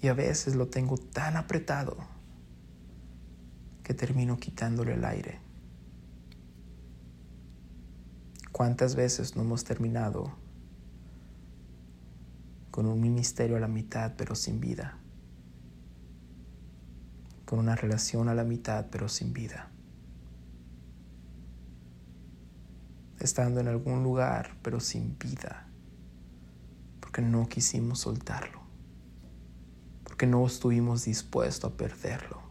Y 0.00 0.08
a 0.08 0.14
veces 0.14 0.54
lo 0.54 0.68
tengo 0.68 0.96
tan 0.96 1.36
apretado 1.36 1.96
que 3.82 3.94
termino 3.94 4.38
quitándole 4.38 4.94
el 4.94 5.04
aire. 5.04 5.40
¿Cuántas 8.52 8.96
veces 8.96 9.36
no 9.36 9.42
hemos 9.42 9.64
terminado 9.64 10.32
con 12.70 12.86
un 12.86 13.00
ministerio 13.00 13.56
a 13.56 13.60
la 13.60 13.68
mitad 13.68 14.14
pero 14.16 14.34
sin 14.34 14.60
vida? 14.60 14.98
Con 17.46 17.58
una 17.58 17.74
relación 17.74 18.28
a 18.28 18.34
la 18.34 18.44
mitad 18.44 18.86
pero 18.90 19.08
sin 19.08 19.32
vida. 19.32 19.70
Estando 23.18 23.60
en 23.60 23.68
algún 23.68 24.02
lugar 24.02 24.58
pero 24.60 24.80
sin 24.80 25.18
vida. 25.18 25.66
Porque 27.00 27.22
no 27.22 27.48
quisimos 27.48 28.00
soltarlo. 28.00 28.60
Porque 30.04 30.26
no 30.26 30.46
estuvimos 30.46 31.06
dispuestos 31.06 31.72
a 31.72 31.74
perderlo. 31.74 32.42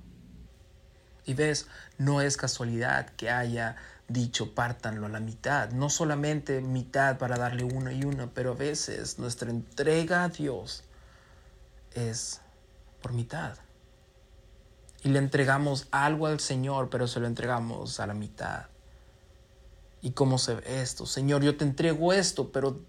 Y 1.26 1.36
ves, 1.36 1.68
no 1.98 2.22
es 2.22 2.38
casualidad 2.38 3.10
que 3.10 3.30
haya 3.30 3.76
dicho 4.08 4.54
pártanlo 4.54 5.08
a 5.08 5.10
la 5.10 5.20
mitad, 5.20 5.72
no 5.72 5.90
solamente 5.90 6.62
mitad 6.62 7.18
para 7.18 7.38
darle 7.38 7.64
uno 7.64 7.92
y 7.92 8.04
uno, 8.04 8.32
pero 8.34 8.52
a 8.52 8.56
veces 8.56 9.18
nuestra 9.18 9.50
entrega 9.50 10.24
a 10.24 10.30
Dios 10.30 10.84
es 11.94 12.42
por 13.02 13.14
mitad. 13.14 13.58
Y 15.06 15.10
le 15.10 15.20
entregamos 15.20 15.88
algo 15.92 16.26
al 16.26 16.40
Señor, 16.40 16.90
pero 16.90 17.08
se 17.08 17.20
lo 17.20 17.28
entregamos 17.28 18.00
a 18.00 18.08
la 18.08 18.16
mitad. 18.16 18.66
¿Y 20.02 20.14
cómo 20.14 20.40
se 20.40 20.56
ve 20.56 20.82
esto? 20.82 21.06
Señor, 21.06 21.44
yo 21.44 21.56
te 21.58 21.64
entrego 21.64 22.12
esto, 22.12 22.52
pero, 22.52 22.80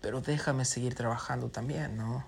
pero 0.00 0.20
déjame 0.20 0.64
seguir 0.64 0.96
trabajando 0.96 1.50
también, 1.50 1.96
¿no? 1.96 2.24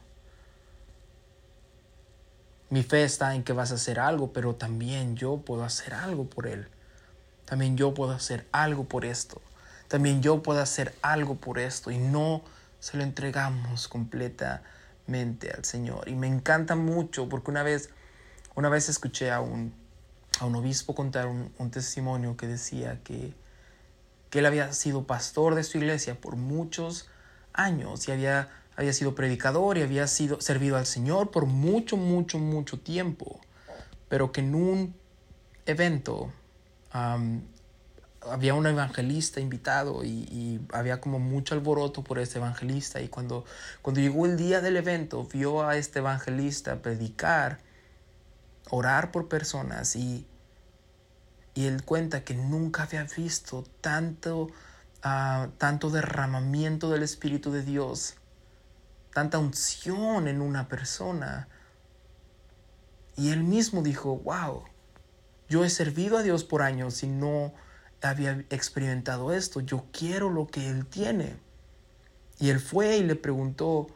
Mi 2.71 2.85
fe 2.85 3.03
está 3.03 3.35
en 3.35 3.43
que 3.43 3.53
vas 3.53 3.73
a 3.73 3.75
hacer 3.75 3.99
algo, 3.99 4.33
pero 4.33 4.55
también 4.55 5.17
yo 5.17 5.39
puedo 5.39 5.65
hacer 5.65 5.95
algo 5.95 6.27
por 6.31 6.47
Él. 6.47 6.69
También 7.45 7.77
yo 7.77 7.93
puedo 7.93 8.13
hacer 8.13 8.47
algo 8.53 8.85
por 8.85 9.05
esto. 9.05 9.43
También 9.89 10.23
yo 10.23 10.45
puedo 10.45 10.61
hacer 10.61 10.95
algo 11.03 11.35
por 11.35 11.59
esto. 11.59 11.91
Y 11.91 11.99
no 11.99 12.43
se 12.79 12.97
lo 12.97 13.03
entregamos 13.03 13.89
completamente 13.89 15.51
al 15.51 15.65
Señor. 15.65 16.09
Y 16.09 16.15
me 16.15 16.29
encanta 16.29 16.77
mucho 16.77 17.29
porque 17.29 17.51
una 17.51 17.65
vez, 17.65 17.91
una 18.55 18.69
vez 18.69 18.89
escuché 18.89 19.31
a 19.31 19.41
un, 19.41 19.75
a 20.41 20.47
un 20.47 20.55
obispo 20.55 20.95
contar 20.95 21.27
un, 21.27 21.71
testimonio 21.71 22.37
que 22.37 22.47
decía 22.47 23.01
que, 23.03 23.35
que 24.31 24.39
él 24.41 24.47
había 24.47 24.73
sido 24.73 25.07
pastor 25.07 25.55
de 25.55 25.65
su 25.65 25.79
iglesia 25.79 26.21
por 26.21 26.37
muchos 26.37 27.09
años 27.53 28.07
y 28.09 28.13
había, 28.13 28.51
había 28.77 28.93
sido 28.93 29.15
predicador 29.15 29.79
y 29.79 29.83
había 29.83 30.07
sido 30.07 30.41
servido 30.41 30.77
al 30.77 30.87
Señor 30.87 31.31
por 31.31 31.47
mucho, 31.47 31.97
mucho, 31.97 32.39
mucho 32.39 32.79
tiempo. 32.79 33.41
Pero 34.09 34.33
que 34.33 34.41
en 34.41 34.55
un 34.55 34.95
evento 35.67 36.33
había 38.31 38.55
un 38.55 38.67
evangelista 38.67 39.41
invitado 39.41 40.05
y, 40.05 40.61
había 40.73 41.01
como 41.01 41.19
mucho 41.19 41.55
alboroto 41.55 42.03
por 42.03 42.19
este 42.19 42.39
evangelista 42.39 43.01
y 43.01 43.09
cuando, 43.09 43.45
cuando 43.83 44.01
llegó 44.01 44.27
el 44.27 44.37
día 44.37 44.61
del 44.61 44.77
evento 44.77 45.25
vio 45.25 45.67
a 45.67 45.77
este 45.77 45.99
evangelista 45.99 46.81
predicar, 46.81 47.59
orar 48.75 49.13
por 49.13 49.29
personas 49.29 49.95
y, 49.95 50.27
y 51.55 51.67
él 51.67 51.85
cuenta 51.85 52.25
que 52.25 52.35
nunca 52.35 52.83
había 52.83 53.05
visto 53.05 53.65
tanto, 53.81 54.49
ah, 55.03 55.49
tanto 55.59 55.91
derramamiento 55.91 56.91
del 56.91 57.05
Espíritu 57.05 57.53
de 57.53 57.63
Dios, 57.63 58.17
tanta 59.13 59.39
unción 59.39 60.27
en 60.27 60.41
una 60.41 60.69
persona. 60.69 61.49
Y 63.17 63.31
él 63.31 63.45
mismo 63.45 63.83
dijo, 63.83 64.17
wow, 64.19 64.65
yo 65.49 65.65
he 65.65 65.71
servido 65.71 66.19
a 66.19 66.23
Dios 66.23 66.43
por 66.43 66.63
años 66.63 67.05
y 67.05 67.07
no 67.07 67.55
había 68.03 68.45
experimentado 68.51 69.33
esto. 69.33 69.61
Yo 69.61 69.85
quiero 69.93 70.31
lo 70.31 70.49
que 70.49 70.69
Él 70.69 70.85
tiene. 70.87 71.37
Y 72.41 72.51
Él 72.51 72.59
fue 72.59 72.97
y 72.97 73.05
le 73.05 73.15
preguntó, 73.15 73.87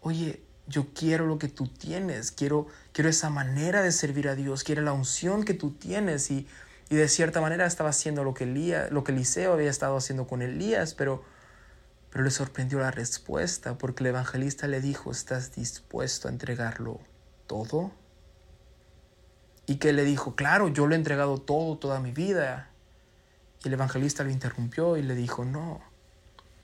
oye, 0.00 0.42
yo 0.66 0.92
quiero 0.94 1.26
lo 1.26 1.38
que 1.38 1.48
tú 1.48 1.68
tienes, 1.68 2.32
quiero, 2.32 2.66
quiero 2.96 3.10
esa 3.10 3.28
manera 3.28 3.82
de 3.82 3.92
servir 3.92 4.26
a 4.26 4.34
Dios, 4.34 4.64
quiero 4.64 4.80
la 4.80 4.94
unción 4.94 5.44
que 5.44 5.52
tú 5.52 5.72
tienes. 5.72 6.30
Y, 6.30 6.48
y 6.88 6.96
de 6.96 7.08
cierta 7.08 7.42
manera 7.42 7.66
estaba 7.66 7.90
haciendo 7.90 8.24
lo 8.24 8.32
que, 8.32 8.44
Elías, 8.44 8.90
lo 8.90 9.04
que 9.04 9.12
Eliseo 9.12 9.52
había 9.52 9.68
estado 9.68 9.98
haciendo 9.98 10.26
con 10.26 10.40
Elías, 10.40 10.94
pero, 10.94 11.22
pero 12.08 12.24
le 12.24 12.30
sorprendió 12.30 12.78
la 12.78 12.90
respuesta 12.90 13.76
porque 13.76 14.02
el 14.02 14.06
evangelista 14.06 14.66
le 14.66 14.80
dijo, 14.80 15.10
¿estás 15.10 15.54
dispuesto 15.54 16.28
a 16.28 16.30
entregarlo 16.30 16.98
todo? 17.46 17.92
Y 19.66 19.76
que 19.76 19.92
le 19.92 20.04
dijo, 20.04 20.34
claro, 20.34 20.68
yo 20.68 20.86
le 20.86 20.94
he 20.94 20.98
entregado 20.98 21.36
todo, 21.36 21.76
toda 21.76 22.00
mi 22.00 22.12
vida. 22.12 22.70
Y 23.62 23.68
el 23.68 23.74
evangelista 23.74 24.24
lo 24.24 24.30
interrumpió 24.30 24.96
y 24.96 25.02
le 25.02 25.14
dijo, 25.14 25.44
no, 25.44 25.82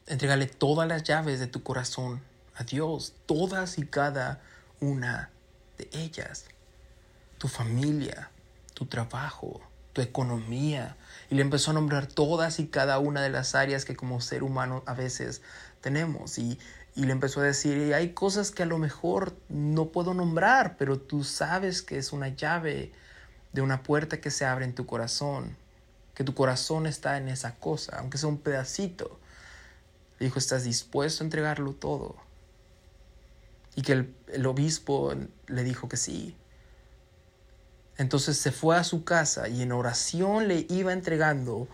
entrégale 0.06 0.46
todas 0.46 0.88
las 0.88 1.02
llaves 1.02 1.40
de 1.40 1.46
tu 1.46 1.62
corazón 1.62 2.22
a 2.54 2.64
Dios, 2.64 3.16
todas 3.26 3.76
y 3.76 3.84
cada 3.84 4.40
una 4.80 5.31
ellas. 5.92 6.44
Tu 7.38 7.48
familia, 7.48 8.30
tu 8.74 8.86
trabajo, 8.86 9.60
tu 9.92 10.00
economía. 10.00 10.96
Y 11.30 11.34
le 11.34 11.42
empezó 11.42 11.70
a 11.70 11.74
nombrar 11.74 12.06
todas 12.06 12.58
y 12.58 12.66
cada 12.66 12.98
una 12.98 13.22
de 13.22 13.30
las 13.30 13.54
áreas 13.54 13.84
que 13.84 13.96
como 13.96 14.20
ser 14.20 14.42
humano 14.42 14.82
a 14.86 14.94
veces 14.94 15.42
tenemos. 15.80 16.38
Y, 16.38 16.58
y 16.94 17.04
le 17.04 17.12
empezó 17.12 17.40
a 17.40 17.44
decir, 17.44 17.94
hay 17.94 18.10
cosas 18.12 18.50
que 18.50 18.62
a 18.62 18.66
lo 18.66 18.78
mejor 18.78 19.34
no 19.48 19.86
puedo 19.86 20.14
nombrar, 20.14 20.76
pero 20.76 20.98
tú 20.98 21.24
sabes 21.24 21.82
que 21.82 21.98
es 21.98 22.12
una 22.12 22.28
llave 22.28 22.92
de 23.52 23.62
una 23.62 23.82
puerta 23.82 24.20
que 24.20 24.30
se 24.30 24.44
abre 24.44 24.64
en 24.64 24.74
tu 24.74 24.86
corazón, 24.86 25.56
que 26.14 26.24
tu 26.24 26.34
corazón 26.34 26.86
está 26.86 27.16
en 27.16 27.28
esa 27.28 27.54
cosa, 27.56 27.98
aunque 27.98 28.18
sea 28.18 28.28
un 28.28 28.38
pedacito. 28.38 29.18
Le 30.18 30.26
dijo, 30.26 30.38
¿estás 30.38 30.64
dispuesto 30.64 31.24
a 31.24 31.26
entregarlo 31.26 31.72
todo? 31.72 32.16
Y 33.74 33.82
que 33.82 33.92
el, 33.92 34.46
obispo 34.46 35.14
le 35.46 35.64
dijo 35.64 35.88
que 35.88 35.96
sí. 35.96 36.36
Entonces 37.96 38.36
se 38.38 38.52
fue 38.52 38.76
a 38.76 38.84
su 38.84 39.04
casa 39.04 39.48
y 39.48 39.62
en 39.62 39.72
oración 39.72 40.48
le 40.48 40.66
iba 40.68 40.92
entregando 40.92 41.68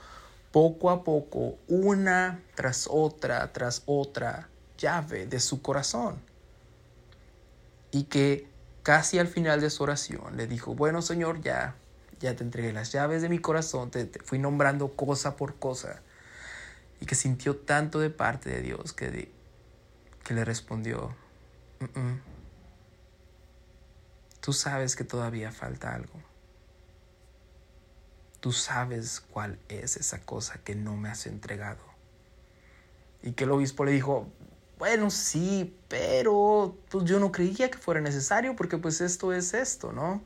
poco 0.53 0.91
a 0.91 1.05
poco, 1.05 1.59
una 1.69 2.43
tras 2.55 2.89
otra, 2.91 3.53
tras 3.53 3.83
otra, 3.87 4.49
llave 4.79 5.27
de 5.27 5.41
su 5.41 5.61
corazón. 5.61 6.21
Y 7.91 8.05
que 8.05 8.49
casi 8.83 9.19
al 9.19 9.29
final 9.29 9.61
de 9.61 9.71
su 9.71 9.83
oración 9.83 10.37
le 10.37 10.47
dijo, 10.47 10.75
bueno 10.75 11.03
Señor, 11.03 11.41
ya, 11.43 11.77
ya 12.21 12.35
te 12.35 12.45
entregué 12.45 12.73
las 12.73 12.93
llaves 12.93 13.23
de 13.23 13.29
mi 13.29 13.39
corazón, 13.39 13.91
te, 13.91 14.09
fui 14.25 14.39
nombrando 14.39 14.93
cosa 14.97 15.37
por 15.37 15.57
cosa. 15.57 16.01
Y 17.01 17.07
que 17.07 17.15
sintió 17.15 17.57
tanto 17.57 18.01
de 18.01 18.11
parte 18.11 18.51
de 18.51 18.63
Dios 18.63 18.93
que, 18.93 19.31
que 20.25 20.35
le 20.35 20.45
respondió, 20.45 21.15
tú 24.41 24.53
sabes 24.53 24.97
que 24.97 25.05
todavía 25.05 25.53
falta 25.53 25.95
algo. 25.95 26.23
Tú 28.41 28.53
sabes 28.53 29.21
cuál 29.21 29.59
es 29.69 29.97
esa 29.97 30.21
cosa 30.21 30.59
que 30.63 30.75
no 30.75 30.97
me 30.97 31.09
has 31.09 31.27
entregado. 31.27 31.83
Y 33.23 33.33
que 33.33 33.45
el 33.45 33.51
obispo 33.51 33.85
le 33.85 33.93
dijo, 33.93 34.29
bueno, 34.79 35.11
sí, 35.11 35.77
pero 35.89 36.77
pues 36.89 37.05
yo 37.05 37.19
no 37.19 37.33
creía 37.33 37.71
que 37.71 37.79
fuera 37.79 38.01
necesario 38.01 38.55
porque 38.55 38.79
pues 38.79 39.01
esto 39.01 39.33
es 39.33 39.53
esto, 39.55 39.93
¿no? 39.93 40.23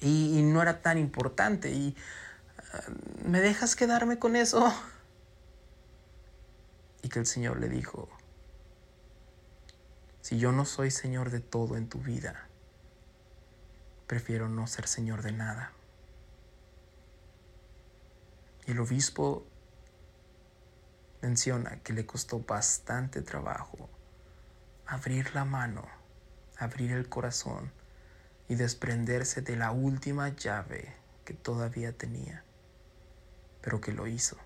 Y, 0.00 0.42
no 0.42 0.62
era 0.62 0.82
tan 0.82 0.98
importante 0.98 1.70
y 1.72 1.96
ah, 2.72 2.82
¿me 3.24 3.40
dejas 3.40 3.74
quedarme 3.74 4.18
con 4.18 4.36
eso? 4.36 4.72
Y 7.02 7.08
que 7.08 7.20
el 7.20 7.26
Señor 7.26 7.60
le 7.60 7.68
dijo, 7.68 8.08
si 10.26 10.40
yo 10.40 10.50
no 10.50 10.64
soy 10.64 10.90
Señor 10.90 11.30
de 11.30 11.38
todo 11.38 11.76
en 11.76 11.88
tu 11.88 12.00
vida, 12.00 12.48
prefiero 14.08 14.48
no 14.48 14.66
ser 14.66 14.88
Señor 14.88 15.22
de 15.22 15.30
nada. 15.30 15.70
Y 18.66 18.72
el 18.72 18.80
obispo 18.80 19.46
menciona 21.22 21.76
que 21.84 21.92
le 21.92 22.06
costó 22.06 22.40
bastante 22.40 23.22
trabajo 23.22 23.88
abrir 24.84 25.32
la 25.32 25.44
mano, 25.44 25.86
abrir 26.58 26.90
el 26.90 27.08
corazón 27.08 27.70
y 28.48 28.56
desprenderse 28.56 29.42
de 29.42 29.54
la 29.54 29.70
última 29.70 30.30
llave 30.30 30.92
que 31.24 31.34
todavía 31.34 31.96
tenía, 31.96 32.42
pero 33.62 33.80
que 33.80 33.92
lo 33.92 34.08
hizo, 34.08 34.36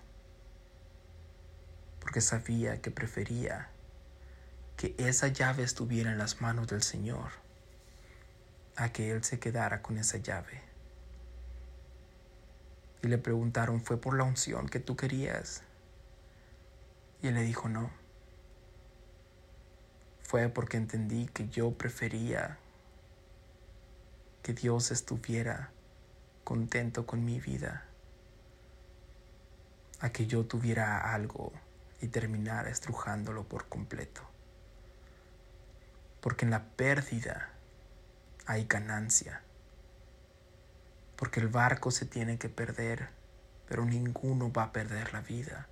porque 1.99 2.21
sabía 2.21 2.83
que 2.83 2.91
prefería 2.91 3.71
que 4.81 4.95
esa 4.97 5.27
llave 5.27 5.61
estuviera 5.61 6.11
en 6.11 6.17
las 6.17 6.41
manos 6.41 6.65
del 6.65 6.81
Señor 6.81 7.29
a 8.75 8.91
que 8.91 9.11
Él 9.11 9.23
se 9.23 9.39
quedara 9.39 9.83
con 9.83 9.99
esa 9.99 10.17
llave. 10.17 10.59
Y 13.03 13.07
le 13.07 13.19
preguntaron, 13.19 13.83
¿fue 13.83 13.97
por 13.97 14.17
la 14.17 14.23
unción 14.23 14.67
que 14.67 14.79
tú 14.79 14.95
querías? 14.95 15.61
Y 17.21 17.27
él 17.27 17.35
le 17.35 17.43
dijo, 17.43 17.69
no. 17.69 17.91
Fue 20.23 20.49
porque 20.49 20.77
entendí 20.77 21.27
que 21.27 21.47
yo 21.49 21.69
prefería 21.73 22.57
que 24.41 24.53
Dios 24.53 24.89
estuviera 24.89 25.69
contento 26.43 27.05
con 27.05 27.23
mi 27.23 27.39
vida 27.39 27.85
a 29.99 30.11
que 30.11 30.25
yo 30.25 30.43
tuviera 30.43 31.13
algo 31.13 31.53
y 32.01 32.07
terminara 32.07 32.71
estrujándolo 32.71 33.43
por 33.43 33.69
completo. 33.69 34.30
Porque 36.21 36.45
en 36.45 36.51
la 36.51 36.63
pérdida 36.63 37.49
hay 38.45 38.65
ganancia. 38.65 39.41
Porque 41.15 41.39
el 41.39 41.47
barco 41.47 41.91
se 41.91 42.05
tiene 42.05 42.37
que 42.37 42.47
perder, 42.47 43.09
pero 43.67 43.85
ninguno 43.85 44.51
va 44.51 44.63
a 44.63 44.71
perder 44.71 45.13
la 45.13 45.21
vida. 45.21 45.67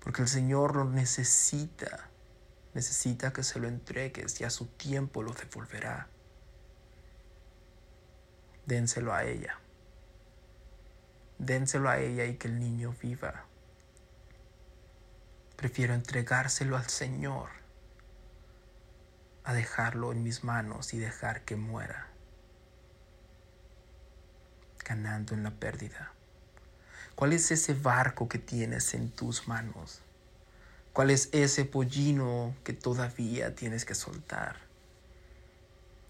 Porque 0.00 0.22
el 0.22 0.28
Señor 0.28 0.76
lo 0.76 0.84
necesita. 0.84 2.08
Necesita 2.74 3.32
que 3.32 3.42
se 3.42 3.60
lo 3.60 3.68
entregues 3.68 4.40
y 4.40 4.44
a 4.44 4.50
su 4.50 4.66
tiempo 4.66 5.22
lo 5.22 5.32
devolverá. 5.32 6.08
Dénselo 8.64 9.12
a 9.12 9.24
ella. 9.24 9.58
Dénselo 11.38 11.90
a 11.90 11.98
ella 11.98 12.24
y 12.24 12.36
que 12.36 12.48
el 12.48 12.58
niño 12.58 12.94
viva. 13.00 13.44
Prefiero 15.56 15.92
entregárselo 15.94 16.76
al 16.76 16.88
Señor 16.88 17.61
a 19.44 19.54
dejarlo 19.54 20.12
en 20.12 20.22
mis 20.22 20.44
manos 20.44 20.94
y 20.94 20.98
dejar 20.98 21.42
que 21.42 21.56
muera, 21.56 22.08
ganando 24.84 25.34
en 25.34 25.42
la 25.42 25.50
pérdida. 25.50 26.12
¿Cuál 27.14 27.32
es 27.32 27.50
ese 27.50 27.74
barco 27.74 28.28
que 28.28 28.38
tienes 28.38 28.94
en 28.94 29.10
tus 29.10 29.48
manos? 29.48 30.00
¿Cuál 30.92 31.10
es 31.10 31.28
ese 31.32 31.64
pollino 31.64 32.54
que 32.64 32.72
todavía 32.72 33.54
tienes 33.54 33.84
que 33.84 33.94
soltar? 33.94 34.56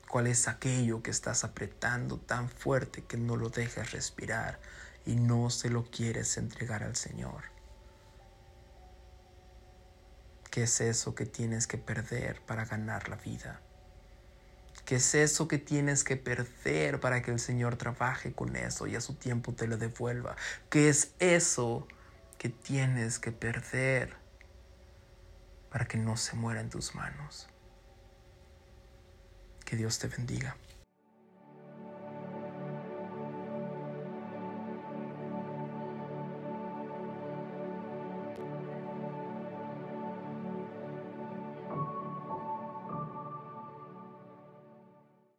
¿Cuál 0.08 0.26
es 0.26 0.48
aquello 0.48 1.02
que 1.02 1.10
estás 1.10 1.44
apretando 1.44 2.18
tan 2.18 2.48
fuerte 2.48 3.02
que 3.04 3.16
no 3.16 3.36
lo 3.36 3.48
dejas 3.48 3.92
respirar 3.92 4.58
y 5.06 5.14
no 5.16 5.50
se 5.50 5.70
lo 5.70 5.84
quieres 5.84 6.36
entregar 6.36 6.82
al 6.82 6.96
Señor? 6.96 7.51
¿Qué 10.52 10.64
es 10.64 10.82
eso 10.82 11.14
que 11.14 11.24
tienes 11.24 11.66
que 11.66 11.78
perder 11.78 12.42
para 12.42 12.66
ganar 12.66 13.08
la 13.08 13.16
vida? 13.16 13.62
¿Qué 14.84 14.96
es 14.96 15.14
eso 15.14 15.48
que 15.48 15.56
tienes 15.56 16.04
que 16.04 16.18
perder 16.18 17.00
para 17.00 17.22
que 17.22 17.30
el 17.30 17.40
Señor 17.40 17.76
trabaje 17.76 18.34
con 18.34 18.54
eso 18.54 18.86
y 18.86 18.94
a 18.94 19.00
su 19.00 19.14
tiempo 19.14 19.54
te 19.54 19.66
lo 19.66 19.78
devuelva? 19.78 20.36
¿Qué 20.68 20.90
es 20.90 21.14
eso 21.20 21.88
que 22.36 22.50
tienes 22.50 23.18
que 23.18 23.32
perder 23.32 24.14
para 25.70 25.86
que 25.86 25.96
no 25.96 26.18
se 26.18 26.36
muera 26.36 26.60
en 26.60 26.68
tus 26.68 26.94
manos? 26.94 27.48
Que 29.64 29.76
Dios 29.76 29.98
te 29.98 30.08
bendiga. 30.08 30.54